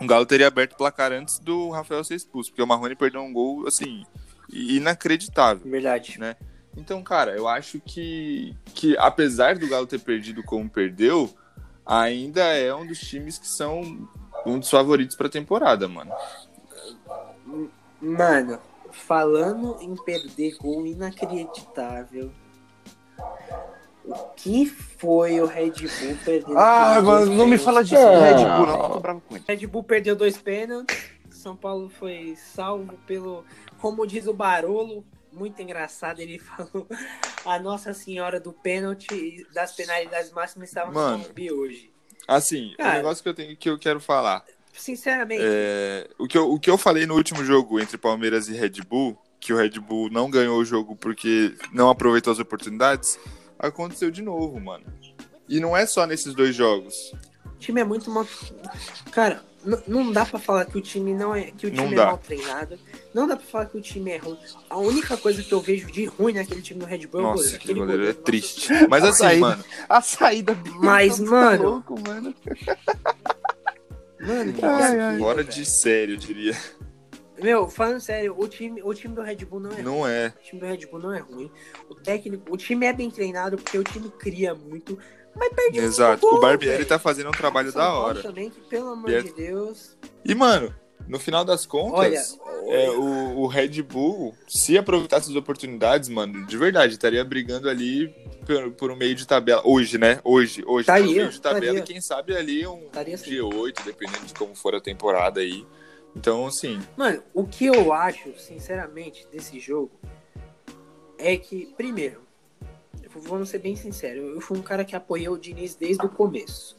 o 0.00 0.06
Galo 0.06 0.26
teria 0.26 0.48
aberto 0.48 0.72
o 0.72 0.76
placar 0.76 1.12
antes 1.12 1.38
do 1.38 1.70
Rafael 1.70 2.02
ser 2.02 2.14
expulso, 2.14 2.50
porque 2.50 2.62
o 2.62 2.66
Marrone 2.66 2.96
perdeu 2.96 3.20
um 3.20 3.32
gol, 3.32 3.66
assim, 3.66 4.04
inacreditável. 4.50 5.70
Verdade. 5.70 6.18
Né? 6.18 6.36
Então, 6.76 7.02
cara, 7.02 7.36
eu 7.36 7.46
acho 7.46 7.80
que, 7.80 8.56
que 8.74 8.96
apesar 8.96 9.58
do 9.58 9.68
Galo 9.68 9.86
ter 9.86 10.00
perdido 10.00 10.42
como 10.42 10.68
perdeu, 10.68 11.32
ainda 11.84 12.42
é 12.42 12.74
um 12.74 12.86
dos 12.86 12.98
times 12.98 13.38
que 13.38 13.46
são 13.46 14.08
um 14.46 14.58
dos 14.58 14.70
favoritos 14.70 15.16
pra 15.16 15.28
temporada, 15.28 15.86
mano. 15.86 16.12
Mano, 18.00 18.58
falando 18.90 19.76
em 19.80 19.94
perder 19.94 20.56
gol 20.56 20.86
inacreditável. 20.86 22.32
O 24.04 24.14
que 24.34 24.66
foi 24.66 25.40
o 25.40 25.46
Red 25.46 25.70
Bull 25.72 26.16
perdendo? 26.24 26.58
Ah, 26.58 27.00
mano, 27.00 27.34
não 27.34 27.46
me 27.46 27.56
fala 27.56 27.84
disso. 27.84 27.94
Não. 28.02 28.20
Red 28.20 28.34
Bull, 28.34 28.66
não. 28.66 28.82
Eu 28.82 28.90
tô 28.90 29.00
bravo 29.00 29.22
com 29.28 29.36
ele. 29.36 29.44
Red 29.46 29.66
Bull 29.66 29.84
perdeu 29.84 30.16
dois 30.16 30.36
pênaltis. 30.36 30.96
São 31.30 31.56
Paulo 31.56 31.88
foi 31.88 32.36
salvo 32.36 32.94
pelo, 33.06 33.44
como 33.80 34.06
diz 34.06 34.26
o 34.26 34.32
Barolo, 34.34 35.04
muito 35.32 35.60
engraçado. 35.62 36.20
Ele 36.20 36.38
falou: 36.40 36.86
a 37.44 37.58
Nossa 37.58 37.92
Senhora 37.94 38.38
do 38.40 38.52
pênalti 38.52 39.12
e 39.14 39.46
das 39.54 39.72
penalidades 39.72 40.30
máximas 40.32 40.68
estava 40.68 40.88
no 40.88 40.94
Mano. 40.94 41.18
Morumbi 41.18 41.52
hoje. 41.52 41.92
Assim, 42.26 42.72
o 42.74 42.76
Cara. 42.76 42.96
negócio 42.96 43.22
que 43.22 43.28
eu 43.28 43.34
tenho 43.34 43.56
que 43.56 43.68
eu 43.70 43.78
quero 43.78 44.00
falar. 44.00 44.44
Sinceramente, 44.72 45.42
É, 45.44 46.08
o, 46.18 46.26
que 46.26 46.38
eu, 46.38 46.50
o 46.50 46.58
que 46.58 46.70
eu 46.70 46.78
falei 46.78 47.04
no 47.04 47.14
último 47.14 47.44
jogo 47.44 47.78
entre 47.78 47.98
Palmeiras 47.98 48.48
e 48.48 48.54
Red 48.54 48.80
Bull, 48.88 49.18
que 49.38 49.52
o 49.52 49.56
Red 49.56 49.78
Bull 49.80 50.08
não 50.10 50.30
ganhou 50.30 50.58
o 50.58 50.64
jogo 50.64 50.96
porque 50.96 51.54
não 51.72 51.90
aproveitou 51.90 52.32
as 52.32 52.38
oportunidades, 52.38 53.18
aconteceu 53.62 54.10
de 54.10 54.20
novo, 54.20 54.60
mano. 54.60 54.84
E 55.48 55.60
não 55.60 55.76
é 55.76 55.86
só 55.86 56.06
nesses 56.06 56.34
dois 56.34 56.54
jogos. 56.54 57.12
o 57.46 57.58
time 57.58 57.80
é 57.80 57.84
muito 57.84 58.10
mal. 58.10 58.26
Cara, 59.12 59.42
não 59.86 60.10
dá 60.10 60.26
pra 60.26 60.38
falar 60.40 60.64
que 60.64 60.76
o 60.76 60.80
time 60.80 61.14
não 61.14 61.34
é 61.34 61.52
que 61.52 61.66
o 61.66 61.70
Não 61.72 61.84
time 61.84 61.94
é 61.94 61.96
dá. 61.96 62.06
mal 62.06 62.18
treinado. 62.18 62.78
Não 63.14 63.26
dá 63.28 63.36
pra 63.36 63.46
falar 63.46 63.66
que 63.66 63.76
o 63.76 63.80
time 63.80 64.10
é 64.10 64.16
ruim. 64.16 64.36
A 64.68 64.76
única 64.78 65.16
coisa 65.16 65.42
que 65.42 65.52
eu 65.52 65.60
vejo 65.60 65.90
de 65.92 66.04
ruim 66.06 66.32
naquele 66.32 66.60
time 66.62 66.80
do 66.80 66.86
Red 66.86 67.06
Bull 67.06 67.20
é 67.20 67.22
o 67.24 67.26
Nossa, 67.28 67.36
goleiro. 67.42 67.56
aquele 67.62 67.78
goleiro 67.78 68.02
é 68.02 68.06
nossa 68.08 68.18
triste. 68.20 68.68
Mas 68.88 69.04
A 69.04 69.08
assim, 69.10 69.18
saída. 69.18 69.40
mano, 69.40 69.64
A 69.88 70.00
saída 70.02 70.54
dele 70.54 70.76
Mas, 70.80 71.16
tá 71.18 71.24
mano- 71.24 71.62
louco, 71.70 71.94
mano. 72.08 72.34
Mano, 74.20 74.52
que 74.52 74.64
Ai, 74.64 75.00
ai. 75.00 75.18
fora 75.18 75.42
velho. 75.42 75.48
de 75.54 75.64
sério, 75.66 76.14
eu 76.14 76.18
diria. 76.18 76.56
Meu, 77.42 77.68
falando 77.68 78.00
sério, 78.00 78.34
o 78.38 78.46
time, 78.48 78.82
o 78.82 78.94
time 78.94 79.14
do 79.14 79.22
Red 79.22 79.36
Bull 79.44 79.60
não 79.60 79.70
é 79.72 79.82
Não 79.82 80.06
é. 80.06 80.32
O 80.38 80.42
time 80.42 80.60
do 80.60 80.66
Red 80.66 80.86
Bull 80.86 81.00
não 81.00 81.12
é 81.12 81.18
ruim. 81.20 81.50
O 81.88 81.94
técnico, 81.94 82.52
o 82.52 82.56
time 82.56 82.86
é 82.86 82.92
bem 82.92 83.10
treinado 83.10 83.56
porque 83.56 83.76
o 83.78 83.84
time 83.84 84.08
cria 84.18 84.54
muito, 84.54 84.98
mas 85.34 85.48
perde 85.50 85.80
muito 85.80 85.92
Exato. 85.92 86.20
gol, 86.20 86.34
O 86.36 86.40
Barbieri 86.40 86.76
velho. 86.78 86.88
tá 86.88 86.98
fazendo 86.98 87.28
um 87.28 87.32
trabalho 87.32 87.70
São 87.72 87.80
da 87.80 87.86
Paulo 87.88 88.06
hora. 88.06 88.22
também, 88.22 88.50
que 88.50 88.60
pelo 88.62 88.90
amor 88.90 89.06
Bier- 89.06 89.24
de 89.24 89.32
Deus. 89.32 89.96
E, 90.24 90.34
mano, 90.34 90.74
no 91.08 91.18
final 91.18 91.44
das 91.44 91.66
Olha, 91.70 92.16
contas, 92.16 92.38
é, 92.68 92.90
o, 92.90 93.38
o 93.40 93.46
Red 93.48 93.82
Bull, 93.82 94.34
se 94.46 94.78
aproveitasse 94.78 95.28
as 95.30 95.36
oportunidades, 95.36 96.08
mano, 96.08 96.46
de 96.46 96.56
verdade, 96.56 96.92
estaria 96.92 97.24
brigando 97.24 97.68
ali 97.68 98.08
por, 98.46 98.70
por 98.72 98.90
um 98.92 98.96
meio 98.96 99.14
de 99.16 99.26
tabela. 99.26 99.62
Hoje, 99.64 99.98
né? 99.98 100.20
Hoje, 100.22 100.62
hoje, 100.64 100.86
por 100.86 100.92
um 100.92 100.96
Estaria, 100.96 101.16
meio 101.16 101.28
de 101.30 101.40
tabela 101.40 101.64
estaria. 101.64 101.80
e 101.80 101.82
quem 101.82 102.00
sabe 102.00 102.36
ali 102.36 102.64
um 102.66 102.88
assim. 103.12 103.30
G8, 103.36 103.84
dependendo 103.84 104.26
de 104.26 104.34
como 104.34 104.54
for 104.54 104.74
a 104.76 104.80
temporada 104.80 105.40
aí. 105.40 105.66
Então, 106.14 106.46
assim, 106.46 106.80
Mano, 106.96 107.22
o 107.32 107.46
que 107.46 107.66
eu 107.66 107.92
acho, 107.92 108.38
sinceramente, 108.38 109.26
desse 109.30 109.58
jogo 109.58 109.90
é 111.18 111.36
que, 111.36 111.72
primeiro, 111.76 112.22
vamos 113.14 113.48
ser 113.48 113.58
bem 113.58 113.76
sinceros, 113.76 114.34
eu 114.34 114.40
fui 114.40 114.58
um 114.58 114.62
cara 114.62 114.84
que 114.84 114.96
apoiou 114.96 115.34
o 115.34 115.38
Diniz 115.38 115.74
desde 115.74 116.04
o 116.04 116.08
começo. 116.08 116.76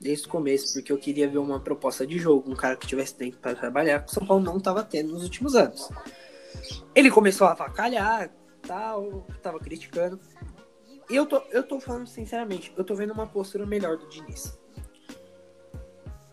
Desde 0.00 0.26
o 0.26 0.30
começo, 0.30 0.72
porque 0.72 0.90
eu 0.90 0.98
queria 0.98 1.28
ver 1.28 1.38
uma 1.38 1.60
proposta 1.60 2.06
de 2.06 2.18
jogo, 2.18 2.50
um 2.50 2.56
cara 2.56 2.76
que 2.76 2.86
tivesse 2.86 3.14
tempo 3.14 3.36
para 3.36 3.54
trabalhar, 3.54 4.02
que 4.02 4.10
o 4.10 4.14
São 4.14 4.26
Paulo 4.26 4.42
não 4.42 4.56
estava 4.56 4.82
tendo 4.82 5.12
nos 5.12 5.22
últimos 5.22 5.54
anos. 5.54 5.90
Ele 6.94 7.10
começou 7.10 7.46
a 7.46 7.52
avacalhar, 7.52 8.30
tal, 8.62 9.26
tava 9.42 9.58
criticando. 9.58 10.18
Eu 11.08 11.26
tô, 11.26 11.42
eu 11.50 11.62
tô 11.62 11.80
falando 11.80 12.06
sinceramente, 12.06 12.72
eu 12.76 12.84
tô 12.84 12.94
vendo 12.94 13.12
uma 13.12 13.26
postura 13.26 13.66
melhor 13.66 13.98
do 13.98 14.08
Diniz. 14.08 14.58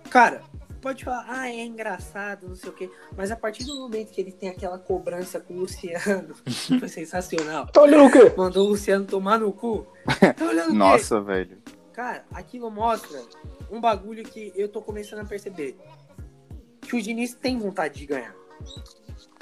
Cara, 0.09 0.41
pode 0.87 1.03
falar, 1.03 1.25
ah, 1.27 1.49
é 1.49 1.65
engraçado, 1.65 2.47
não 2.47 2.55
sei 2.55 2.69
o 2.69 2.73
quê, 2.73 2.89
mas 3.17 3.29
a 3.29 3.35
partir 3.35 3.65
do 3.65 3.75
momento 3.75 4.09
que 4.09 4.21
ele 4.21 4.31
tem 4.31 4.47
aquela 4.47 4.79
cobrança 4.79 5.37
com 5.37 5.53
o 5.53 5.59
Luciano, 5.59 6.33
foi 6.79 6.87
sensacional. 6.87 7.67
Tá 7.67 7.81
olhando 7.81 8.05
o 8.05 8.11
quê? 8.11 8.33
Mandou 8.37 8.65
o 8.65 8.69
Luciano 8.69 9.05
tomar 9.05 9.37
no 9.37 9.51
cu. 9.51 9.85
Tá 10.37 10.45
olhando 10.45 10.69
o 10.69 10.71
quê? 10.71 10.77
Nossa, 10.77 11.19
velho. 11.19 11.57
Cara, 11.91 12.23
aquilo 12.31 12.71
mostra 12.71 13.21
um 13.69 13.81
bagulho 13.81 14.23
que 14.23 14.53
eu 14.55 14.69
tô 14.69 14.81
começando 14.81 15.19
a 15.19 15.25
perceber. 15.25 15.77
Que 16.79 16.95
o 16.95 17.01
Diniz 17.01 17.33
tem 17.33 17.59
vontade 17.59 17.99
de 17.99 18.05
ganhar. 18.05 18.33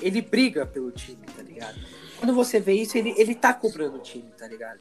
Ele 0.01 0.23
briga 0.23 0.65
pelo 0.65 0.91
time, 0.91 1.27
tá 1.27 1.43
ligado? 1.43 1.77
Quando 2.17 2.33
você 2.33 2.59
vê 2.59 2.73
isso, 2.73 2.97
ele, 2.97 3.13
ele 3.17 3.35
tá 3.35 3.53
cobrando 3.53 3.97
o 3.97 4.01
time, 4.01 4.31
tá 4.35 4.47
ligado? 4.47 4.79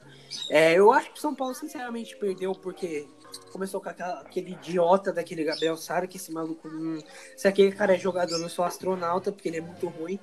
É, 0.50 0.72
eu 0.72 0.90
acho 0.90 1.12
que 1.12 1.18
o 1.18 1.20
São 1.20 1.34
Paulo, 1.34 1.54
sinceramente, 1.54 2.16
perdeu 2.16 2.52
porque 2.52 3.06
começou 3.52 3.80
com 3.80 3.88
aquela- 3.88 4.20
aquele 4.20 4.52
idiota 4.52 5.12
daquele 5.12 5.44
Gabriel 5.44 5.76
Sara, 5.76 6.06
que 6.06 6.16
esse 6.16 6.30
maluco 6.32 6.68
não. 6.68 7.02
Se 7.36 7.46
aquele 7.48 7.72
cara 7.72 7.94
é 7.94 7.98
jogador, 7.98 8.38
não 8.38 8.48
sou 8.48 8.64
astronauta, 8.64 9.30
porque 9.32 9.48
ele 9.48 9.58
é 9.58 9.60
muito 9.60 9.86
ruim. 9.88 10.18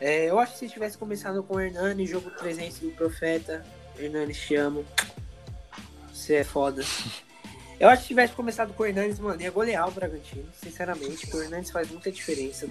É, 0.00 0.28
eu 0.28 0.38
acho 0.38 0.52
que 0.52 0.58
se 0.58 0.68
tivesse 0.68 0.98
começado 0.98 1.42
com 1.42 1.54
o 1.54 1.60
Hernani, 1.60 2.06
jogo 2.06 2.30
300 2.30 2.78
do 2.80 2.90
Profeta, 2.90 3.64
Hernani, 3.98 4.34
te 4.34 4.54
amo. 4.54 4.84
Você 6.12 6.34
é 6.36 6.44
foda. 6.44 6.82
Eu 7.78 7.88
acho 7.88 7.98
que 8.02 8.02
se 8.04 8.08
tivesse 8.08 8.32
começado 8.32 8.72
com 8.72 8.82
o 8.82 8.86
Hernandes, 8.86 9.18
mano, 9.18 9.40
ia 9.40 9.50
golear 9.50 9.86
o 9.88 9.90
Bragantino, 9.90 10.48
sinceramente. 10.62 11.26
porque 11.26 11.36
O 11.36 11.42
Hernandes 11.42 11.70
faz 11.70 11.90
muita 11.90 12.10
diferença. 12.10 12.68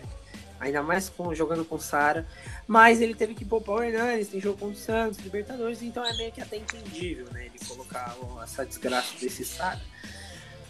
Ainda 0.60 0.82
mais 0.82 1.10
com, 1.10 1.34
jogando 1.36 1.66
com 1.66 1.76
o 1.76 1.80
Sara. 1.80 2.26
Mas 2.68 3.02
ele 3.02 3.14
teve 3.14 3.34
que 3.34 3.46
poupar 3.46 3.78
o 3.78 3.84
Hernandes, 3.84 4.30
tem 4.30 4.40
jogo 4.40 4.58
contra 4.58 4.76
o 4.76 4.80
Santos, 4.80 5.20
Libertadores, 5.20 5.82
então 5.82 6.06
é 6.06 6.16
meio 6.18 6.32
que 6.32 6.42
até 6.42 6.58
entendível, 6.58 7.28
né? 7.32 7.46
Ele 7.46 7.66
colocar 7.68 8.16
ó, 8.22 8.44
essa 8.44 8.66
desgraça 8.66 9.14
desse 9.20 9.44
Sara. 9.46 9.82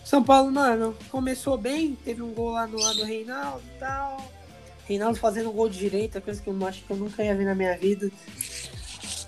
São 0.04 0.24
Paulo, 0.24 0.52
mano, 0.52 0.96
começou 1.10 1.58
bem, 1.58 1.96
teve 1.96 2.22
um 2.22 2.34
gol 2.34 2.52
lá 2.52 2.68
no 2.68 2.78
lado 2.78 2.98
do 2.98 3.06
Reinaldo 3.06 3.64
e 3.76 3.80
tal. 3.80 4.32
Reinaldo 4.88 5.18
fazendo 5.18 5.50
um 5.50 5.54
gol 5.54 5.68
de 5.68 5.80
direita, 5.80 6.22
coisa 6.22 6.42
que 6.42 6.48
eu 6.48 6.68
acho 6.68 6.84
que 6.84 6.92
eu 6.92 6.98
nunca 6.98 7.24
ia 7.24 7.36
ver 7.36 7.46
na 7.46 7.56
minha 7.56 7.76
vida. 7.76 8.12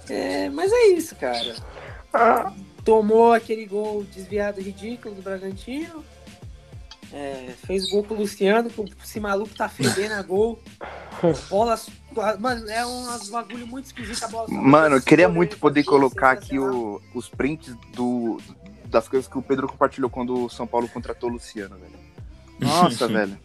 É, 0.07 0.49
mas 0.49 0.71
é 0.71 0.87
isso, 0.89 1.15
cara. 1.15 1.55
Tomou 2.83 3.33
aquele 3.33 3.65
gol 3.65 4.03
desviado 4.03 4.61
ridículo 4.61 5.15
do 5.15 5.21
Bragantino. 5.21 6.05
É, 7.13 7.53
fez 7.65 7.89
gol 7.89 8.03
com 8.03 8.13
o 8.15 8.17
Luciano, 8.17 8.69
com 8.69 8.85
esse 9.03 9.19
maluco 9.19 9.55
tá 9.55 9.69
fedendo 9.69 10.13
a 10.13 10.21
gol. 10.21 10.59
Bolas. 11.49 11.89
Mano, 12.39 12.69
é 12.69 12.85
um 12.85 13.05
bagulho 13.31 13.65
muito 13.65 13.85
esquisito 13.85 14.23
a 14.25 14.27
bola. 14.27 14.47
Mano, 14.49 14.97
eu 14.97 15.01
queria 15.01 15.29
muito 15.29 15.57
poder 15.57 15.83
colocar 15.83 16.31
aqui 16.31 16.59
o- 16.59 17.01
os 17.13 17.29
prints 17.29 17.73
do, 17.93 18.39
das 18.85 19.07
coisas 19.07 19.27
que 19.29 19.37
o 19.37 19.41
Pedro 19.41 19.67
compartilhou 19.67 20.09
quando 20.09 20.45
o 20.45 20.49
São 20.49 20.67
Paulo 20.67 20.87
contratou 20.89 21.29
o 21.29 21.33
Luciano, 21.33 21.77
velho. 21.77 21.93
Nossa, 22.59 23.07
velho. 23.07 23.37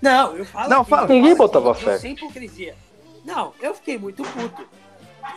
Não, 0.00 0.36
eu 0.36 0.44
falo. 0.44 0.68
Não, 0.70 0.80
aqui, 0.82 0.90
fala. 0.90 1.08
Ninguém 1.08 1.34
botava 1.34 1.74
fé. 1.74 1.98
Sem 1.98 2.12
hipocrisia. 2.12 2.76
Não, 3.24 3.52
eu 3.60 3.74
fiquei 3.74 3.98
muito 3.98 4.22
puto. 4.22 4.64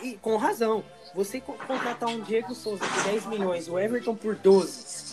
E 0.04 0.13
com 0.22 0.36
razão. 0.38 0.84
Você 1.15 1.39
co- 1.41 1.54
contratar 1.65 2.10
um 2.10 2.22
Diego 2.22 2.54
Souza 2.54 2.86
por 2.86 3.04
10 3.04 3.26
milhões, 3.28 3.67
o 3.67 3.80
Everton 3.80 4.13
por 4.13 4.36
12. 4.36 5.07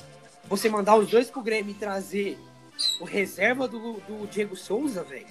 Você 0.48 0.68
mandar 0.68 0.96
os 0.96 1.08
dois 1.08 1.30
pro 1.30 1.42
Grêmio 1.42 1.72
e 1.72 1.74
trazer 1.74 2.38
o 3.00 3.04
reserva 3.04 3.66
do, 3.66 3.94
do 4.00 4.26
Diego 4.30 4.56
Souza, 4.56 5.02
velho. 5.02 5.26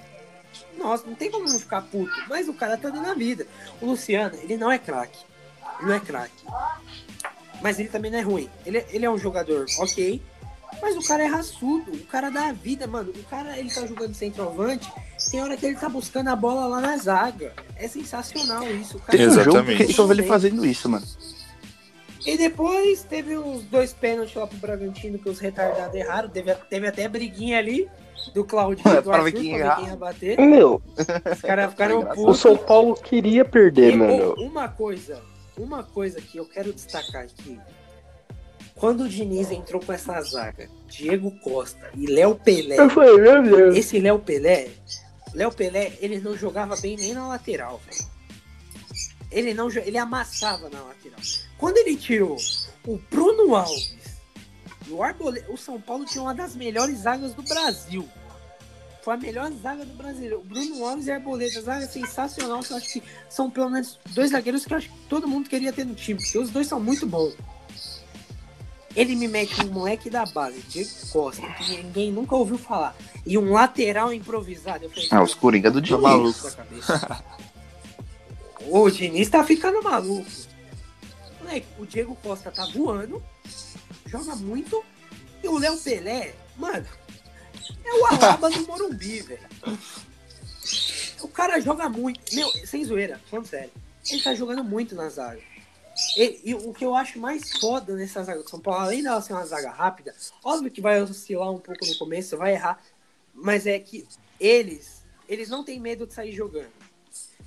Nossa, 0.78 1.06
não 1.08 1.16
tem 1.16 1.32
como 1.32 1.48
não 1.48 1.60
ficar 1.60 1.82
puto. 1.82 2.12
Mas 2.28 2.48
o 2.48 2.54
cara 2.54 2.78
tá 2.78 2.90
dando 2.90 3.08
a 3.08 3.14
vida. 3.14 3.48
O 3.82 3.88
Luciano, 3.88 4.36
ele 4.42 4.58
não 4.58 4.72
é 4.72 4.78
craque. 4.78 5.20
Ele 5.80 5.90
não 5.90 5.96
é 5.96 6.00
craque. 6.00 6.46
Mas 7.62 7.80
ele 7.80 7.90
também 7.90 8.12
não 8.12 8.20
é 8.20 8.22
ruim. 8.22 8.50
Ele, 8.66 8.86
ele 8.90 9.06
é 9.06 9.10
um 9.10 9.18
jogador 9.18 9.66
ok. 9.80 10.22
Mas 10.82 10.98
o 10.98 11.08
cara 11.08 11.24
é 11.24 11.28
raçudo. 11.28 11.92
O 11.92 12.06
cara 12.06 12.30
dá 12.30 12.48
a 12.48 12.54
vida, 12.54 12.88
mano. 12.88 13.12
O 13.12 13.24
cara, 13.24 13.58
ele 13.58 13.70
tá 13.70 13.86
jogando 13.86 14.14
centroavante. 14.14 14.92
Tem 15.32 15.42
hora 15.42 15.56
que 15.56 15.66
ele 15.66 15.76
tá 15.76 15.88
buscando 15.88 16.30
a 16.30 16.36
bola 16.36 16.66
lá 16.68 16.82
na 16.82 16.98
zaga. 16.98 17.54
É 17.76 17.88
sensacional 17.88 18.70
isso. 18.70 18.98
O 18.98 19.00
cara 19.00 19.18
jogo 19.18 19.32
Exatamente. 19.32 19.78
que 19.78 19.88
gente 19.88 20.02
ouviu 20.02 20.16
ele 20.16 20.28
fazendo 20.28 20.66
isso, 20.66 20.90
mano. 20.90 21.06
E 22.26 22.38
depois 22.38 23.04
teve 23.04 23.36
os 23.36 23.64
dois 23.64 23.94
pênaltis 23.94 24.34
lá 24.36 24.48
pro 24.48 24.58
Bragantino 24.58 25.20
que 25.20 25.30
os 25.30 25.40
retardados 25.40 25.94
erraram. 25.96 26.30
Teve, 26.30 26.54
teve 26.70 26.88
até 26.88 27.08
briguinha 27.08 27.58
ali 27.58 27.90
do 28.34 28.46
Claudinho 28.46 28.98
e 28.98 29.02
do 29.02 29.12
Arthur 29.12 29.32
quem 29.34 29.58
ia 29.58 29.96
bater. 29.98 30.40
Meu, 30.40 30.82
Os 31.32 31.42
caras 31.42 31.72
ficaram 31.72 32.02
Foi 32.02 32.12
o 32.12 32.16
putos. 32.16 32.40
São 32.40 32.56
Paulo 32.56 32.96
queria 32.96 33.44
perder, 33.44 33.94
E, 33.94 33.98
mano. 33.98 34.34
uma 34.38 34.70
coisa, 34.70 35.22
uma 35.58 35.84
coisa 35.84 36.22
que 36.22 36.38
eu 36.38 36.46
quero 36.46 36.72
destacar 36.72 37.24
aqui. 37.24 37.60
Quando 38.76 39.04
o 39.04 39.10
Diniz 39.10 39.52
entrou 39.52 39.82
com 39.82 39.92
essa 39.94 40.20
zaga, 40.22 40.68
Diego 40.88 41.30
Costa 41.42 41.92
e 41.96 42.08
Léo 42.08 42.36
Pelé, 42.36 42.80
Eu 42.80 42.90
falei, 42.90 43.18
meu 43.18 43.44
Deus. 43.44 43.76
esse 43.76 44.00
Léo 44.00 44.20
Pelé, 44.20 44.70
Léo 45.34 45.52
Pelé, 45.52 45.94
ele 46.00 46.20
não 46.20 46.36
jogava 46.36 46.76
bem 46.78 46.96
nem 46.98 47.14
na 47.14 47.28
lateral, 47.28 47.80
velho. 47.86 48.08
Ele 49.32 49.54
não, 49.54 49.70
ele 49.70 49.98
amassava 49.98 50.70
na 50.70 50.82
lateral. 50.82 51.20
Quando 51.58 51.78
ele 51.78 51.96
tirou 51.96 52.38
o 52.86 52.98
Bruno 53.10 53.56
Alves 53.56 53.96
e 54.88 54.92
o 54.92 55.02
Arboleda, 55.02 55.46
o 55.52 55.58
São 55.58 55.80
Paulo 55.80 56.06
tinha 56.06 56.22
uma 56.24 56.34
das 56.36 56.56
melhores 56.56 57.00
zagas 57.00 57.34
do 57.34 57.42
Brasil. 57.44 58.08
Foi 59.02 59.14
a 59.14 59.18
melhor 59.18 59.52
zaga 59.62 59.84
do 59.86 59.94
Brasil. 59.94 60.40
O 60.40 60.44
Bruno 60.44 60.86
Alves 60.86 61.08
e 61.08 61.12
Arboleda, 61.12 61.62
zaga 61.62 61.86
sensacional. 61.88 62.62
que 62.62 62.72
Eu 62.72 62.78
acho 62.78 62.90
que 62.94 63.04
são 63.30 63.50
pelo 63.50 63.70
menos 63.70 64.00
dois 64.10 64.32
zagueiros 64.32 64.66
que 64.66 64.74
eu 64.74 64.78
acho 64.78 64.90
que 64.90 64.98
todo 65.10 65.28
mundo 65.28 65.50
queria 65.50 65.74
ter 65.74 65.86
no 65.86 65.96
time, 65.96 66.22
porque 66.22 66.38
os 66.38 66.50
dois 66.50 66.68
são 66.68 66.80
muito 66.80 67.06
bons. 67.06 67.34
Ele 68.96 69.16
me 69.16 69.28
mete 69.28 69.60
um 69.66 69.72
moleque 69.72 70.08
da 70.10 70.24
base, 70.26 70.60
Diego 70.70 70.90
Costa, 71.12 71.42
que 71.54 71.78
ninguém 71.82 72.12
nunca 72.12 72.36
ouviu 72.36 72.58
falar. 72.60 72.96
E 73.26 73.38
um 73.38 73.52
lateral 73.52 74.14
improvisado. 74.14 74.86
Eu 74.86 74.90
falei, 74.92 75.08
Ah, 75.12 75.24
os 75.24 75.34
Coringa 75.34 75.72
do 75.72 75.82
Tá 75.82 75.88
Diniz. 75.88 76.02
maluco 76.02 76.52
o 78.70 78.90
Diniz 78.92 79.30
tá 79.30 79.44
ficando 79.44 79.82
maluco. 79.82 80.30
Moleque, 81.54 81.68
o 81.78 81.86
Diego 81.86 82.16
Costa 82.16 82.52
tá 82.52 82.66
voando, 82.66 83.24
joga 84.08 84.36
muito. 84.36 84.84
E 85.44 85.48
o 85.48 85.58
Léo 85.58 85.78
Pelé, 85.78 86.34
mano, 86.58 86.88
é 87.86 87.94
o 87.94 88.06
Alaba 88.08 88.50
do 88.50 88.66
Morumbi, 88.66 89.22
velho. 89.22 89.50
O 91.22 91.28
cara 91.28 91.60
joga 91.60 91.88
muito. 91.90 92.34
Meu, 92.34 92.50
sem 92.66 92.84
zoeira, 92.84 93.22
falando 93.30 93.46
sério. 93.46 93.72
Ele 94.10 94.22
tá 94.22 94.34
jogando 94.34 94.64
muito 94.64 94.96
na 94.96 95.10
zaga. 95.10 95.42
E, 96.18 96.42
e 96.44 96.56
o 96.56 96.74
que 96.74 96.84
eu 96.84 96.96
acho 96.96 97.20
mais 97.20 97.52
foda 97.60 97.96
nessa 97.96 98.24
zaga 98.24 98.42
do 98.42 98.50
São 98.50 98.60
Paulo, 98.60 98.82
além 98.82 99.04
dela 99.04 99.22
ser 99.22 99.34
uma 99.34 99.46
zaga 99.46 99.70
rápida, 99.70 100.16
óbvio 100.44 100.72
que 100.72 100.82
vai 100.82 101.02
oscilar 101.02 101.52
um 101.52 101.60
pouco 101.60 101.86
no 101.86 101.96
começo, 101.98 102.36
vai 102.36 102.54
errar, 102.54 102.82
mas 103.34 103.68
é 103.68 103.78
que 103.78 104.08
eles, 104.40 105.04
eles 105.30 105.50
não 105.50 105.64
têm 105.64 105.80
medo 105.80 106.08
de 106.08 106.14
sair 106.14 106.34
jogando. 106.34 106.72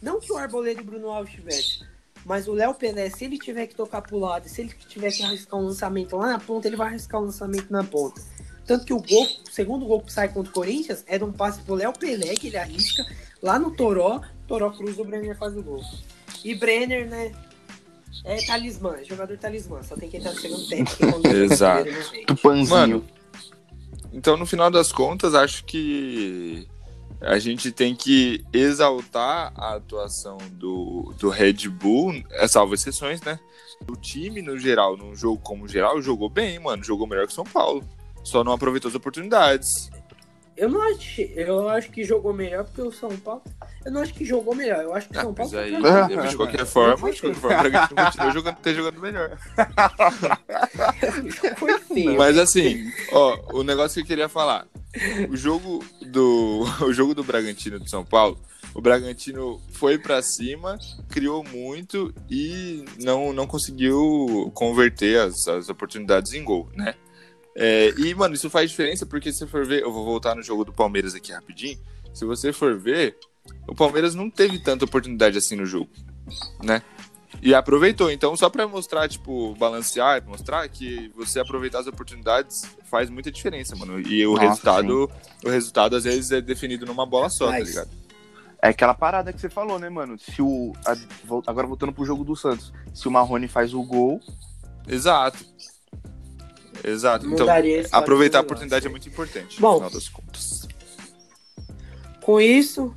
Não 0.00 0.20
que 0.20 0.32
o 0.32 0.36
Arboleda 0.36 0.80
e 0.80 0.84
o 0.84 0.86
Bruno 0.86 1.10
Alves 1.10 1.34
tivesse, 1.34 1.84
mas 2.26 2.48
o 2.48 2.52
Léo 2.52 2.74
Pelé, 2.74 3.08
se 3.08 3.24
ele 3.24 3.38
tiver 3.38 3.68
que 3.68 3.74
tocar 3.76 4.02
pro 4.02 4.18
lado, 4.18 4.48
se 4.48 4.60
ele 4.60 4.70
tiver 4.88 5.12
que 5.12 5.22
arriscar 5.22 5.60
um 5.60 5.66
lançamento 5.66 6.16
lá 6.16 6.26
na 6.26 6.40
ponta, 6.40 6.66
ele 6.66 6.76
vai 6.76 6.88
arriscar 6.88 7.20
um 7.20 7.26
lançamento 7.26 7.70
na 7.70 7.84
ponta. 7.84 8.20
Tanto 8.66 8.84
que 8.84 8.92
o 8.92 9.00
gol, 9.00 9.24
o 9.24 9.50
segundo 9.52 9.86
gol 9.86 10.00
que 10.02 10.12
sai 10.12 10.28
contra 10.28 10.50
o 10.50 10.52
Corinthians 10.52 11.04
é 11.06 11.16
de 11.16 11.22
um 11.22 11.32
passe 11.32 11.60
pro 11.60 11.76
Léo 11.76 11.92
Pelé, 11.92 12.34
que 12.34 12.48
ele 12.48 12.56
arrisca 12.56 13.06
lá 13.40 13.60
no 13.60 13.70
Toró, 13.70 14.20
Toró 14.48 14.72
cruza 14.72 15.02
o 15.02 15.04
Brenner 15.04 15.38
faz 15.38 15.56
o 15.56 15.62
gol. 15.62 15.80
E 16.44 16.52
Brenner, 16.56 17.08
né, 17.08 17.32
é 18.24 18.44
talismã, 18.44 18.96
é 18.98 19.04
jogador 19.04 19.38
talismã, 19.38 19.80
só 19.84 19.94
tem 19.94 20.10
que 20.10 20.16
entrar 20.16 20.32
no 20.32 20.40
segundo 20.40 20.68
tempo. 20.68 20.90
no 21.00 21.30
Exato. 21.30 21.88
Tupanzinho. 22.26 22.68
Mano, 22.68 23.04
Então, 24.12 24.36
no 24.36 24.46
final 24.46 24.68
das 24.68 24.90
contas, 24.90 25.32
acho 25.32 25.64
que 25.64 26.66
a 27.20 27.38
gente 27.38 27.72
tem 27.72 27.94
que 27.94 28.44
exaltar 28.52 29.52
a 29.56 29.74
atuação 29.74 30.38
do, 30.52 31.14
do 31.18 31.28
Red 31.28 31.68
Bull, 31.68 32.22
é, 32.32 32.46
salvo 32.46 32.74
exceções, 32.74 33.20
né? 33.22 33.38
O 33.88 33.96
time, 33.96 34.42
no 34.42 34.58
geral, 34.58 34.96
num 34.96 35.14
jogo 35.14 35.40
como 35.42 35.68
geral, 35.68 36.00
jogou 36.00 36.28
bem, 36.28 36.58
mano. 36.58 36.82
Jogou 36.82 37.06
melhor 37.06 37.26
que 37.26 37.32
o 37.32 37.36
São 37.36 37.44
Paulo. 37.44 37.84
Só 38.24 38.42
não 38.42 38.52
aproveitou 38.52 38.88
as 38.88 38.94
oportunidades. 38.94 39.90
Eu 40.56 40.70
não 40.70 40.80
acho, 40.80 41.20
eu 41.20 41.68
acho 41.68 41.90
que 41.90 42.02
jogou 42.02 42.32
melhor 42.32 42.64
porque 42.64 42.80
o 42.80 42.90
São 42.90 43.10
Paulo. 43.18 43.42
Eu 43.84 43.92
não 43.92 44.00
acho 44.00 44.14
que 44.14 44.24
jogou 44.24 44.54
melhor. 44.54 44.82
Eu 44.82 44.94
acho 44.94 45.08
que 45.08 45.16
o 45.16 45.18
Ah, 45.18 45.22
São 45.22 45.34
Paulo 45.34 45.58
aí, 45.58 45.78
pra 45.78 46.26
de 46.26 46.36
qualquer 46.36 46.64
forma, 46.64 47.12
de 47.12 47.20
qualquer 47.20 47.38
forma, 47.38 47.56
o 47.56 47.60
Bragantino 47.60 48.04
continua 48.04 48.30
jogando, 48.30 48.56
tá 48.56 48.72
jogando 48.72 49.00
melhor. 49.00 49.36
Foi 51.56 51.78
feio. 51.86 52.16
Mas 52.16 52.38
assim, 52.38 52.90
ó, 53.12 53.38
o 53.52 53.62
negócio 53.62 53.94
que 53.96 54.00
eu 54.00 54.06
queria 54.06 54.28
falar. 54.28 54.66
O 55.28 55.36
jogo 55.36 55.84
do 56.02 56.64
o 56.84 56.92
jogo 56.92 57.14
do 57.14 57.24
Bragantino 57.24 57.78
de 57.78 57.88
São 57.90 58.04
Paulo, 58.04 58.38
o 58.74 58.80
Bragantino 58.80 59.60
foi 59.72 59.98
pra 59.98 60.22
cima, 60.22 60.78
criou 61.08 61.42
muito 61.44 62.14
e 62.30 62.84
não, 63.00 63.32
não 63.32 63.46
conseguiu 63.46 64.50
converter 64.54 65.20
as, 65.20 65.46
as 65.48 65.68
oportunidades 65.68 66.32
em 66.34 66.44
gol, 66.44 66.68
né? 66.74 66.94
É, 67.58 67.94
e, 67.96 68.14
mano, 68.14 68.34
isso 68.34 68.50
faz 68.50 68.70
diferença 68.70 69.06
porque 69.06 69.32
se 69.32 69.46
for 69.46 69.64
ver, 69.64 69.82
eu 69.82 69.90
vou 69.90 70.04
voltar 70.04 70.34
no 70.34 70.42
jogo 70.42 70.64
do 70.64 70.72
Palmeiras 70.72 71.14
aqui 71.14 71.32
rapidinho. 71.32 71.78
Se 72.12 72.24
você 72.26 72.52
for 72.52 72.78
ver, 72.78 73.16
o 73.66 73.74
Palmeiras 73.74 74.14
não 74.14 74.28
teve 74.28 74.58
tanta 74.58 74.84
oportunidade 74.84 75.38
assim 75.38 75.56
no 75.56 75.64
jogo, 75.64 75.90
né? 76.62 76.82
E 77.42 77.54
aproveitou. 77.54 78.10
Então, 78.10 78.36
só 78.36 78.48
pra 78.48 78.66
mostrar, 78.66 79.08
tipo, 79.08 79.54
balancear, 79.56 80.24
mostrar 80.26 80.66
que 80.68 81.10
você 81.14 81.38
aproveitar 81.38 81.80
as 81.80 81.86
oportunidades 81.86 82.64
faz 82.84 83.08
muita 83.10 83.30
diferença, 83.30 83.76
mano. 83.76 84.00
E 84.00 84.26
o 84.26 84.32
Nossa, 84.34 84.42
resultado, 84.48 85.10
o 85.44 85.48
resultado 85.48 85.96
às 85.96 86.04
vezes 86.04 86.30
é 86.32 86.40
definido 86.40 86.86
numa 86.86 87.06
bola 87.06 87.28
só, 87.28 87.46
tá 87.46 87.52
Mas- 87.52 87.68
ligado? 87.68 87.90
É 88.62 88.68
aquela 88.70 88.94
parada 88.94 89.32
que 89.32 89.40
você 89.40 89.50
falou, 89.50 89.78
né, 89.78 89.88
mano? 89.88 90.18
Se 90.18 90.40
o. 90.42 90.72
agora 91.46 91.66
voltando 91.66 91.92
pro 91.92 92.04
jogo 92.06 92.24
do 92.24 92.34
Santos. 92.34 92.72
Se 92.92 93.06
o 93.06 93.10
Marrone 93.10 93.46
faz 93.46 93.74
o 93.74 93.82
gol, 93.82 94.18
Exato. 94.88 95.44
Exato. 96.84 97.26
Então, 97.26 97.46
aproveitar 97.92 98.38
a 98.38 98.42
oportunidade 98.42 98.86
é 98.86 98.88
muito 98.90 99.08
importante, 99.08 99.60
Bom. 99.60 99.72
no 99.72 99.76
final 99.76 99.90
das 99.90 100.08
contas. 100.08 100.68
Com 102.22 102.40
isso, 102.40 102.94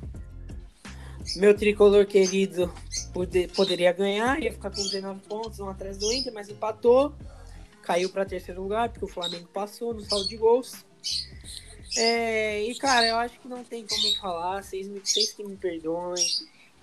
meu 1.36 1.56
tricolor 1.56 2.06
querido 2.06 2.72
pode- 3.12 3.48
poderia 3.48 3.92
ganhar, 3.92 4.42
ia 4.42 4.52
ficar 4.52 4.70
com 4.70 4.82
19 4.82 5.20
pontos, 5.20 5.58
um 5.60 5.68
atrás 5.68 5.96
do 5.98 6.12
Inter, 6.12 6.32
mas 6.32 6.48
empatou. 6.48 7.14
Caiu 7.82 8.08
para 8.10 8.24
terceiro 8.24 8.62
lugar, 8.62 8.88
porque 8.90 9.04
o 9.04 9.08
Flamengo 9.08 9.48
passou 9.52 9.92
no 9.94 10.00
saldo 10.02 10.28
de 10.28 10.36
gols. 10.36 10.84
É, 11.96 12.62
e, 12.62 12.74
cara, 12.76 13.06
eu 13.06 13.16
acho 13.16 13.38
que 13.40 13.48
não 13.48 13.64
tem 13.64 13.84
como 13.86 14.14
falar. 14.20 14.62
Vocês, 14.62 14.86
me- 14.86 15.00
vocês 15.00 15.32
que 15.32 15.42
me 15.44 15.56
perdoem. 15.56 16.24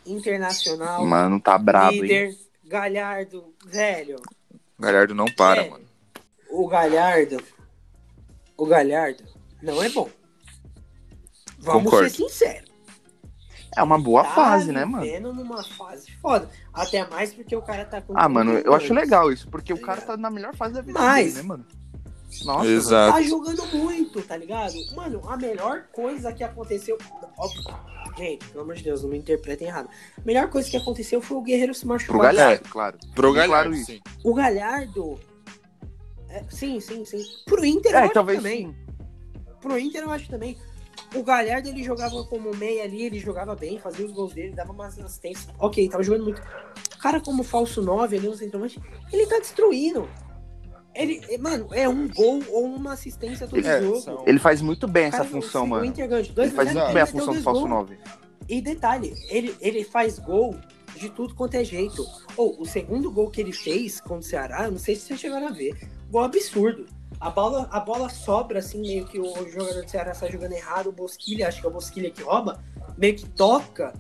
Internacional, 0.06 1.06
mano, 1.06 1.40
tá 1.40 1.58
brabo, 1.58 1.96
hein? 1.96 2.02
líder, 2.02 2.38
Galhardo, 2.64 3.54
velho. 3.66 4.22
Galhardo 4.80 5.14
não 5.14 5.26
para, 5.26 5.66
É. 5.66 5.70
mano. 5.70 5.86
O 6.50 6.66
Galhardo. 6.68 7.44
O 8.56 8.66
Galhardo 8.66 9.24
não 9.62 9.84
é 9.84 9.90
bom. 9.90 10.10
Vamos 11.60 11.84
Concordo. 11.84 12.10
ser 12.10 12.24
sinceros. 12.30 12.67
É 13.78 13.84
uma 13.84 14.00
boa 14.00 14.24
tá 14.24 14.30
fase, 14.32 14.72
né, 14.72 14.84
mano? 14.86 15.04
vivendo 15.04 15.32
numa 15.34 15.64
fase 15.64 16.12
foda. 16.22 16.50
Até 16.74 17.08
mais 17.08 17.32
porque 17.34 17.56
o 17.56 17.62
cara 17.62 17.86
tá 17.86 18.02
com. 18.02 18.14
Ah, 18.18 18.28
mano, 18.28 18.54
eu 18.54 18.74
acho 18.74 18.88
31 18.88 18.98
anos. 18.98 19.04
legal 19.04 19.32
isso, 19.32 19.48
porque 19.50 19.72
o 19.72 19.78
Tá 19.78 19.86
cara 19.86 20.00
ligado? 20.02 20.16
tá 20.16 20.22
na 20.22 20.30
melhor 20.32 20.56
fase 20.56 20.74
da 20.74 20.82
vida 20.82 21.00
Mas- 21.00 21.26
dele, 21.36 21.36
né, 21.38 21.44
mano? 21.44 21.66
Nossa, 22.44 22.68
Exato. 22.68 23.14
Tá 23.14 23.22
jogando 23.22 23.66
muito, 23.68 24.22
tá 24.22 24.36
ligado? 24.36 24.74
Mano, 24.96 25.22
a 25.30 25.38
melhor 25.38 25.84
coisa 25.94 26.34
que 26.34 26.44
aconteceu. 26.44 26.98
Óbvio, 27.38 27.64
gente, 28.18 28.46
pelo 28.50 28.64
amor 28.64 28.76
de 28.76 28.84
Deus, 28.84 29.02
não 29.02 29.10
me 29.10 29.18
interpretem 29.18 29.68
errado. 29.68 29.88
A 30.18 30.22
melhor 30.26 30.50
coisa 30.50 30.70
que 30.70 30.76
aconteceu 30.76 31.22
foi 31.22 31.38
o 31.38 31.42
Guerreiro 31.42 31.74
se 31.74 31.82
Pro 31.82 31.90
machucar. 31.90 32.18
Galhardo, 32.22 32.70
claro. 32.70 32.98
Pro 33.16 33.34
Claro 33.34 33.50
Galhardo, 33.50 33.76
isso. 33.76 33.86
sim. 33.86 34.02
O 34.26 34.34
Galhardo. 34.34 35.20
é, 36.30 36.44
sim, 36.50 36.80
sim, 36.82 37.06
sim. 37.06 37.24
Pro 37.46 37.64
Inter 37.66 37.94
eu 37.94 37.98
É, 38.00 38.04
acho 38.04 38.14
talvez 38.14 38.40
também. 38.40 38.68
sim. 38.68 38.76
Pro 39.62 39.78
Inter 39.80 40.04
eu 40.04 40.12
acho 40.12 40.30
também. 40.30 40.58
O 41.16 41.24
Galhardo 41.24 41.70
ele 41.70 41.84
jogava 41.84 42.24
como 42.26 42.52
meia 42.56 42.84
ali, 42.84 43.04
ele 43.04 43.20
jogava 43.20 43.56
bem, 43.56 43.80
fazia 43.80 44.06
os 44.06 44.12
gols 44.12 44.34
dele, 44.34 44.54
dava 44.54 44.72
umas 44.74 45.00
assistências. 45.00 45.48
Ok, 45.58 45.88
tava 45.90 46.04
jogando 46.04 46.26
muito. 46.26 46.42
O 46.42 46.98
cara 47.00 47.22
como 47.22 47.44
falso 47.44 47.82
9 47.82 48.18
ali 48.18 48.28
no 48.28 48.36
centroavante, 48.36 48.80
ele 49.12 49.26
tá 49.26 49.40
destruindo. 49.40 50.08
Ele, 50.94 51.22
é, 51.30 51.38
mano, 51.38 51.68
é 51.72 51.88
um 51.88 52.08
gol 52.10 52.42
ou 52.50 52.66
uma 52.66 52.94
assistência 52.94 53.48
todo 53.48 53.66
É, 53.66 53.82
jogo. 53.82 54.24
Ele 54.26 54.40
faz 54.40 54.62
muito 54.62 54.88
bem 54.88 55.06
O 55.06 55.08
essa 55.08 55.18
cara- 55.18 55.30
função, 55.30 55.66
mano. 55.68 55.86
Dois 55.94 56.38
Ele 56.38 56.52
faz 56.52 56.74
muito 56.74 56.94
bem 56.94 57.02
a 57.04 57.06
função 57.06 57.34
do 57.36 57.42
falso 57.44 57.62
gols. 57.62 57.70
9. 57.70 57.98
E 58.50 58.62
detalhe, 58.62 59.14
ele, 59.30 59.56
ele 59.62 59.84
faz 59.84 60.18
gol 60.20 60.56
de 60.96 61.10
tudo 61.10 61.36
quanto 61.36 61.54
é 61.56 61.64
jeito. 61.64 62.04
Ou 62.36 62.60
o 62.60 62.66
segundo 62.66 63.12
gol 63.12 63.30
que 63.30 63.40
ele 63.40 63.52
fez 63.54 64.02
contra 64.02 64.18
o 64.18 64.24
Ceará, 64.24 64.72
não 64.72 64.80
sei 64.80 64.96
se 64.96 65.02
vocês 65.04 65.20
chegaram 65.20 65.48
a 65.48 65.52
ver. 65.52 65.78
Gol 66.10 66.24
absurdo. 66.24 66.86
A 67.20 67.30
bola, 67.32 67.68
a 67.72 67.80
bola 67.80 68.10
sobra, 68.10 68.60
assim, 68.60 68.80
meio 68.80 69.06
que 69.06 69.20
o 69.20 69.50
jogador 69.50 69.82
do 69.84 69.90
Ceará 69.90 70.12
está 70.12 70.28
jogando 70.30 70.52
errado, 70.54 70.88
o 70.90 70.92
Bosquilha, 70.92 71.48
acho 71.48 71.60
que 71.60 71.66
é 71.66 71.70
o 71.70 71.74
Bosquilha 71.74 72.12
que 72.12 72.22
rouba, 72.22 72.64
meio 72.96 73.16
que 73.16 73.28
toca, 73.30 73.94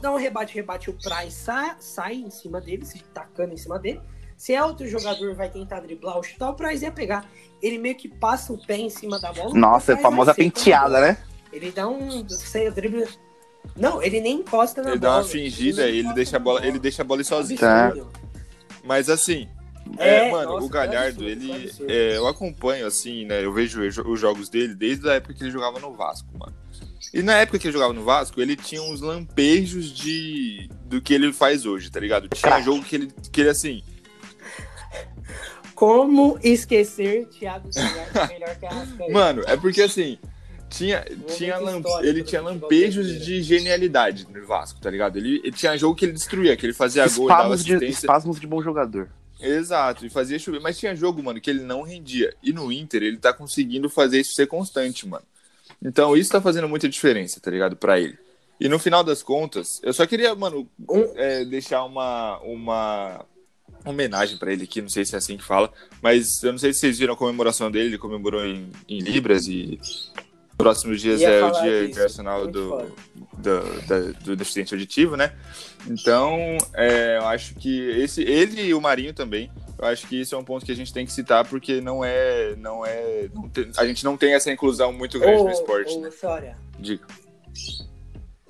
dá 0.00 0.12
um 0.12 0.16
rebate, 0.18 0.54
rebate, 0.54 0.90
o 0.90 0.92
Price 0.92 1.32
sai, 1.32 1.74
sai 1.78 2.14
em 2.16 2.30
cima 2.30 2.60
dele, 2.60 2.84
se 2.84 3.02
tacando 3.14 3.54
em 3.54 3.56
cima 3.56 3.78
dele. 3.78 4.00
Se 4.36 4.52
é 4.52 4.62
outro 4.62 4.86
jogador 4.88 5.34
vai 5.34 5.48
tentar 5.48 5.80
driblar 5.80 6.16
ou 6.16 6.22
chutar, 6.22 6.50
o 6.50 6.54
Price 6.54 6.84
ia 6.84 6.90
pegar. 6.92 7.24
Ele 7.62 7.78
meio 7.78 7.94
que 7.94 8.08
passa 8.08 8.52
o 8.52 8.58
pé 8.66 8.76
em 8.76 8.90
cima 8.90 9.18
da 9.20 9.32
bola. 9.32 9.54
Nossa, 9.54 9.92
o 9.92 9.94
a 9.94 9.98
famosa 9.98 10.34
penteada, 10.34 10.94
bola. 10.96 11.06
né? 11.06 11.18
Ele 11.52 11.70
dá 11.70 11.86
um. 11.86 12.28
Sei, 12.28 12.68
drible. 12.70 13.06
Não, 13.76 14.02
ele 14.02 14.20
nem 14.20 14.38
encosta 14.40 14.82
na 14.82 14.90
Ele 14.90 14.98
bola. 14.98 15.12
dá 15.12 15.18
uma 15.20 15.24
fingida 15.24 15.86
e 15.86 15.90
ele 15.90 16.00
encosta 16.00 16.14
deixa 16.16 16.36
a 16.36 16.38
na 16.40 16.44
bola, 16.44 16.66
ele 16.66 16.78
deixa 16.80 17.02
a 17.02 17.04
bola 17.04 17.22
sozinho. 17.22 17.60
Tá. 17.60 17.92
Mas 18.82 19.08
assim, 19.08 19.48
É, 19.98 20.28
É, 20.28 20.30
mano, 20.30 20.52
nossa, 20.52 20.66
o 20.66 20.68
Galhardo, 20.68 21.20
foi 21.22 21.30
ele. 21.32 21.50
absurdo, 21.52 21.66
absurdo. 21.68 21.92
é, 21.92 22.16
eu 22.16 22.26
acompanho, 22.28 22.86
assim, 22.86 23.24
né? 23.24 23.44
Eu 23.44 23.52
vejo 23.52 23.80
os 23.82 24.20
jogos 24.20 24.48
dele 24.48 24.74
desde 24.74 25.08
a 25.08 25.14
época 25.14 25.34
que 25.34 25.42
ele 25.44 25.50
jogava 25.50 25.78
no 25.80 25.92
Vasco, 25.92 26.28
mano. 26.38 26.54
E 27.12 27.22
na 27.22 27.34
época 27.38 27.58
que 27.58 27.66
ele 27.66 27.72
jogava 27.72 27.92
no 27.92 28.04
Vasco, 28.04 28.40
ele 28.40 28.56
tinha 28.56 28.82
uns 28.82 29.00
lampejos 29.00 29.90
de. 29.92 30.68
do 30.86 31.00
que 31.02 31.12
ele 31.12 31.32
faz 31.32 31.66
hoje, 31.66 31.90
tá 31.90 32.00
ligado? 32.00 32.28
Tinha 32.28 32.52
Craque. 32.52 32.64
jogo 32.64 32.82
que 32.82 32.96
ele, 32.96 33.12
que 33.30 33.40
ele 33.42 33.50
assim. 33.50 33.82
Como 35.74 36.38
esquecer 36.42 37.26
Thiago 37.28 37.72
Silva 37.72 38.26
melhor 38.28 38.56
que 38.56 38.66
a 38.66 38.70
Arrascaeta? 38.70 39.12
Mano, 39.12 39.42
é 39.46 39.56
porque 39.56 39.82
assim. 39.82 40.18
Tinha, 40.70 41.04
tinha 41.36 41.58
lamp- 41.58 41.84
ele 42.02 42.22
tinha 42.24 42.40
lampejos 42.40 43.04
brasileiro. 43.06 43.24
de 43.26 43.42
genialidade 43.42 44.26
no 44.32 44.46
Vasco, 44.46 44.80
tá 44.80 44.88
ligado? 44.88 45.18
Ele, 45.18 45.38
ele 45.44 45.52
tinha 45.52 45.76
jogo 45.76 45.94
que 45.94 46.06
ele 46.06 46.12
destruía, 46.12 46.56
que 46.56 46.64
ele 46.64 46.72
fazia 46.72 47.06
gol, 47.08 47.24
ele 47.24 47.28
dava 47.28 47.42
Espasmos 47.42 47.64
de, 47.66 47.74
assistência. 47.74 47.98
espasmos 48.06 48.40
de 48.40 48.46
bom 48.46 48.62
jogador. 48.62 49.10
Exato, 49.42 50.06
e 50.06 50.10
fazia 50.10 50.38
chover. 50.38 50.60
Mas 50.60 50.78
tinha 50.78 50.94
jogo, 50.94 51.22
mano, 51.22 51.40
que 51.40 51.50
ele 51.50 51.62
não 51.62 51.82
rendia. 51.82 52.34
E 52.42 52.52
no 52.52 52.70
Inter, 52.70 53.02
ele 53.02 53.16
tá 53.16 53.32
conseguindo 53.32 53.88
fazer 53.90 54.20
isso 54.20 54.34
ser 54.34 54.46
constante, 54.46 55.06
mano. 55.06 55.24
Então 55.82 56.16
isso 56.16 56.30
tá 56.30 56.40
fazendo 56.40 56.68
muita 56.68 56.88
diferença, 56.88 57.40
tá 57.40 57.50
ligado? 57.50 57.76
Pra 57.76 57.98
ele. 57.98 58.18
E 58.60 58.68
no 58.68 58.78
final 58.78 59.02
das 59.02 59.22
contas, 59.22 59.80
eu 59.82 59.92
só 59.92 60.06
queria, 60.06 60.34
mano, 60.34 60.68
é, 61.16 61.44
deixar 61.44 61.84
uma, 61.84 62.38
uma 62.40 63.26
homenagem 63.84 64.38
pra 64.38 64.52
ele 64.52 64.64
aqui, 64.64 64.80
não 64.80 64.88
sei 64.88 65.04
se 65.04 65.14
é 65.14 65.18
assim 65.18 65.36
que 65.36 65.42
fala, 65.42 65.72
mas 66.00 66.42
eu 66.44 66.52
não 66.52 66.58
sei 66.58 66.72
se 66.72 66.80
vocês 66.80 66.98
viram 66.98 67.14
a 67.14 67.16
comemoração 67.16 67.70
dele, 67.70 67.88
ele 67.88 67.98
comemorou 67.98 68.44
em, 68.44 68.70
em 68.88 69.00
Libras 69.00 69.48
e 69.48 69.80
próximos 70.56 71.00
dias 71.00 71.20
Ia 71.20 71.28
é 71.28 71.42
o 71.44 71.50
Dia 71.50 71.70
disso, 71.80 71.90
Internacional 71.90 72.46
do, 72.46 72.70
do, 73.38 73.60
da- 73.86 74.12
do 74.24 74.36
deficiente 74.36 74.74
auditivo, 74.74 75.16
né? 75.16 75.34
Então, 75.88 76.56
é, 76.74 77.18
eu 77.18 77.26
acho 77.26 77.54
que 77.56 77.80
esse, 77.90 78.22
ele 78.22 78.62
e 78.62 78.74
o 78.74 78.80
Marinho 78.80 79.12
também, 79.12 79.50
eu 79.78 79.84
acho 79.86 80.06
que 80.06 80.20
isso 80.20 80.34
é 80.34 80.38
um 80.38 80.44
ponto 80.44 80.64
que 80.64 80.70
a 80.70 80.76
gente 80.76 80.92
tem 80.92 81.04
que 81.04 81.12
citar, 81.12 81.46
porque 81.48 81.80
não 81.80 82.04
é. 82.04 82.54
Não 82.56 82.86
é 82.86 83.28
não 83.34 83.48
tem- 83.48 83.70
a 83.76 83.84
gente 83.86 84.04
não 84.04 84.16
tem 84.16 84.34
essa 84.34 84.50
inclusão 84.52 84.92
muito 84.92 85.18
grande 85.18 85.40
Ô, 85.40 85.44
no 85.44 85.50
esporte, 85.50 85.94
ô, 85.96 86.00
né? 86.00 86.10
Sória, 86.10 86.56
Diga. 86.78 87.04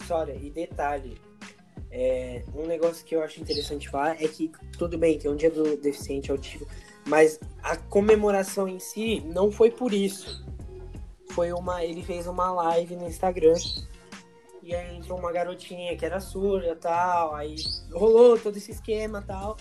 Sória, 0.06 0.36
e 0.40 0.50
detalhe, 0.50 1.16
é, 1.90 2.42
um 2.54 2.66
negócio 2.66 3.04
que 3.04 3.14
eu 3.14 3.22
acho 3.22 3.40
interessante 3.40 3.88
falar 3.88 4.22
é 4.22 4.28
que, 4.28 4.50
tudo 4.76 4.98
bem, 4.98 5.18
tem 5.18 5.30
um 5.30 5.36
dia 5.36 5.50
do 5.50 5.76
deficiente 5.76 6.30
auditivo, 6.30 6.66
mas 7.06 7.38
a 7.62 7.76
comemoração 7.76 8.66
em 8.68 8.78
si 8.78 9.20
não 9.26 9.50
foi 9.50 9.70
por 9.70 9.92
isso. 9.94 10.44
Foi 11.34 11.52
uma. 11.52 11.84
Ele 11.84 12.02
fez 12.02 12.26
uma 12.26 12.50
live 12.52 12.96
no 12.96 13.06
Instagram. 13.06 13.54
E 14.62 14.74
aí 14.74 14.96
entrou 14.96 15.18
uma 15.18 15.32
garotinha 15.32 15.96
que 15.96 16.04
era 16.04 16.20
surda 16.20 16.76
tal. 16.76 17.34
Aí 17.34 17.56
rolou 17.92 18.38
todo 18.38 18.56
esse 18.56 18.70
esquema 18.70 19.22
tal. 19.22 19.56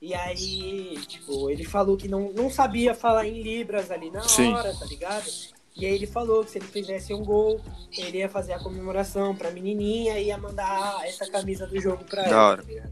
E 0.00 0.14
aí, 0.14 0.96
tipo, 1.06 1.50
ele 1.50 1.62
falou 1.64 1.94
que 1.96 2.08
não, 2.08 2.32
não 2.32 2.48
sabia 2.48 2.94
falar 2.94 3.26
em 3.26 3.42
Libras 3.42 3.90
ali 3.90 4.10
na 4.10 4.22
Sim. 4.22 4.54
hora, 4.54 4.74
tá 4.74 4.86
ligado? 4.86 5.28
E 5.76 5.84
aí 5.84 5.94
ele 5.94 6.06
falou 6.06 6.42
que 6.42 6.50
se 6.52 6.58
ele 6.58 6.66
fizesse 6.66 7.12
um 7.12 7.22
gol, 7.22 7.60
ele 7.96 8.18
ia 8.18 8.28
fazer 8.28 8.54
a 8.54 8.58
comemoração 8.58 9.36
pra 9.36 9.50
menininha 9.50 10.18
e 10.18 10.26
ia 10.28 10.38
mandar 10.38 11.06
essa 11.06 11.30
camisa 11.30 11.66
do 11.66 11.78
jogo 11.78 12.02
pra 12.04 12.22
Da 12.22 12.28
ela. 12.30 12.48
hora. 12.48 12.62
tá? 12.64 12.88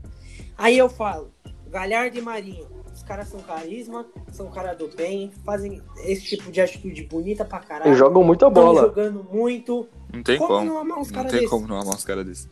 Aí 0.58 0.76
eu 0.76 0.88
falo, 0.90 1.32
Galhardo 1.68 2.18
e 2.18 2.20
Marinho, 2.20 2.68
caras 3.08 3.28
são 3.28 3.40
carisma, 3.40 4.06
são 4.30 4.50
cara 4.50 4.74
do 4.74 4.86
bem, 4.88 5.32
fazem 5.44 5.82
esse 6.04 6.24
tipo 6.24 6.52
de 6.52 6.60
atitude 6.60 7.02
bonita 7.04 7.42
pra 7.42 7.58
caralho. 7.58 7.88
Eles 7.88 7.98
jogam 7.98 8.22
muita 8.22 8.50
bola. 8.50 8.82
jogando 8.82 9.26
muito. 9.32 9.88
Não 10.12 10.22
tem 10.22 10.36
como, 10.36 10.48
como. 10.50 10.66
não 10.66 10.78
amar 10.78 10.98
uns 10.98 11.08
Não 11.08 11.14
caras 11.14 11.30
tem 11.30 11.40
desses? 11.40 11.50
como 11.50 11.66
não 11.66 11.80
amar 11.80 11.94
uns 11.94 12.04
caras 12.04 12.26
desses. 12.26 12.50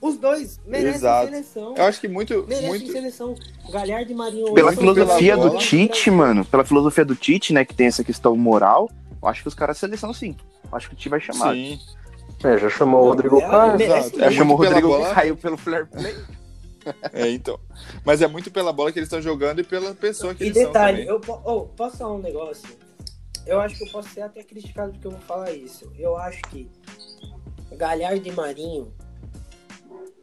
Os 0.00 0.16
dois 0.16 0.58
merecem 0.64 0.94
Exato. 0.94 1.26
seleção. 1.26 1.74
Eu 1.76 1.84
acho 1.84 2.00
que 2.00 2.08
muito. 2.08 2.46
Merecem 2.48 2.68
muito 2.68 2.90
seleção. 2.90 3.34
Galhardo 3.70 4.10
e 4.10 4.14
Marinho. 4.14 4.54
Pela 4.54 4.72
filosofia 4.72 5.34
pela 5.34 5.44
do 5.44 5.48
bola. 5.50 5.60
Tite, 5.60 6.10
mano, 6.10 6.44
pela 6.44 6.64
filosofia 6.64 7.04
do 7.04 7.14
Tite, 7.14 7.52
né, 7.52 7.64
que 7.64 7.74
tem 7.74 7.88
essa 7.88 8.02
questão 8.02 8.34
moral, 8.36 8.88
eu 9.20 9.28
acho 9.28 9.42
que 9.42 9.48
os 9.48 9.54
caras 9.54 9.76
seleção 9.76 10.14
sim. 10.14 10.34
Eu 10.70 10.76
acho 10.76 10.88
que 10.88 10.94
o 10.94 10.96
Tite 10.96 11.08
vai 11.10 11.20
chamar. 11.20 11.52
Sim. 11.52 11.78
É, 12.44 12.56
já 12.56 12.70
chamou 12.70 13.02
o 13.02 13.08
Rodrigo 13.08 13.40
Caio. 13.40 13.76
É 14.22 14.30
chamou 14.30 14.56
o 14.56 14.62
Rodrigo 14.62 14.98
caiu 15.12 15.36
pelo 15.36 15.56
fair 15.56 15.86
play. 15.86 16.14
É, 17.12 17.28
então. 17.30 17.58
Mas 18.04 18.22
é 18.22 18.26
muito 18.26 18.50
pela 18.50 18.72
bola 18.72 18.92
que 18.92 18.98
eles 18.98 19.06
estão 19.06 19.20
jogando 19.22 19.60
e 19.60 19.64
pela 19.64 19.94
pessoa 19.94 20.34
que 20.34 20.44
E 20.44 20.48
eles 20.48 20.58
detalhe, 20.58 21.04
são 21.04 21.14
eu 21.14 21.20
po- 21.20 21.40
oh, 21.44 21.62
posso 21.66 21.98
falar 21.98 22.14
um 22.14 22.22
negócio? 22.22 22.68
Eu 23.46 23.60
acho 23.60 23.76
que 23.78 23.84
eu 23.84 23.90
posso 23.90 24.08
ser 24.10 24.20
até 24.20 24.42
criticado 24.42 24.92
porque 24.92 25.06
eu 25.06 25.10
vou 25.12 25.20
falar 25.20 25.52
isso. 25.52 25.90
Eu 25.98 26.16
acho 26.16 26.42
que 26.42 26.68
Galhardo 27.72 28.26
e 28.28 28.32
Marinho 28.32 28.92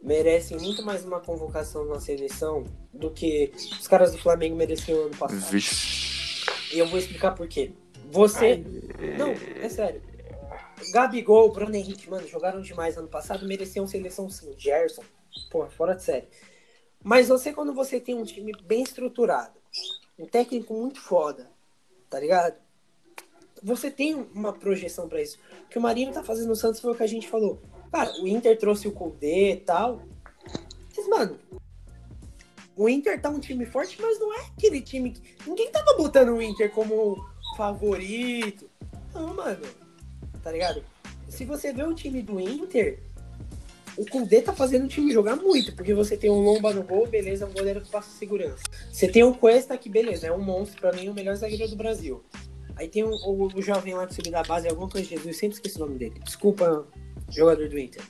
merecem 0.02 0.56
muito 0.58 0.84
mais 0.84 1.04
uma 1.04 1.20
convocação 1.20 1.84
na 1.86 1.98
seleção 1.98 2.64
do 2.92 3.10
que 3.10 3.52
os 3.80 3.88
caras 3.88 4.12
do 4.12 4.18
Flamengo 4.18 4.54
mereciam 4.54 5.06
ano 5.06 5.16
passado. 5.16 5.50
Vixe. 5.50 6.46
E 6.72 6.78
eu 6.78 6.86
vou 6.86 6.98
explicar 6.98 7.32
por 7.34 7.48
quê. 7.48 7.72
Você. 8.10 8.62
Não, 9.18 9.30
é 9.60 9.68
sério. 9.68 10.00
Gabigol, 10.92 11.52
Bruno 11.52 11.74
Henrique, 11.74 12.08
mano, 12.08 12.28
jogaram 12.28 12.60
demais 12.60 12.96
ano 12.96 13.08
passado, 13.08 13.46
mereciam 13.46 13.86
seleção 13.86 14.28
sim. 14.28 14.54
Gerson, 14.56 15.02
pô, 15.50 15.66
fora 15.66 15.94
de 15.94 16.02
série. 16.02 16.28
Mas 17.06 17.28
você, 17.28 17.52
quando 17.52 17.72
você 17.72 18.00
tem 18.00 18.16
um 18.16 18.24
time 18.24 18.50
bem 18.64 18.82
estruturado, 18.82 19.54
um 20.18 20.26
técnico 20.26 20.74
muito 20.74 21.00
foda, 21.00 21.48
tá 22.10 22.18
ligado? 22.18 22.56
Você 23.62 23.92
tem 23.92 24.16
uma 24.34 24.52
projeção 24.52 25.08
pra 25.08 25.22
isso. 25.22 25.38
O 25.66 25.68
que 25.68 25.78
o 25.78 25.80
Marinho 25.80 26.12
tá 26.12 26.24
fazendo 26.24 26.48
no 26.48 26.56
Santos 26.56 26.80
foi 26.80 26.90
o 26.90 26.96
que 26.96 27.04
a 27.04 27.06
gente 27.06 27.28
falou. 27.28 27.62
Cara, 27.92 28.10
o 28.20 28.26
Inter 28.26 28.58
trouxe 28.58 28.88
o 28.88 28.92
Koudé 28.92 29.52
e 29.52 29.56
tal. 29.56 30.02
Mas, 30.96 31.06
mano, 31.06 31.38
o 32.74 32.88
Inter 32.88 33.22
tá 33.22 33.30
um 33.30 33.38
time 33.38 33.64
forte, 33.64 34.02
mas 34.02 34.18
não 34.18 34.34
é 34.34 34.40
aquele 34.46 34.80
time 34.80 35.12
que. 35.12 35.48
Ninguém 35.48 35.70
tava 35.70 35.94
botando 35.96 36.30
o 36.30 36.42
Inter 36.42 36.72
como 36.72 37.24
favorito. 37.56 38.68
Não, 39.14 39.32
mano. 39.32 39.64
Tá 40.42 40.50
ligado? 40.50 40.84
Se 41.28 41.44
você 41.44 41.72
vê 41.72 41.84
o 41.84 41.94
time 41.94 42.20
do 42.20 42.40
Inter, 42.40 43.00
o 43.96 44.04
Kudê 44.04 44.42
tá 44.42 44.52
fazendo 44.52 44.84
o 44.84 44.88
time 44.88 45.12
jogar 45.12 45.36
muito, 45.36 45.74
porque 45.74 45.94
você 45.94 46.16
tem 46.16 46.30
um 46.30 46.40
Lomba 46.40 46.72
no 46.72 46.82
gol, 46.82 47.06
beleza, 47.06 47.46
um 47.46 47.52
goleiro 47.52 47.80
que 47.80 47.90
passa 47.90 48.10
segurança. 48.10 48.62
Você 48.92 49.08
tem 49.08 49.24
o 49.24 49.34
Cuesta, 49.34 49.76
que 49.76 49.88
beleza, 49.88 50.26
é 50.26 50.32
um 50.32 50.42
monstro, 50.42 50.80
pra 50.80 50.92
mim, 50.92 51.08
o 51.08 51.14
melhor 51.14 51.34
zagueiro 51.36 51.68
do 51.68 51.76
Brasil. 51.76 52.22
Aí 52.76 52.88
tem 52.88 53.02
o, 53.04 53.10
o, 53.10 53.46
o 53.46 53.62
jovem 53.62 53.94
lá 53.94 54.06
que 54.06 54.14
subiu 54.14 54.32
da 54.32 54.42
base, 54.42 54.68
alguma 54.68 54.88
coisa 54.88 55.06
de 55.06 55.16
Jesus, 55.16 55.38
sempre 55.38 55.56
esqueci 55.56 55.76
o 55.76 55.86
nome 55.86 55.98
dele. 55.98 56.20
Desculpa, 56.22 56.86
jogador 57.30 57.68
do 57.68 57.78
Inter. 57.78 58.02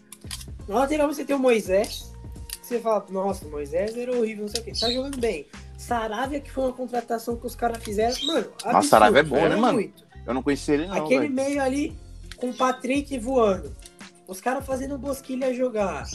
Na 0.67 0.81
lateral 0.81 1.07
você 1.07 1.25
tem 1.25 1.37
o 1.37 1.39
Moisés, 1.39 2.13
que 2.61 2.67
você 2.67 2.81
fala, 2.81 3.07
nossa, 3.11 3.47
o 3.47 3.51
Moisés 3.51 3.97
era 3.97 4.11
horrível, 4.11 4.43
não 4.43 4.49
sei 4.49 4.61
o 4.61 4.65
que. 4.65 4.81
Tá 4.81 4.91
jogando 4.91 5.19
bem. 5.19 5.47
Saravia, 5.79 6.41
que 6.41 6.51
foi 6.51 6.65
uma 6.65 6.73
contratação 6.73 7.37
que 7.37 7.47
os 7.47 7.55
caras 7.55 7.83
fizeram. 7.83 8.17
Mano, 8.27 8.49
absurdo, 8.65 8.87
Saravia 8.87 9.21
é 9.21 9.23
bom, 9.23 9.37
né, 9.37 9.43
joga 9.43 9.57
mano? 9.57 9.75
muito. 9.75 10.05
Eu 10.27 10.35
não 10.35 10.43
conhecia 10.43 10.75
ele, 10.75 10.87
não. 10.87 10.95
Aquele 10.95 11.21
velho. 11.29 11.35
meio 11.35 11.63
ali 11.63 11.97
com 12.37 12.51
o 12.51 12.55
Patrick 12.55 13.17
voando. 13.19 13.73
Os 14.27 14.41
caras 14.41 14.67
fazendo 14.67 14.99
bosquilha 14.99 15.55
jogar. 15.55 16.07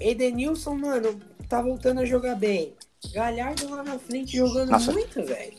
Edenilson, 0.00 0.74
mano, 0.74 1.20
tá 1.48 1.62
voltando 1.62 2.00
a 2.00 2.04
jogar 2.04 2.34
bem. 2.34 2.74
Galhardo 3.12 3.70
lá 3.70 3.82
na 3.82 3.98
frente 3.98 4.36
jogando 4.36 4.70
Nossa. 4.70 4.92
muito, 4.92 5.22
velho. 5.22 5.56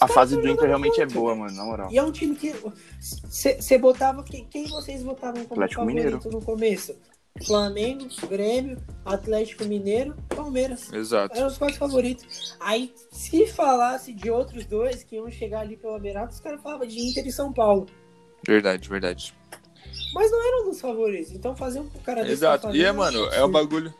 A 0.00 0.08
fase 0.08 0.36
do 0.36 0.48
Inter 0.48 0.66
realmente 0.66 1.00
é 1.00 1.04
muito, 1.04 1.14
boa, 1.14 1.32
velho. 1.32 1.44
mano, 1.44 1.56
na 1.56 1.64
moral. 1.64 1.92
E 1.92 1.98
é 1.98 2.02
um 2.02 2.10
time 2.10 2.34
que. 2.34 2.52
Você 3.00 3.78
botava. 3.78 4.24
Quem, 4.24 4.44
quem 4.46 4.66
vocês 4.66 5.02
votavam 5.02 5.44
como 5.44 5.62
Atlético 5.62 5.82
favorito 5.82 6.04
Mineiro. 6.04 6.30
no 6.30 6.42
começo? 6.42 6.96
Flamengo, 7.46 8.08
Grêmio, 8.28 8.78
Atlético 9.04 9.64
Mineiro, 9.64 10.16
Palmeiras. 10.28 10.92
Exato. 10.92 11.36
Eram 11.36 11.46
os 11.46 11.56
quatro 11.56 11.76
favoritos. 11.76 12.56
Aí, 12.58 12.92
se 13.12 13.46
falasse 13.46 14.12
de 14.12 14.28
outros 14.30 14.64
dois 14.64 15.04
que 15.04 15.14
iam 15.16 15.30
chegar 15.30 15.60
ali 15.60 15.76
pela 15.76 15.98
beirada, 16.00 16.32
os 16.32 16.40
caras 16.40 16.60
falavam 16.60 16.86
de 16.86 16.98
Inter 16.98 17.26
e 17.26 17.32
São 17.32 17.52
Paulo. 17.52 17.86
Verdade, 18.46 18.88
verdade. 18.88 19.34
Mas 20.14 20.30
não 20.30 20.46
eram 20.46 20.64
dos 20.70 20.80
favoritos. 20.80 21.32
Então 21.32 21.54
fazer 21.56 21.80
um 21.80 21.88
cara 22.04 22.22
desse 22.22 22.34
Exato. 22.34 22.68
pra 22.68 22.76
E 22.76 22.82
é, 22.82 22.92
mano, 22.92 23.24
é 23.26 23.42
o 23.44 23.48
bagulho. 23.48 23.92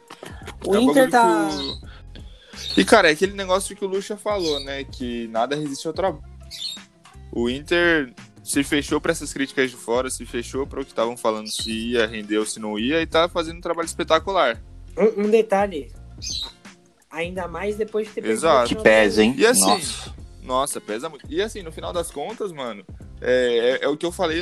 O 0.64 0.74
é 0.74 0.78
o 0.78 0.82
Inter 0.82 1.11
bagulho 1.11 1.11
tá. 1.11 1.48
o- 1.50 2.80
E, 2.80 2.84
cara, 2.84 3.09
é 3.09 3.12
aquele 3.12 3.32
negócio 3.34 3.76
que 3.76 3.84
o 3.84 3.88
Lucha 3.88 4.16
falou, 4.16 4.59
né? 4.61 4.84
Que 4.84 5.28
nada 5.28 5.54
resiste 5.54 5.86
ao 5.86 5.92
trabalho. 5.92 6.24
O 7.32 7.48
Inter 7.48 8.12
se 8.42 8.64
fechou 8.64 9.00
pra 9.00 9.12
essas 9.12 9.32
críticas 9.32 9.70
de 9.70 9.76
fora, 9.76 10.09
se 10.09 10.24
fechou 10.24 10.66
pra 10.66 10.80
o 10.80 10.84
que 10.84 10.90
estavam 10.92 11.16
falando 11.16 11.48
se 11.48 11.70
ia 11.70 12.06
render 12.06 12.38
ou 12.38 12.46
se 12.46 12.59
não 12.59 12.78
ia, 12.78 13.00
e 13.02 13.06
tá 13.06 13.28
fazendo 13.28 13.59
um 13.59 13.61
trabalho 13.61 13.86
espetacular. 13.86 14.61
Um, 14.96 15.24
um 15.26 15.30
detalhe. 15.30 15.92
Ainda 17.11 17.46
mais 17.46 17.76
depois 17.76 18.09
de 18.09 18.14
ter 18.14 18.22
perdido 18.22 18.38
Exato. 18.38 18.68
Que 18.74 18.82
pesa, 18.82 19.22
hein? 19.22 19.34
E 19.36 19.46
assim, 19.46 19.61
Nossa. 19.61 20.14
Nossa, 20.42 20.80
pesa 20.80 21.09
muito. 21.11 21.26
E 21.28 21.42
assim, 21.42 21.62
no 21.62 21.70
final 21.70 21.92
das 21.92 22.11
contas, 22.11 22.50
mano, 22.52 22.82
é, 23.20 23.78
é, 23.82 23.84
é 23.84 23.88
o 23.88 23.96
que 23.96 24.06
eu 24.06 24.11
falei. 24.12 24.40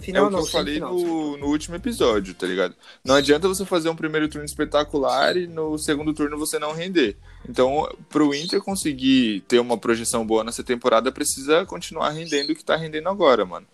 É 0.00 0.06
Final 0.06 0.24
o 0.24 0.28
que 0.28 0.32
não, 0.34 0.40
eu 0.40 0.46
falei 0.46 0.80
no, 0.80 1.36
no 1.36 1.46
último 1.46 1.76
episódio, 1.76 2.34
tá 2.34 2.46
ligado? 2.46 2.74
Não 3.04 3.14
adianta 3.14 3.46
você 3.48 3.64
fazer 3.64 3.88
um 3.88 3.96
primeiro 3.96 4.28
turno 4.28 4.44
espetacular 4.44 5.36
e 5.36 5.46
no 5.46 5.78
segundo 5.78 6.12
turno 6.12 6.38
você 6.38 6.58
não 6.58 6.72
render. 6.72 7.16
Então, 7.48 7.88
pro 8.08 8.34
Inter 8.34 8.60
conseguir 8.60 9.40
ter 9.48 9.58
uma 9.58 9.78
projeção 9.78 10.26
boa 10.26 10.42
nessa 10.44 10.62
temporada, 10.64 11.12
precisa 11.12 11.64
continuar 11.66 12.10
rendendo 12.10 12.50
o 12.50 12.54
que 12.54 12.64
tá 12.64 12.76
rendendo 12.76 13.08
agora, 13.08 13.44
mano. 13.44 13.66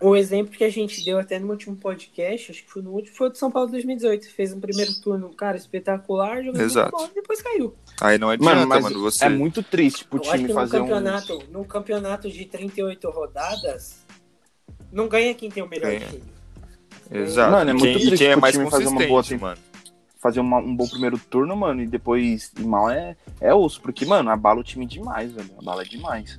o 0.00 0.14
exemplo 0.14 0.56
que 0.56 0.62
a 0.62 0.70
gente 0.70 1.04
deu 1.04 1.18
até 1.18 1.38
no 1.40 1.50
último 1.50 1.74
podcast, 1.76 2.52
acho 2.52 2.64
que 2.64 2.70
foi 2.70 2.82
no 2.82 2.92
último, 2.92 3.16
foi 3.16 3.28
o 3.28 3.32
de 3.32 3.38
São 3.38 3.50
Paulo 3.50 3.68
2018. 3.70 4.30
Fez 4.30 4.52
um 4.52 4.60
primeiro 4.60 4.94
turno, 5.00 5.28
cara, 5.34 5.56
espetacular, 5.56 6.42
jogando 6.44 6.60
Exato. 6.62 6.92
bola 6.92 7.08
e 7.10 7.14
depois 7.14 7.42
caiu. 7.42 7.74
Aí 8.00 8.16
não 8.16 8.30
adianta, 8.30 8.54
Mano, 8.66 8.82
mano, 8.82 9.00
você. 9.00 9.24
é 9.24 9.28
muito 9.28 9.60
triste 9.60 10.04
pro 10.04 10.18
Eu 10.18 10.22
acho 10.22 10.30
time 10.32 10.44
que 10.44 10.52
no 10.52 10.60
fazer 10.60 10.76
um. 10.76 10.80
campeonato, 10.82 11.42
no 11.50 11.64
campeonato 11.64 12.30
de 12.30 12.44
38 12.44 13.10
rodadas, 13.10 14.06
não 14.92 15.08
ganha 15.08 15.34
quem 15.34 15.50
tem 15.50 15.62
o 15.62 15.68
melhor 15.68 15.90
Ganha. 15.90 16.06
time. 16.06 16.22
Exato. 17.10 17.52
Mano, 17.52 17.70
é 17.70 17.72
E 17.72 17.76
muito 17.76 17.84
quem, 17.98 18.06
triste 18.06 18.18
quem 18.18 18.26
é 18.28 18.36
mais 18.36 18.54
time 18.54 18.70
fazer 18.70 18.86
uma 18.86 19.06
boa 19.06 19.22
mano. 19.40 19.58
fazer 20.20 20.40
uma- 20.40 20.58
um 20.58 20.74
bom 20.74 20.86
primeiro 20.86 21.16
turno, 21.18 21.56
mano, 21.56 21.80
e 21.82 21.86
depois 21.86 22.52
ir 22.58 22.64
mal 22.64 22.90
é, 22.90 23.16
é 23.40 23.54
osso, 23.54 23.80
porque, 23.80 24.04
mano, 24.04 24.28
abala 24.30 24.60
o 24.60 24.64
time 24.64 24.84
demais, 24.84 25.32
velho. 25.32 25.50
Abala 25.58 25.84
demais. 25.84 26.38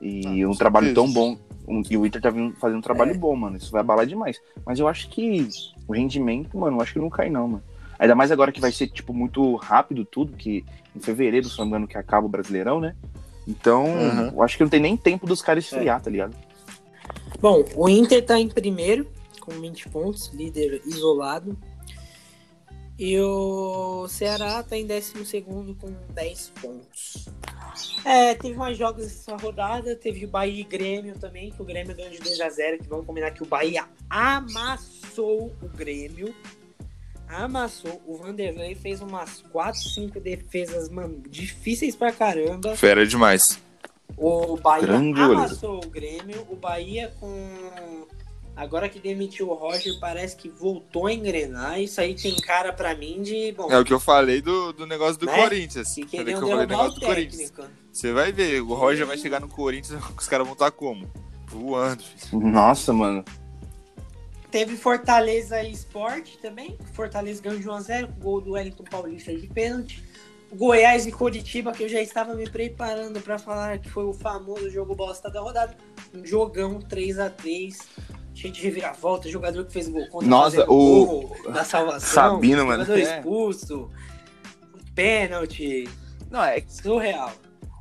E 0.00 0.42
Ah, 0.42 0.48
um 0.48 0.54
trabalho 0.54 0.86
certeza. 0.86 1.06
tão 1.06 1.12
bom. 1.12 1.36
um- 1.68 1.80
e 1.88 1.96
o 1.96 2.04
Inter 2.04 2.20
tá 2.20 2.28
vindo 2.28 2.56
fazendo 2.56 2.78
um 2.78 2.82
trabalho 2.82 3.12
É. 3.12 3.14
bom, 3.14 3.36
mano. 3.36 3.56
Isso 3.56 3.70
vai 3.70 3.80
abalar 3.82 4.04
demais. 4.04 4.40
Mas 4.66 4.80
eu 4.80 4.88
acho 4.88 5.08
que 5.08 5.48
o 5.86 5.92
rendimento, 5.92 6.58
mano, 6.58 6.76
eu 6.76 6.80
acho 6.82 6.92
que 6.94 6.98
não 6.98 7.08
cai, 7.08 7.30
não, 7.30 7.46
mano. 7.46 7.62
Ainda 8.00 8.16
mais 8.16 8.32
agora 8.32 8.50
que 8.50 8.60
vai 8.60 8.72
ser, 8.72 8.88
tipo, 8.88 9.14
muito 9.14 9.54
rápido 9.54 10.04
tudo, 10.04 10.32
que 10.36 10.64
em 10.94 10.98
fevereiro, 10.98 11.48
se 11.48 11.56
não 11.58 11.66
me 11.66 11.70
engano, 11.70 11.86
que 11.86 11.96
acaba 11.96 12.26
o 12.26 12.28
Brasileirão, 12.28 12.80
né? 12.80 12.96
Então, 13.46 13.84
Uhum. 13.84 14.28
eu 14.34 14.42
acho 14.42 14.56
que 14.56 14.62
não 14.64 14.68
tem 14.70 14.80
nem 14.80 14.96
tempo 14.96 15.24
dos 15.24 15.40
caras 15.40 15.62
esfriar, 15.64 15.98
É. 15.98 16.00
tá 16.02 16.10
ligado? 16.10 16.34
Bom, 17.42 17.64
o 17.74 17.88
Inter 17.88 18.24
tá 18.24 18.38
em 18.38 18.48
primeiro, 18.48 19.04
com 19.40 19.50
20 19.50 19.88
pontos, 19.88 20.28
líder 20.32 20.80
isolado. 20.86 21.58
E 22.96 23.18
o 23.18 24.06
Ceará 24.06 24.62
tá 24.62 24.76
em 24.76 24.86
12 24.86 25.26
segundo 25.26 25.74
com 25.74 25.92
10 26.14 26.52
pontos. 26.60 27.28
É, 28.04 28.36
teve 28.36 28.56
mais 28.56 28.78
jogos 28.78 29.06
essa 29.06 29.36
rodada, 29.36 29.96
teve 29.96 30.24
o 30.24 30.28
Bahia 30.28 30.60
e 30.60 30.62
Grêmio 30.62 31.18
também, 31.18 31.50
que 31.50 31.60
o 31.60 31.64
Grêmio 31.64 31.96
ganhou 31.96 32.12
de 32.12 32.18
2x0, 32.20 32.78
que 32.78 32.88
vamos 32.88 33.04
combinar 33.04 33.32
que 33.32 33.42
o 33.42 33.46
Bahia 33.46 33.86
amassou 34.08 35.52
o 35.60 35.68
Grêmio. 35.68 36.32
Amassou. 37.26 38.00
O 38.06 38.18
Vanderlei 38.18 38.76
fez 38.76 39.00
umas 39.00 39.42
4, 39.50 39.80
5 39.80 40.20
defesas, 40.20 40.88
mano, 40.88 41.20
difíceis 41.28 41.96
pra 41.96 42.12
caramba. 42.12 42.76
Fera 42.76 43.04
demais. 43.04 43.60
O 44.16 44.56
Bahia 44.56 44.86
Grande 44.86 45.20
goleiro. 45.20 45.58
o 45.62 45.88
Grêmio. 45.88 46.46
O 46.50 46.56
Bahia 46.56 47.12
com. 47.18 48.06
Agora 48.54 48.86
que 48.88 48.98
demitiu 49.00 49.48
o 49.48 49.54
Roger, 49.54 49.98
parece 49.98 50.36
que 50.36 50.48
voltou 50.48 51.06
a 51.06 51.12
engrenar. 51.12 51.80
Isso 51.80 52.00
aí 52.00 52.14
tem 52.14 52.36
cara 52.36 52.72
pra 52.72 52.94
mim 52.94 53.22
de. 53.22 53.52
Bom, 53.52 53.70
É 53.70 53.78
o 53.78 53.84
que 53.84 53.92
eu 53.92 53.98
falei 54.00 54.42
do, 54.42 54.72
do 54.72 54.86
negócio 54.86 55.18
do 55.18 55.26
Né? 55.26 55.34
Corinthians. 55.42 55.94
que 55.94 56.04
Falei 56.18 56.34
que 56.34 56.40
eu 56.42 56.48
falei 56.48 56.66
do 56.66 56.70
negócio 56.70 57.00
do 57.00 57.06
Corinthians. 57.06 57.52
Você 57.90 58.12
vai 58.12 58.30
ver, 58.30 58.60
o 58.62 58.74
Roger 58.74 59.06
vai 59.06 59.16
chegar 59.16 59.40
no 59.40 59.48
Corinthians, 59.48 59.98
os 60.18 60.28
caras 60.28 60.46
vão 60.46 60.52
estar 60.52 60.70
como? 60.70 61.10
Voando. 61.46 62.02
filho. 62.02 62.42
Nossa, 62.46 62.92
mano. 62.92 63.24
Teve 64.50 64.76
Fortaleza 64.76 65.62
e 65.62 65.72
Sport 65.72 66.36
também. 66.42 66.76
Fortaleza 66.92 67.40
ganhou 67.42 67.58
de 67.58 67.66
1x0, 67.66 68.18
gol 68.18 68.38
do 68.42 68.52
Wellington 68.52 68.84
Paulista 68.84 69.34
de 69.34 69.46
pênalti. 69.46 70.04
Goiás 70.54 71.06
e 71.06 71.12
Curitiba, 71.12 71.72
que 71.72 71.82
eu 71.84 71.88
já 71.88 72.00
estava 72.00 72.34
me 72.34 72.48
preparando 72.48 73.20
para 73.20 73.38
falar 73.38 73.78
que 73.78 73.88
foi 73.88 74.04
o 74.04 74.12
famoso 74.12 74.68
jogo 74.70 74.94
bosta 74.94 75.30
da 75.30 75.40
rodada. 75.40 75.76
Um 76.14 76.24
jogão 76.24 76.78
3x3, 76.78 77.74
cheio 78.34 78.52
de 78.52 78.60
reviravolta, 78.62 79.28
jogador 79.30 79.64
que 79.64 79.72
fez 79.72 79.88
gol 79.88 80.06
contra 80.08 80.28
Nossa, 80.28 80.62
o- 80.64 81.06
gol 81.06 81.36
da 81.52 81.64
salvação. 81.64 82.34
Sabino, 82.34 82.66
mano. 82.66 82.84
Jogador 82.84 83.06
É. 83.08 83.16
expulso, 83.18 83.90
pênalti, 84.94 85.88
Não, 86.30 86.42
é 86.42 86.62
surreal. 86.66 87.30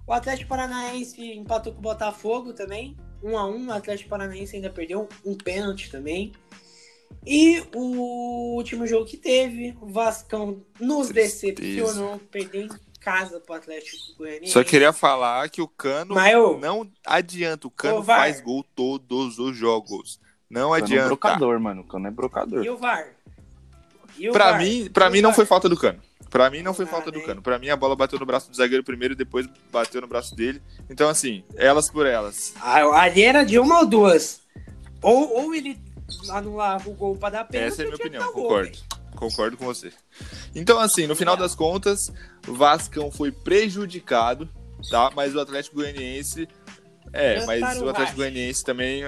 O 0.06 0.12
Atlético 0.12 0.50
Paranaense 0.50 1.22
empatou 1.34 1.72
com 1.72 1.80
o 1.80 1.82
Botafogo 1.82 2.52
também. 2.52 2.98
1 3.24 3.38
a 3.38 3.48
1 3.48 3.68
O 3.68 3.72
Atlético 3.72 4.10
Paranaense 4.10 4.58
ainda 4.58 4.70
perdeu 4.70 5.08
um 5.26 5.36
pênalti 5.36 5.90
também. 5.90 6.34
E 7.26 7.64
o 7.76 8.56
último 8.56 8.88
jogo 8.88 9.06
que 9.06 9.18
teve, 9.18 9.78
o 9.80 9.88
Vascão 9.88 10.62
nos 10.80 11.10
Tristeza. 11.10 11.54
decepcionou, 11.56 12.20
perdeu 12.32 12.64
em 12.64 12.70
casa 13.00 13.40
pro 13.40 13.54
Atlético 13.56 13.98
Goianiense. 14.18 14.52
Só 14.54 14.64
queria 14.64 14.92
falar 14.92 15.50
que 15.50 15.62
o 15.62 15.68
Cano 15.68 16.16
não 16.60 16.88
adianta. 17.06 17.68
O 17.68 17.72
Cano 17.72 18.00
Ô, 18.00 18.04
faz 18.04 18.42
gol 18.42 18.64
todos 18.76 19.38
os 19.40 19.56
jogos. 19.56 20.20
Não 20.50 20.72
Cano 20.72 20.76
é 20.76 20.78
adianta. 20.80 21.06
brocador, 21.08 21.60
mano. 21.60 21.84
Cano 21.84 22.08
é 22.08 22.12
brocador. 22.12 22.64
E 22.66 22.70
o 22.70 22.78
VAR? 22.78 23.08
E 24.18 24.30
o 24.30 24.34
Pra 24.34 24.52
VAR? 24.52 24.60
mim, 24.62 24.90
pra 24.92 25.08
o 25.08 25.12
mim 25.12 25.22
não 25.22 25.34
foi 25.34 25.46
falta 25.46 25.70
do 25.70 25.78
Cano. 25.78 26.00
Pra 26.30 26.50
mim 26.50 26.62
não 26.62 26.74
foi 26.74 26.86
Ah, 26.86 26.88
falta 26.88 27.12
do 27.12 27.20
né? 27.20 27.26
Cano. 27.26 27.42
Pra 27.42 27.60
mim 27.60 27.70
a 27.70 27.76
bola 27.76 27.96
bateu 27.96 28.18
no 28.18 28.26
braço 28.26 28.50
do 28.50 28.56
zagueiro 28.56 28.84
primeiro 28.84 29.14
e 29.14 29.18
depois 29.18 29.48
bateu 29.72 30.00
no 30.02 30.08
braço 30.08 30.36
dele. 30.36 30.62
Então 30.90 31.08
assim, 31.10 31.44
elas 31.56 31.90
por 31.90 32.06
elas. 32.06 32.54
Ah, 32.60 32.82
Ali 33.02 33.22
era 33.24 33.44
de 33.44 33.60
uma 33.60 33.80
ou 33.80 33.86
duas. 33.86 34.42
Ou, 35.02 35.34
ou 35.44 35.54
ele 35.56 35.78
anulava 36.30 36.90
o 36.90 36.94
gol 36.94 37.16
pra 37.18 37.30
dar 37.30 37.44
pênalti. 37.46 37.72
Essa 37.74 37.82
é 37.82 37.86
a 37.86 37.88
minha 37.88 37.96
opinião, 37.98 38.24
gol, 38.26 38.44
concordo. 38.44 38.72
velho. 38.72 38.84
Concordo 39.16 39.58
com 39.58 39.66
você. 39.66 39.92
Então, 40.56 40.80
assim, 40.80 41.06
no 41.06 41.16
final 41.16 41.36
das 41.38 41.54
contas, 41.54 42.12
o 42.48 42.54
Vascão 42.54 43.12
foi 43.12 43.32
prejudicado, 43.32 44.50
tá? 44.90 45.12
Mas 45.16 45.36
o 45.36 45.40
Atlético 45.40 45.76
Goianiense. 45.76 46.48
É, 47.14 47.46
mas 47.46 47.82
o 47.82 47.90
Atlético. 47.90 48.18
Goianiense 48.18 48.64
também. 48.64 49.04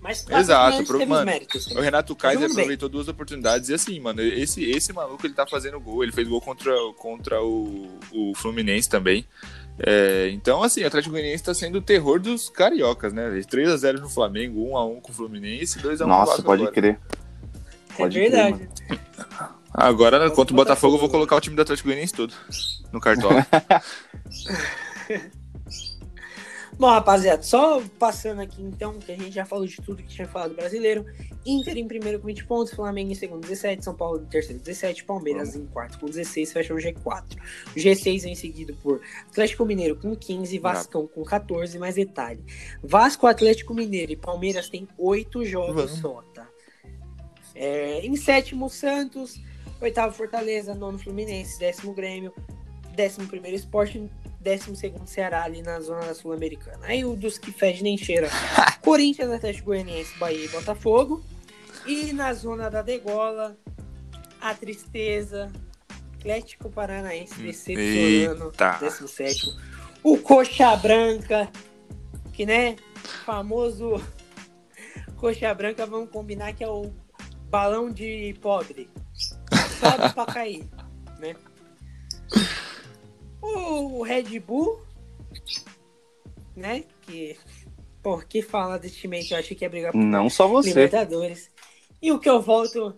Mas 0.00 0.24
Exato, 0.28 0.84
pro- 0.84 1.04
mano, 1.06 1.24
méritos 1.24 1.66
O. 1.68 1.80
Renato 1.80 2.14
Kaiser 2.14 2.42
bem. 2.48 2.50
aproveitou 2.52 2.88
duas 2.88 3.08
oportunidades. 3.08 3.70
E 3.70 3.74
assim, 3.74 3.98
mano, 3.98 4.20
esse, 4.20 4.62
esse 4.70 4.92
maluco 4.92 5.26
ele 5.26 5.34
tá 5.34 5.46
fazendo 5.46 5.80
gol. 5.80 6.02
Ele 6.04 6.12
fez 6.12 6.28
gol 6.28 6.40
contra, 6.40 6.72
contra 6.96 7.42
o, 7.42 7.98
o 8.12 8.32
Fluminense 8.36 8.88
também. 8.88 9.26
É, 9.78 10.30
então, 10.30 10.62
assim, 10.62 10.82
o 10.82 10.86
Atlético 10.86 11.12
Goianiense 11.12 11.44
tá 11.44 11.54
sendo 11.54 11.78
o 11.78 11.82
terror 11.82 12.18
dos 12.18 12.48
cariocas, 12.48 13.12
né? 13.12 13.28
3x0 13.30 14.00
no 14.00 14.08
Flamengo, 14.08 14.60
1x1 14.70 15.00
com 15.00 15.12
o 15.12 15.14
Fluminense, 15.14 15.78
2x1 15.78 16.00
no 16.00 16.06
Nossa, 16.08 16.42
pode 16.42 16.62
agora. 16.62 16.74
crer. 16.74 16.98
É 17.90 17.96
Pode 17.96 18.18
crer, 18.18 18.30
verdade. 18.30 18.68
Agora, 19.72 20.30
Contra 20.30 20.54
o 20.54 20.56
Botafogo, 20.56 20.96
eu 20.96 21.00
vou 21.00 21.08
colocar 21.10 21.36
o 21.36 21.40
time 21.40 21.54
do 21.54 21.62
Atlético 21.62 21.88
Goianiense 21.88 22.14
todo 22.14 22.32
no 22.92 23.00
cartola. 23.00 23.46
Bom, 26.78 26.88
rapaziada, 26.88 27.42
só 27.42 27.82
passando 27.98 28.42
aqui 28.42 28.62
então, 28.62 28.98
que 28.98 29.10
a 29.10 29.16
gente 29.16 29.30
já 29.30 29.46
falou 29.46 29.66
de 29.66 29.76
tudo 29.76 30.02
que 30.02 30.08
tinha 30.08 30.28
falado 30.28 30.54
brasileiro. 30.54 31.06
Inter 31.46 31.78
em 31.78 31.88
primeiro 31.88 32.20
com 32.20 32.26
20 32.26 32.44
pontos, 32.44 32.74
Flamengo 32.74 33.12
em 33.12 33.14
segundo 33.14 33.40
17, 33.40 33.82
São 33.82 33.94
Paulo 33.94 34.20
em 34.20 34.26
terceiro 34.26 34.60
17, 34.60 35.04
Palmeiras 35.04 35.56
em 35.56 35.64
quarto 35.66 35.98
com 35.98 36.04
16, 36.04 36.52
fecha 36.52 36.74
o 36.74 36.76
G4. 36.76 37.36
O 37.68 37.78
G6 37.78 38.22
vem 38.24 38.34
seguido 38.34 38.74
por 38.82 39.00
Atlético 39.30 39.64
Mineiro 39.64 39.96
com 39.96 40.14
15, 40.14 40.58
Vascão 40.58 41.06
com 41.06 41.24
14, 41.24 41.78
mais 41.78 41.94
detalhe. 41.94 42.44
Vasco, 42.82 43.26
Atlético 43.26 43.72
Mineiro 43.72 44.12
e 44.12 44.16
Palmeiras 44.16 44.68
têm 44.68 44.86
8 44.98 45.46
jogos 45.46 45.92
Não. 45.92 46.00
só, 46.02 46.22
tá? 46.34 46.46
É, 47.54 48.04
em 48.04 48.14
sétimo, 48.16 48.68
Santos, 48.68 49.40
oitavo 49.80 50.14
Fortaleza, 50.14 50.74
nono 50.74 50.98
Fluminense, 50.98 51.58
décimo 51.58 51.94
Grêmio, 51.94 52.34
décimo 52.94 53.26
primeiro 53.26 53.56
esporte 53.56 54.10
12 54.46 54.94
Ceará 55.06 55.42
ali 55.42 55.60
na 55.60 55.80
zona 55.80 56.06
da 56.06 56.14
Sul-Americana. 56.14 56.86
Aí 56.86 57.04
o 57.04 57.16
dos 57.16 57.36
que 57.36 57.50
fez 57.50 57.82
nem 57.82 57.98
cheira. 57.98 58.28
Corinthians, 58.80 59.32
Atlético 59.32 59.66
Goianiense, 59.66 60.16
Bahia 60.18 60.44
e 60.44 60.48
Botafogo. 60.48 61.24
E 61.84 62.12
na 62.12 62.32
zona 62.32 62.70
da 62.70 62.80
degola, 62.80 63.56
a 64.40 64.54
tristeza, 64.54 65.50
Atlético 66.14 66.70
Paranaense 66.70 67.34
decepcionando, 67.40 68.52
17. 68.80 69.56
O 70.02 70.18
Coxa 70.18 70.76
Branca, 70.76 71.50
que 72.32 72.46
né, 72.46 72.76
famoso 73.24 74.00
Coxa 75.16 75.52
Branca, 75.54 75.86
vamos 75.86 76.10
combinar 76.10 76.52
que 76.52 76.62
é 76.62 76.68
o 76.68 76.92
balão 77.50 77.90
de 77.90 78.36
pobre. 78.40 78.88
Sobe 79.80 80.14
pra 80.14 80.26
cair, 80.26 80.68
né? 81.18 81.34
O 83.66 84.02
Red 84.02 84.38
Bull, 84.40 84.80
né? 86.54 86.84
Que, 87.02 87.36
por 88.02 88.24
que 88.24 88.40
falar 88.42 88.78
desse 88.78 88.96
time 88.96 89.24
que 89.24 89.34
eu 89.34 89.38
achei 89.38 89.56
que 89.56 89.64
ia 89.64 89.68
brigar 89.68 89.92
por 89.92 89.98
Não 89.98 90.30
só 90.30 90.46
você. 90.46 90.68
Libertadores. 90.68 91.50
E 92.00 92.12
o 92.12 92.18
que 92.18 92.28
eu 92.28 92.40
volto. 92.40 92.94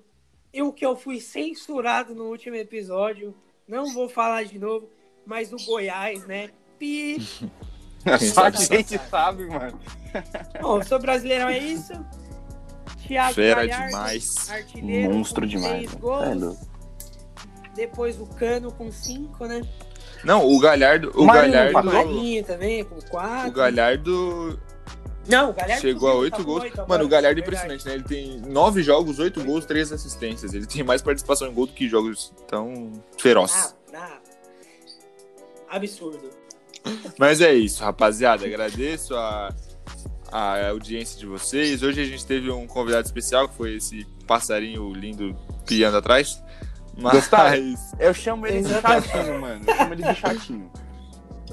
E 0.53 0.63
o 0.63 0.73
que 0.73 0.85
eu 0.85 0.97
fui 0.97 1.21
censurado 1.21 2.15
no 2.15 2.25
último 2.25 2.57
episódio. 2.57 3.35
Não 3.67 3.93
vou 3.93 4.09
falar 4.09 4.45
de 4.45 4.59
novo, 4.59 4.89
mas 5.27 5.53
o 5.53 5.57
Goiás, 5.57 6.27
né? 6.27 6.51
Pi. 6.79 7.19
Só 8.33 8.45
a 8.45 8.51
gente 8.51 8.99
sabe, 9.11 9.47
mano. 9.47 9.79
Bom, 10.61 10.83
sou 10.83 10.99
brasileirão, 10.99 11.49
é 11.49 11.59
isso. 11.59 11.93
Thiago 13.07 13.35
Fera 13.35 13.67
Galhardo, 13.67 13.91
demais. 13.91 14.35
Monstro 15.11 15.47
demais. 15.47 15.93
né? 15.93 16.01
gols. 16.01 16.57
É. 16.63 16.69
Depois 17.75 18.21
o 18.21 18.27
Cano 18.27 18.73
com 18.73 18.91
cinco, 18.91 19.47
né? 19.47 19.63
Não, 20.25 20.47
o 20.47 20.59
Galhardo. 20.59 21.13
O 21.15 21.25
Marinho, 21.25 21.49
O 21.49 21.53
Galhardo. 21.73 21.91
Marinho 21.93 22.45
também 22.45 22.85
com 22.85 23.01
quatro. 23.03 23.49
O 23.49 23.53
Galhardo 23.53 24.61
Não, 25.29 25.51
o 25.51 25.53
Galhardo 25.53 25.81
chegou 25.81 26.09
a 26.09 26.15
oito 26.15 26.37
tá 26.39 26.43
gols. 26.43 26.63
oito 26.65 26.85
Mano, 26.89 27.05
o 27.05 27.09
Galhardo 27.09 27.41
é 27.41 27.43
verdade. 27.43 27.67
impressionante, 27.69 27.87
né? 27.87 27.95
Ele 27.95 28.05
tem 28.05 28.41
nove 28.41 28.83
jogos, 28.83 29.19
oito 29.19 29.43
gols, 29.45 29.65
três 29.65 29.93
assistências. 29.93 30.55
Ele 30.55 30.67
tem 30.67 30.83
mais 30.83 31.03
participação 31.03 31.49
em 31.49 31.53
gol 31.55 31.67
do 31.67 31.73
que 31.73 31.89
jogos 31.89 32.33
tão 32.49 32.93
feroz. 33.19 33.75
Ah, 33.95 33.99
ah. 33.99 34.19
Absurdo. 35.71 36.31
Mas 37.19 37.41
é 37.41 37.53
isso, 37.53 37.83
rapaziada. 37.85 38.47
Agradeço 38.47 39.15
a, 39.15 39.55
a 40.33 40.69
audiência 40.71 41.19
de 41.19 41.27
vocês. 41.27 41.83
Hoje 41.83 42.01
a 42.01 42.05
gente 42.05 42.25
teve 42.25 42.51
um 42.51 42.67
convidado 42.67 43.07
especial, 43.07 43.49
que 43.49 43.57
foi 43.57 43.77
esse 43.77 44.07
passarinho 44.27 44.93
lindo 44.95 45.37
piando 45.67 45.99
atrás. 45.99 46.43
Gostaram? 47.01 47.63
Mas, 47.63 47.93
Eu 47.99 48.15
chamo 48.15 48.47
ele 48.47 48.63
de 48.63 48.81
chatinho, 48.81 49.41
mano. 49.41 49.65
Eu 49.67 49.77
chamo 49.77 49.95
ele 49.95 50.03
de 50.03 50.15
chatinho. 50.15 50.71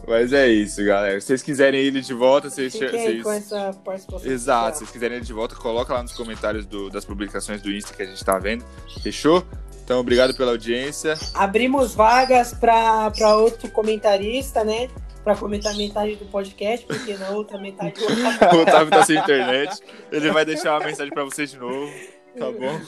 mas 0.07 0.33
é 0.33 0.47
isso, 0.47 0.83
galera. 0.85 1.19
Se 1.19 1.27
vocês 1.27 1.41
quiserem 1.43 1.79
ele 1.81 2.01
de 2.01 2.13
volta, 2.13 2.49
vocês. 2.49 2.73
Vocês... 2.73 3.23
com 3.23 3.31
essa 3.31 3.71
participação. 3.83 4.31
Exato, 4.31 4.73
se 4.73 4.79
vocês 4.79 4.91
quiserem 4.91 5.17
ele 5.17 5.25
de 5.25 5.33
volta, 5.33 5.55
coloca 5.55 5.93
lá 5.93 6.03
nos 6.03 6.13
comentários 6.13 6.65
do- 6.65 6.89
das 6.89 7.05
publicações 7.05 7.61
do 7.61 7.71
Insta 7.71 7.93
que 7.93 8.03
a 8.03 8.05
gente 8.05 8.23
tá 8.23 8.37
vendo. 8.39 8.63
Fechou? 9.01 9.45
Então, 9.83 9.99
obrigado 9.99 10.35
pela 10.35 10.51
audiência. 10.51 11.13
Abrimos 11.33 11.93
vagas 11.93 12.53
para 12.53 13.11
outro 13.37 13.69
comentarista, 13.69 14.63
né? 14.63 14.89
Para 15.23 15.35
comentar 15.35 15.75
metade 15.75 16.15
do 16.15 16.25
podcast, 16.25 16.85
porque 16.85 17.15
na 17.15 17.29
outra 17.29 17.57
metade 17.59 17.95
O 18.53 18.57
Otávio 18.61 18.89
tá 18.89 19.03
sem 19.03 19.17
internet. 19.17 19.79
Ele 20.11 20.31
vai 20.31 20.43
deixar 20.45 20.77
uma 20.79 20.85
mensagem 20.85 21.11
pra 21.13 21.23
vocês 21.23 21.49
de 21.51 21.57
novo. 21.57 21.91
Tá 22.37 22.51
bom? 22.51 22.81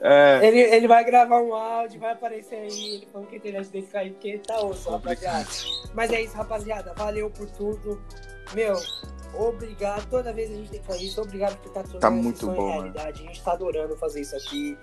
É, 0.00 0.46
ele, 0.46 0.60
ele 0.60 0.88
vai 0.88 1.04
gravar 1.04 1.40
um 1.40 1.54
áudio, 1.54 2.00
vai 2.00 2.12
aparecer 2.12 2.56
aí, 2.56 2.94
ele 2.96 3.08
falando 3.12 3.28
que 3.28 3.34
a 3.36 3.38
internet 3.38 3.68
dele 3.68 3.88
caiu, 3.92 4.12
porque 4.14 4.38
tá 4.38 4.60
osso, 4.60 4.90
rapaziada. 4.90 5.46
Mas 5.94 6.12
é 6.12 6.22
isso, 6.22 6.34
rapaziada. 6.36 6.92
Valeu 6.96 7.30
por 7.30 7.48
tudo. 7.50 8.02
Meu, 8.54 8.74
obrigado. 9.34 10.08
Toda 10.08 10.32
vez 10.32 10.50
a 10.50 10.54
gente 10.54 10.70
tem 10.70 10.80
que 10.80 10.86
fazer 10.86 11.04
isso. 11.04 11.20
Obrigado 11.20 11.56
por 11.58 11.68
estar 11.68 11.82
tornando 11.82 12.00
Tá 12.00 12.10
muito 12.10 12.46
bom, 12.46 12.70
realidade. 12.72 13.22
A 13.22 13.26
gente 13.26 13.42
tá 13.42 13.52
adorando 13.52 13.96
fazer 13.96 14.20
isso 14.20 14.34
aqui. 14.36 14.76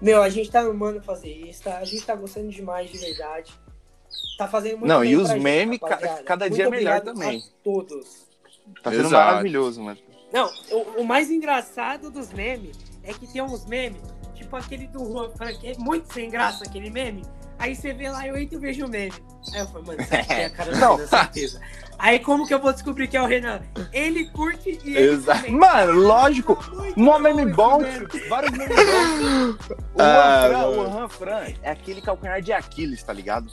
Meu, 0.00 0.22
a 0.22 0.28
gente 0.28 0.50
tá 0.50 0.60
amando 0.60 1.02
fazer 1.02 1.28
isso, 1.30 1.62
tá? 1.64 1.78
A 1.78 1.84
gente 1.84 2.04
tá 2.06 2.14
gostando 2.14 2.48
demais, 2.48 2.90
de 2.90 2.98
verdade. 2.98 3.52
Tá 4.38 4.48
fazendo 4.48 4.78
muito 4.78 4.88
Não, 4.88 5.00
bem 5.00 5.10
e 5.10 5.16
os 5.16 5.28
gente, 5.28 5.42
memes, 5.42 5.78
ca- 5.78 6.22
cada 6.24 6.44
Muito 6.46 6.54
dia 6.54 6.66
é 6.66 6.70
melhor 6.70 7.00
também. 7.00 7.38
A 7.38 7.42
todos. 7.64 8.26
tá 8.82 8.90
sendo 8.90 9.06
Exato. 9.06 9.12
maravilhoso, 9.32 9.82
mano. 9.82 9.98
Não, 10.32 10.48
o, 10.70 11.00
o 11.00 11.04
mais 11.04 11.30
engraçado 11.30 12.10
dos 12.10 12.32
memes 12.32 12.76
é 13.02 13.12
que 13.12 13.26
tem 13.26 13.42
uns 13.42 13.64
memes, 13.66 14.00
tipo 14.34 14.54
aquele 14.56 14.86
do 14.88 15.04
Juan 15.04 15.30
Frank, 15.30 15.66
é 15.66 15.76
muito 15.78 16.12
sem 16.12 16.28
graça 16.30 16.64
aquele 16.64 16.90
meme. 16.90 17.22
Aí 17.58 17.76
você 17.76 17.92
vê 17.92 18.08
lá, 18.08 18.26
eu 18.26 18.38
entro 18.38 18.56
e 18.56 18.60
vejo 18.60 18.86
o 18.86 18.88
meme. 18.88 19.12
Aí 19.52 19.60
eu 19.60 19.66
falo, 19.68 19.86
mano, 19.86 20.00
isso 20.00 20.14
aqui 20.14 20.32
é 20.32 20.44
a 20.46 20.50
cara 20.50 20.70
do. 20.72 20.76
Renan, 20.78 21.06
certeza. 21.06 21.60
Aí 21.98 22.18
como 22.18 22.46
que 22.46 22.54
eu 22.54 22.58
vou 22.58 22.72
descobrir 22.72 23.06
que 23.06 23.18
é 23.18 23.20
o 23.22 23.26
Renan? 23.26 23.60
Ele 23.92 24.24
curte 24.30 24.80
e 24.82 24.96
ele 24.96 25.10
Exato. 25.12 25.52
Mano, 25.52 25.92
lógico. 25.92 26.58
Muito 26.74 26.98
Um 26.98 27.18
meme 27.18 27.52
bom, 27.52 27.80
meme. 27.80 28.06
vários 28.30 28.52
memes 28.52 28.74
bons. 28.76 29.76
O 29.94 30.00
Ah, 30.02 30.48
Juan 30.48 30.48
Fran, 30.48 30.58
mano. 30.70 30.80
o 30.88 30.92
Juan 30.92 31.08
Fran 31.10 31.42
é 31.62 31.70
aquele 31.70 32.00
calcanhar 32.00 32.40
de 32.40 32.52
Aquiles, 32.54 33.02
tá 33.02 33.12
ligado? 33.12 33.52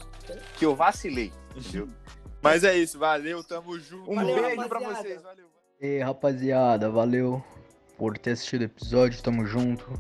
Que 0.58 0.66
eu 0.66 0.74
vacilei, 0.74 1.34
entendeu? 1.54 1.90
Mas 2.42 2.64
é 2.64 2.78
isso, 2.78 2.98
valeu, 2.98 3.44
tamo 3.44 3.78
junto. 3.78 4.10
Um 4.10 4.16
Valeu, 4.16 4.36
beijo 4.42 4.56
pra 4.70 4.80
rapaziada. 4.80 5.02
vocês, 5.02 5.22
valeu. 5.22 5.46
E 5.82 6.00
rapaziada, 6.00 6.90
valeu 6.90 7.44
por 7.98 8.18
ter 8.18 8.32
assistido 8.32 8.62
o 8.62 8.66
episódio, 8.66 9.22
tamo 9.22 9.46
junto. 9.46 9.92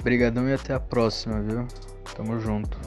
Obrigadão 0.00 0.48
e 0.48 0.52
até 0.52 0.74
a 0.74 0.80
próxima, 0.80 1.40
viu? 1.40 1.66
Tamo 2.14 2.38
junto. 2.40 2.78